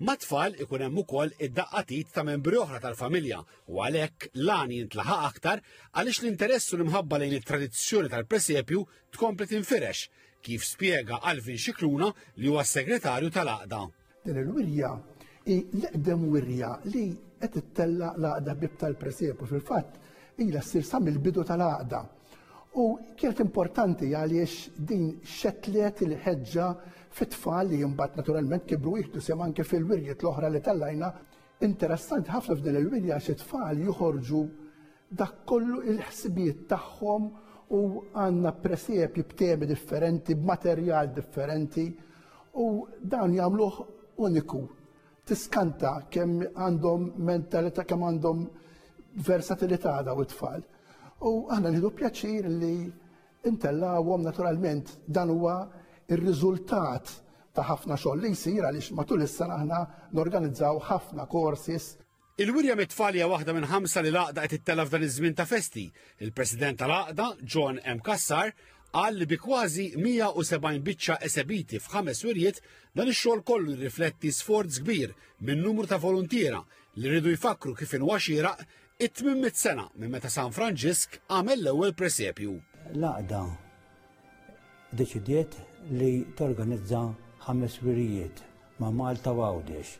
Matfall 0.00 0.54
tfal 0.54 0.64
ikun 0.64 0.82
hemm 0.84 0.98
ukoll 1.02 1.32
id-daqqatit 1.44 2.12
ta' 2.14 2.24
membri 2.24 2.56
oħra 2.56 2.78
tal-familja 2.80 3.40
u 3.68 3.80
għalhekk 3.84 4.30
lan 4.48 4.70
jintlaħa 4.72 5.16
aktar 5.28 5.60
għaliex 5.92 6.22
l-interessu 6.22 6.76
l-imħabba 6.78 7.18
lejn 7.20 7.34
it-tradizzjoni 7.36 8.08
tal-presepju 8.14 8.84
tkompli 9.16 9.48
tinfirex 9.50 10.06
kif 10.44 10.64
spjega 10.64 11.20
Alvin 11.30 11.60
Xikluna 11.60 12.08
li 12.40 12.48
huwa 12.48 12.64
segretarju 12.64 13.32
tal-Aqda. 13.34 13.80
Din 14.24 14.40
il-wirja 14.44 14.94
l-eqdem 15.44 16.24
wirja 16.32 16.74
li 16.88 17.06
qed 17.40 17.60
ittella 17.62 18.14
l-Aqda 18.16 18.56
bib 18.64 18.78
tal-presepju 18.80 19.50
fil-fatt 19.52 20.00
ilha 20.40 20.64
ssir 20.64 20.84
sam 20.88 21.08
il-bidu 21.12 21.44
tal-Aqda. 21.44 22.00
U 22.78 22.82
kienet 23.18 23.40
importanti 23.42 24.12
għaliex 24.14 24.52
din 24.86 25.06
xetliet 25.26 26.04
il-ħedġa 26.06 26.66
fit-tfal 27.18 27.66
li 27.72 27.80
jimbat 27.80 28.14
naturalment 28.14 28.62
kibru 28.70 28.92
jihdu 29.00 29.18
sem 29.24 29.40
anke 29.42 29.64
fil-wirjiet 29.66 30.22
l-oħra 30.22 30.50
li 30.54 30.60
tallajna. 30.62 31.08
Interessant 31.66 32.30
ħafna 32.30 32.54
f'din 32.60 32.78
il-wirja 32.78 33.16
xi 33.24 33.34
tfal 33.42 33.82
joħorġu 33.88 34.44
dak 35.18 35.40
kollu 35.50 35.80
il-ħsibiet 35.90 36.60
tagħhom 36.70 37.26
u 37.74 37.82
għanna 38.14 38.52
presiepi 38.62 39.24
b'temi 39.32 39.66
differenti, 39.66 40.34
b'materjal 40.38 41.10
differenti 41.18 41.88
u 42.62 42.86
dan 43.02 43.34
jagħmluh 43.34 43.82
uniku. 44.30 44.62
Tiskanta 45.26 45.98
kemm 46.10 46.50
għandhom 46.54 47.10
mentalità, 47.18 47.82
kemm 47.82 48.06
għandhom 48.12 48.46
versatilità 49.26 49.98
daw 50.06 50.22
it-tfal. 50.22 50.62
U 51.20 51.46
għanna 51.52 51.68
nħidu 51.74 51.88
pjaċir 51.98 52.46
li 52.48 52.74
intellawhom 53.48 54.22
naturalment 54.24 54.94
dan 55.06 55.28
huwa 55.34 55.56
il 56.08 56.16
riżultat 56.22 57.12
ta' 57.54 57.64
ħafna 57.68 57.98
xogħol 57.98 58.22
li 58.24 58.30
jsir 58.32 58.64
għaliex 58.64 58.94
matul 58.96 59.24
is-sena 59.24 59.58
aħna 59.60 59.80
norganizzaw 60.16 60.80
ħafna 60.88 61.26
korsis. 61.28 61.98
Il-wirja 62.40 62.76
mit-tfalja 62.78 63.26
waħda 63.28 63.52
minn 63.52 63.68
ħamsa 63.68 64.00
li 64.00 64.14
laqda 64.16 64.46
qed 64.46 64.56
ittella 64.62 64.86
f'dan 64.88 65.04
iż-żmien 65.04 65.36
ta' 65.36 65.44
festi. 65.50 65.84
Il-President 66.24 66.80
tal-Aqda, 66.80 67.26
John 67.44 67.78
M. 67.84 68.00
Kassar, 68.00 68.54
qal 68.94 69.20
li 69.20 69.28
bi 69.28 69.36
kważi 69.38 69.90
170 70.00 70.80
biċċa 70.88 71.20
esebiti 71.28 71.78
f'ħames 71.82 72.24
wirjiet 72.30 72.62
dan 72.96 73.12
ix-xogħol 73.12 73.44
kollu 73.44 73.76
rifletti 73.82 74.32
sforz 74.32 74.80
kbir 74.82 75.12
minn 75.44 75.60
numru 75.62 75.84
ta' 75.88 76.00
volontiera 76.00 76.62
li 77.00 77.06
rridu 77.10 77.30
jfakru 77.34 77.74
kif 77.78 77.92
inwaxiraq 78.00 78.64
it-800 79.00 79.54
sena 79.64 79.84
minn 79.96 80.10
meta 80.12 80.28
San 80.32 80.50
Franġisk 80.52 81.14
għamel 81.32 81.62
l-ewwel 81.62 81.94
presepju. 81.96 82.50
Laqda 83.02 83.38
deċidiet 84.98 85.54
li 85.96 86.10
torganizza 86.36 87.00
ħames 87.46 87.78
wirijiet 87.86 88.42
ma' 88.84 88.90
Malta 88.98 89.32
Għawdex 89.32 89.94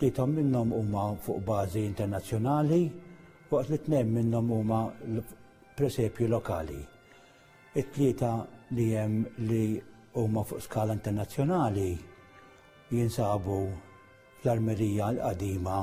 li 0.00 0.26
minnom 0.32 0.72
huma 0.72 1.02
fuq 1.26 1.42
bażi 1.50 1.82
internazzjonali 1.90 2.80
waqt 3.52 3.68
li 3.74 3.78
tnejn 3.84 4.10
minnhom 4.16 4.48
huma 4.56 4.80
presepju 5.76 6.30
lokali. 6.32 6.80
It-tlieta 7.76 8.32
li 8.76 8.88
hemm 8.96 9.20
li 9.50 9.64
huma 10.16 10.46
fuq 10.48 10.64
skala 10.64 10.96
internazzjonali 10.96 11.90
jinsabu 12.90 13.60
fl-Armerija 14.40 15.12
l-qadima 15.18 15.82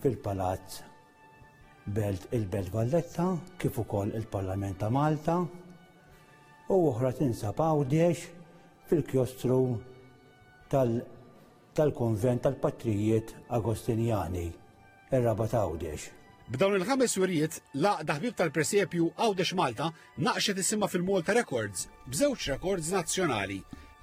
fil-Palazz 0.00 0.84
belt 1.92 2.26
il-Belt 2.32 2.70
Valletta, 2.70 3.36
kif 3.56 3.76
ukoll 3.78 4.10
il-Parlament 4.14 4.76
ta' 4.80 4.90
Malta, 4.90 5.36
u 6.66 6.78
oħra 6.90 7.12
tinsa 7.14 7.52
għawdex 7.54 8.24
fil-kjostru 8.90 9.58
tal-konvent 10.72 12.42
tal 12.42 12.56
tal-patrijiet 12.56 13.36
agostinjani, 13.54 14.48
ir-raba 15.12 15.46
tawdiex. 15.48 16.02
għawdex. 16.02 16.10
B'dawn 16.50 16.76
il-ħames 16.80 17.14
wirijiet 17.20 17.56
laq 17.78 18.02
daħbib 18.06 18.34
tal-presepju 18.38 19.08
Għawdex 19.18 19.54
Malta 19.58 19.88
naqxet 20.18 20.58
isimma 20.62 20.86
fil-Malta 20.90 21.34
Records 21.34 21.86
b'żewġ 22.06 22.44
records 22.54 22.90
nazzjonali 22.94 23.56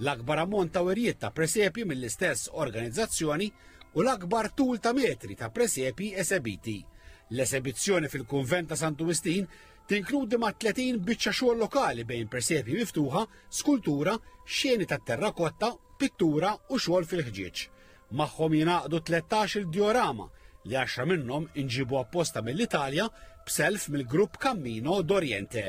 l-akbar 0.03 0.41
ammont 0.43 0.71
ta' 0.73 0.83
werijiet 0.83 1.19
ta' 1.21 1.31
presepi 1.35 1.85
mill-istess 1.87 2.49
organizzazzjoni 2.51 3.47
u 3.95 4.01
l-akbar 4.03 4.51
tul 4.55 4.75
ta' 4.79 4.93
metri 4.95 5.35
ta' 5.35 5.51
presepi 5.55 6.11
esebiti. 6.15 6.81
L-esebizzjoni 7.31 8.07
fil-Kunvent 8.09 8.67
ta' 8.67 8.75
Santu 8.75 9.05
Mistin 9.07 9.47
tinkludi 9.87 10.37
ma' 10.39 10.53
30 10.59 10.99
biċċa 11.07 11.31
xogħol 11.39 11.61
lokali 11.63 12.03
bejn 12.03 12.27
persepi 12.27 12.75
miftuħa, 12.79 13.23
skultura, 13.49 14.15
xeni 14.45 14.85
ta' 14.87 14.99
terrakotta, 14.99 15.71
pittura 15.99 16.53
u 16.69 16.79
xogħol 16.79 17.07
fil-ħġieġ. 17.09 17.63
Magħhom 18.13 18.57
jingħaqdu 18.59 19.01
13 19.11 19.69
diorama 19.71 20.27
li 20.67 20.75
10 20.75 21.07
minnhom 21.09 21.47
inġibu 21.63 21.97
apposta 21.99 22.43
mill-Italja 22.43 23.07
b'self 23.47 23.89
mill-grupp 23.91 24.37
Cammino 24.39 25.01
d'Oriente. 25.01 25.65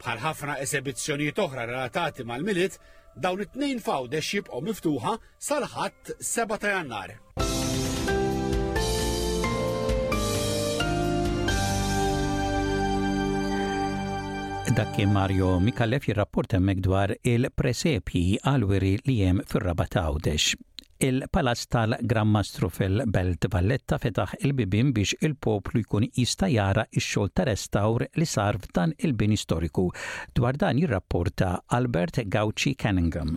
Bħal 0.00 0.22
ħafna 0.24 0.58
esebizzjonijiet 0.64 1.38
oħra 1.44 1.68
relatati 1.70 2.26
mal-milit, 2.26 2.78
dawn 3.14 3.44
it-tnejn 3.44 3.82
fawdex 3.86 4.38
jibqgħu 4.40 4.66
miftuħa 4.70 5.16
sal-ħadd 5.50 6.14
7 6.22 6.58
ta' 6.62 6.74
Jannar. 6.78 7.18
Dak 14.72 14.96
Mario 15.06 15.60
Mikalef 15.62 16.06
jirrapport 16.08 16.54
hemmhekk 16.56 16.78
dwar 16.84 17.12
il-presepji 17.30 18.22
għalwiri 18.52 18.92
li 19.06 19.16
hemm 19.20 19.42
fir-Raba 19.50 19.84
Għawdex. 19.86 20.54
Il-palas 21.08 21.66
tal-Grammastru 21.74 22.70
fil-Belt 22.78 23.46
Valletta 23.52 24.00
fetaħ 24.06 24.34
il-bibin 24.48 24.90
biex 24.96 25.20
il-poplu 25.28 25.84
jkun 25.84 26.08
jista' 26.16 26.50
jara 26.56 26.88
x-xogħol 26.90 27.32
ta' 27.36 27.46
restawr 27.52 28.06
li 28.16 28.26
sar 28.32 28.58
f'dan 28.64 28.96
il-bini 29.04 29.38
storiku. 29.44 29.86
Dwar 30.34 30.58
dan 30.64 30.80
jirrapporta 30.82 31.58
Albert 31.78 32.24
Gauci 32.26 32.74
Cunningham. 32.74 33.36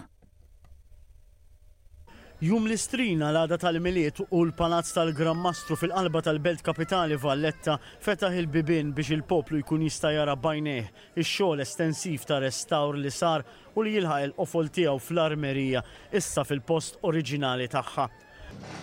Jum 2.37 2.67
l-istrina 2.69 3.31
l-għada 3.33 3.57
tal-miliet 3.63 4.19
u 4.21 4.41
l-palazz 4.45 4.91
tal-Grammastru 4.93 5.73
fil-qalba 5.81 6.21
tal-Belt 6.27 6.61
Kapitali 6.67 7.17
Valletta 7.23 7.79
fetaħ 7.81 8.35
il-bibin 8.43 8.91
biex 8.93 9.09
il-poplu 9.15 9.63
jkun 9.63 9.81
jista' 9.87 10.11
jara 10.13 10.35
bajneh 10.43 10.91
ix-xogħol 11.23 11.65
estensiv 11.65 12.27
ta' 12.29 12.37
restawr 12.45 13.01
li 13.01 13.09
sar 13.09 13.41
u 13.73 13.81
li 13.87 13.95
jilħaq 13.97 14.27
il-qofol 14.29 14.69
tiegħu 14.77 15.01
fl-armerija 15.07 15.81
issa 16.21 16.45
fil-post 16.45 17.01
oriġinali 17.09 17.71
tagħha. 17.73 18.05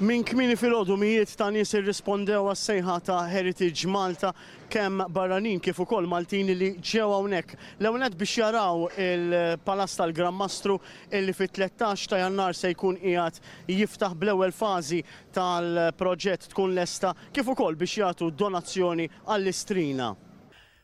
Min 0.03 0.25
kmini 0.27 0.57
fil-ħodu 0.59 0.95
mijiet 0.99 1.31
ta' 1.39 1.49
nies 1.55 1.71
irrispondew 1.79 2.47
għas-sejħa 2.51 2.95
ta' 3.07 3.19
Heritage 3.31 3.89
Malta 3.91 4.31
kemm 4.71 5.05
barranin 5.15 5.61
kif 5.63 5.79
ukoll 5.85 6.09
Maltin 6.11 6.51
li 6.51 6.69
ġew 6.79 7.07
hawnhekk. 7.15 7.55
L-ewnet 7.83 8.17
biex 8.21 8.35
jaraw 8.43 8.85
il-Palast 9.07 10.01
tal-Grammastru 10.01 10.79
illi 11.21 11.35
fit-13 11.39 12.07
ta' 12.11 12.21
Jannar 12.25 12.59
se 12.59 12.75
jkun 12.75 12.99
qiegħed 13.03 13.41
jiftaħ 13.77 14.19
bl-ewwel 14.23 14.55
fażi 14.59 15.01
tal-proġett 15.39 16.51
tkun 16.53 16.75
lesta 16.79 17.15
kif 17.33 17.51
ukoll 17.55 17.79
biex 17.83 17.99
jagħtu 18.03 18.31
donazzjoni 18.45 19.11
għall-istrina. 19.27 20.13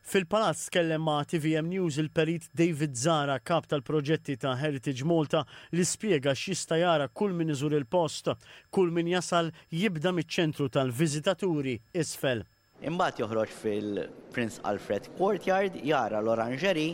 Fil-palazz 0.03 0.67
kellem 0.69 1.03
ma' 1.03 1.25
TVM 1.25 1.69
News 1.69 1.97
il-perit 1.97 2.49
David 2.55 2.95
Zara, 2.97 3.39
kap 3.43 3.67
tal-proġetti 3.69 4.37
ta' 4.41 4.57
Heritage 4.57 5.05
Malta, 5.05 5.45
li 5.71 5.85
spiega 5.85 6.35
x'jista' 6.35 6.79
jara 6.81 7.09
kull 7.09 7.35
min 7.37 7.53
iżur 7.55 7.77
il-post, 7.79 8.33
kull 8.73 8.91
min 8.91 9.11
jasal 9.15 9.53
jibda 9.71 10.13
miċ-ċentru 10.17 10.71
tal-viżitaturi 10.79 11.77
isfel. 12.03 12.43
Imbagħad 12.81 13.23
joħroġ 13.25 13.55
fil-Prince 13.63 14.65
Alfred 14.73 15.13
Courtyard 15.19 15.77
jara 15.85 16.23
l-oranġeri 16.25 16.89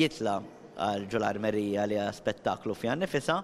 jitla 0.00 0.40
għal 0.76 1.06
ġolar 1.08 1.38
Merija 1.40 1.86
li 1.88 1.96
spettaklu 2.12 2.74
fjan 2.76 3.00
nifisa, 3.00 3.38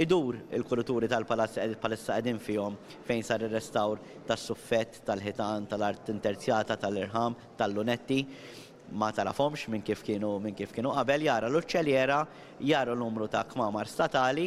idur 0.00 0.38
il-kuraturi 0.56 1.08
tal-palazz 1.10 1.58
palissa 1.80 2.16
għedin 2.18 2.40
fihom 2.40 2.78
fejn 3.06 3.26
sar 3.28 3.44
il-restawr 3.44 4.00
tas-suffett, 4.28 5.02
tal-ħitan, 5.08 5.68
tal-art 5.68 6.08
interzjata, 6.14 6.76
tal-irħam, 6.80 7.36
tal-lunetti 7.60 8.22
ma 8.96 9.10
tarafomx 9.12 9.68
minn 9.68 9.82
kif 9.84 10.00
kienu 10.00 10.38
minn 10.40 10.54
kif 10.56 10.70
kienu 10.72 10.88
qabel 10.96 11.26
jara 11.26 11.50
l-uċċeljera 11.52 12.22
jara 12.70 12.94
l-numru 12.96 13.26
ta' 13.28 13.42
kmamar 13.50 13.84
statali 13.84 14.46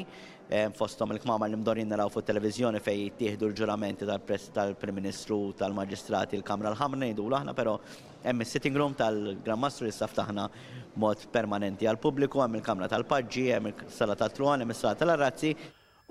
eh, 0.49 0.65
fostom 0.73 1.13
il-kmamar 1.13 1.51
li 1.51 1.59
mdorin 1.61 1.91
naraw 1.93 2.09
fuq 2.09 2.25
televizjoni 2.25 2.81
fej 2.81 3.03
jittieħdu 3.03 3.51
l-ġuramenti 3.51 4.09
tal-Prim 4.09 4.97
Ministru 4.97 5.51
tal-Maġistrati 5.61 6.39
l-Kamra 6.41 6.73
l-ħamna 6.73 7.11
l 7.13 7.29
aħna 7.43 7.53
pero 7.53 7.77
hemm 8.25 8.41
is-sitting 8.41 8.73
room 8.81 8.97
tal-Gran 8.97 9.61
Mastru 9.61 9.85
jistaf 9.93 10.15
taħna 10.17 10.49
mod 10.97 11.17
permanenti 11.31 11.85
għal 11.87 11.99
pubbliku 12.03 12.41
hemm 12.43 12.59
il-kamra 12.59 12.89
tal-paġġi, 12.91 13.45
hemm 13.55 13.69
il-sala 13.71 14.15
tal-truħan, 14.17 14.65
hemm 14.65 14.75
is-sala 14.75 14.97
tal 14.99 15.13
arrazzi 15.15 15.53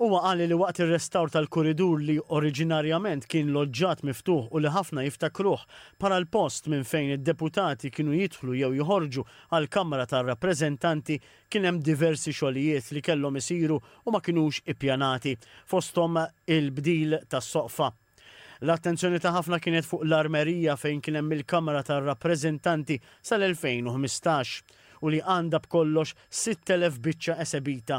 Huwa 0.01 0.23
għalli 0.25 0.45
li 0.49 0.55
waqt 0.57 0.79
ir 0.81 0.87
restaur 0.95 1.29
tal-kuridur 1.29 1.99
li 2.01 2.15
oriġinarjament 2.33 3.27
kien 3.29 3.51
loġġat 3.53 3.99
miftuħ 4.07 4.47
u 4.49 4.61
li 4.63 4.71
ħafna 4.73 5.03
jiftakruh 5.05 5.65
para 6.01 6.17
l-post 6.17 6.71
minn 6.73 6.81
fejn 6.89 7.11
id-deputati 7.19 7.91
kienu 7.93 8.15
jidħlu 8.17 8.55
jew 8.63 8.71
joħorġu 8.79 9.27
għal 9.53 9.69
Kamra 9.69 10.07
tar-Rappreżentanti 10.09 11.19
kien 11.53 11.69
hemm 11.69 11.83
diversi 11.85 12.33
xogħlijiet 12.33 12.89
li 12.97 13.05
kellhom 13.11 13.37
isiru 13.37 13.77
u 13.77 14.09
ma 14.15 14.23
kinux 14.25 14.63
ippjanati 14.73 15.35
fosthom 15.69 16.17
il-bdil 16.49 17.19
tas-soqfa 17.29 17.93
L-attenzjoni 18.61 19.17
ta' 19.17 19.31
ħafna 19.33 19.57
kienet 19.57 19.87
fuq 19.89 20.03
l-armerija 20.05 20.75
fejn 20.77 20.99
kien 21.01 21.15
hemm 21.17 21.31
il-Kamra 21.33 21.79
tar-Rappreżentanti 21.85 22.99
sal-2015 23.29 24.59
u 25.01 25.09
li 25.09 25.21
għandha 25.25 25.63
b'kollox 25.63 26.11
6000 26.43 26.99
biċċa 27.07 27.35
esebita. 27.41 27.97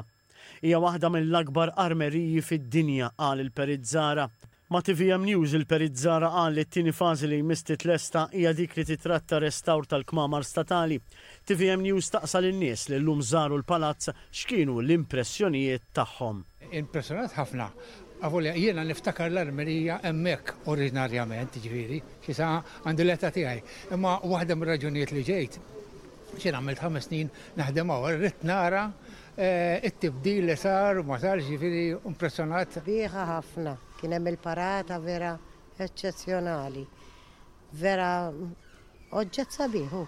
Hija 0.63 0.79
waħda 0.85 1.11
mill-akbar 1.17 1.73
armeriji 1.87 2.45
fid-dinja 2.47 3.09
qal 3.19 3.43
il-Perizzara. 3.43 4.29
Ma 4.73 4.83
TVM 4.87 5.27
News 5.33 5.57
il-Perizzara 5.59 6.31
qal 6.37 6.55
li 6.57 6.65
t-tini 6.69 6.95
fażi 6.95 7.27
li 7.29 7.41
jmisti 7.43 7.79
lesta 7.91 8.29
hija 8.31 8.55
dik 8.55 8.79
li 8.79 8.87
titratta 8.93 9.43
restawr 9.43 9.91
tal-kmamar 9.91 10.47
statali. 10.47 11.01
TVM 11.43 11.83
News 11.89 12.13
taqsal 12.15 12.47
l 12.47 12.55
nies 12.63 12.87
li 12.93 13.01
l-lum 13.03 13.21
żaru 13.35 13.59
l-palazz 13.59 14.15
x'kienu 14.45 14.79
l-impressjonijiet 14.85 15.91
tagħhom. 15.99 16.45
Impressjonat 16.71 17.35
ħafna 17.43 17.71
Għavolja, 18.23 18.53
jiena 18.55 18.83
niftakar 18.87 19.33
l-Armerija 19.33 19.97
emmek 20.07 20.53
oriġinarjament, 20.71 21.57
ġviri, 21.65 21.97
xisa 22.23 22.51
għandu 22.87 23.03
l-etta 23.03 23.33
tijaj. 23.35 23.63
Imma 23.97 24.13
wahda 24.31 24.55
mir-raġunijiet 24.61 25.11
li 25.17 25.25
ġejt, 25.27 25.57
xien 26.39 26.55
għamilt 26.55 26.85
ħames 26.85 27.09
snin 27.09 27.33
naħdem 27.59 27.91
għaw, 27.91 28.09
rrit 28.21 28.47
nara 28.47 28.85
e, 29.35 29.49
it-tibdil 29.91 30.47
li 30.53 30.57
sar, 30.61 31.03
ma 31.03 31.19
sar 31.25 31.43
ġviri, 31.43 31.83
impressionat. 32.13 32.79
Biħa 32.87 33.27
ħafna, 33.33 33.75
kienem 33.99 34.31
il-parata 34.37 35.01
vera 35.03 35.35
eccezjonali, 35.83 36.87
vera 37.83 38.13
oġġet 39.11 39.59
sabiħu. 39.59 40.07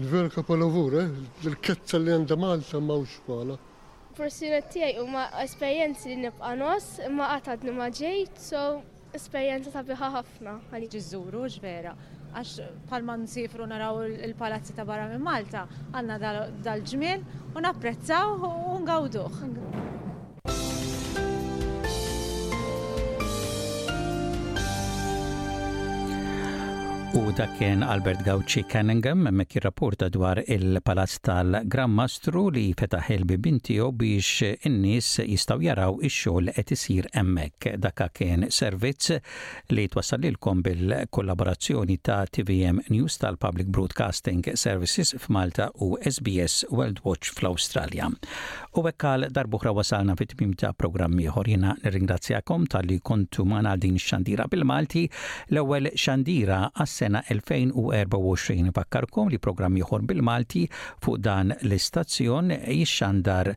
Il-vera 0.00 0.32
kapalavur, 0.38 1.02
eh? 1.02 1.12
Il-kezza 1.44 2.00
li 2.00 2.14
għandha 2.16 2.40
Malta 2.40 2.80
mawx 2.80 3.20
bħala 3.28 3.60
professjoni 4.16 4.60
tiegħi 4.74 5.00
huma 5.04 5.26
esperjenzi 5.44 6.08
li 6.10 6.16
nibqa' 6.24 6.54
nos, 6.58 6.86
imma 7.06 7.26
qatt 7.34 7.52
għadni 7.52 7.74
ma 7.76 7.86
ġejt, 7.94 8.40
so 8.42 8.62
esperjenza 9.16 9.70
sabiħa 9.74 10.08
ħafna. 10.16 10.56
Għalli 10.74 10.88
ġiżuru 10.96 11.44
ġvera, 11.56 11.92
għax 12.32 12.66
palma 12.90 13.14
nsifru 13.22 13.68
naraw 13.70 14.02
il-palazzi 14.08 14.74
ta' 14.74 14.84
barra 14.88 15.06
minn 15.12 15.22
Malta, 15.26 15.66
għanna 15.92 16.20
dal-ġmil 16.66 17.22
u 17.54 17.62
napprezzaw 17.64 18.34
u 18.50 18.78
ngawduh. 18.84 19.98
U 27.12 27.32
da 27.32 27.48
kien 27.58 27.82
Albert 27.82 28.22
Gauci 28.22 28.62
Cunningham 28.64 29.24
mek 29.34 29.54
rapporta 29.64 30.08
dwar 30.08 30.42
il-Palazz 30.46 31.16
tal-Gran 31.26 31.90
Mastru 31.94 32.44
li 32.54 32.68
fetaħ 32.78 33.08
il-bibin 33.14 33.56
biex 33.98 34.42
in-nies 34.68 35.08
jistgħu 35.18 35.62
jaraw 35.64 35.96
ix-xogħol 36.06 36.52
qed 36.54 36.70
isir 36.76 37.08
hemmhekk. 37.16 37.72
Dak 37.82 38.02
kien 38.14 38.46
servizz 38.54 39.10
li 39.74 39.88
twassalilkom 39.90 40.60
bil-kollaborazzjoni 40.62 41.98
ta' 41.98 42.26
TVM 42.30 42.78
News 42.94 43.16
tal-Public 43.24 43.66
Broadcasting 43.74 44.46
Services 44.64 45.14
f'Malta 45.18 45.66
u 45.82 45.96
SBS 45.98 46.60
World 46.70 47.00
Watch 47.02 47.32
fl-Awstralja. 47.34 48.06
U 48.78 48.86
wekkal 48.86 49.26
darbuħra 49.34 49.74
wasalna 49.74 50.14
fit-tmim 50.14 50.54
ta' 50.62 50.70
programm 50.78 51.18
ieħor 51.24 51.50
jiena 51.50 51.74
nirringrazzjakom 51.82 52.70
tal-li 52.70 53.00
kontu 53.02 53.44
magħna 53.50 53.74
din 53.82 53.98
xandira 53.98 54.46
bil-Malti 54.54 55.08
l-ewwel 55.50 55.90
xandira 55.96 56.70
sena 57.00 57.22
2024. 57.30 58.72
Pakkarkom 58.80 59.32
li 59.32 59.38
programm 59.48 59.78
ieħor 59.80 60.04
bil-Malti 60.10 60.66
fuq 61.04 61.22
dan 61.28 61.54
l-istazzjon 61.60 62.54
jixxandar 62.60 63.54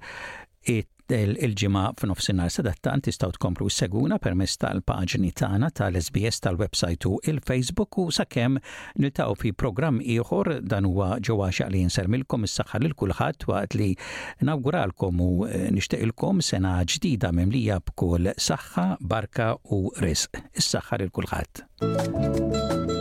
il-ġimgħa 1.13 1.81
f'nofsinhar 1.99 2.47
sedattan 2.53 3.01
tistgħu 3.03 3.35
tkomplu 3.35 3.67
seguna 3.69 4.15
permezz 4.23 4.55
tal-paġni 4.63 5.33
tagħna 5.41 5.67
tal-SBS 5.77 6.39
tal-website 6.45 7.09
u 7.11 7.17
il-Facebook 7.29 7.99
u 8.01 8.05
sakemm 8.17 8.57
niltaw 9.03 9.35
fi 9.41 9.51
programm 9.63 9.99
ieħor 9.99 10.61
dan 10.71 10.87
huwa 10.89 11.09
ġewwa 11.27 11.51
xaqli 11.57 11.83
nsermilkom 11.89 12.47
is-saħħa 12.47 12.81
lil 12.85 12.95
kulħadd 13.03 13.45
waqt 13.51 13.77
li 13.83 13.89
nawguralkom 14.49 15.21
u 15.27 15.29
eh, 15.51 15.67
nixtieqilkom 15.75 16.41
sena 16.49 16.77
ġdida 16.87 17.33
mimlija 17.35 17.81
bkull 17.91 18.31
saħħa, 18.47 18.87
barka 19.13 19.51
u 19.75 19.83
risq. 19.99 20.41
Is-saħħa 20.55 21.01
lil 21.03 21.11
kulħadd. 21.19 22.91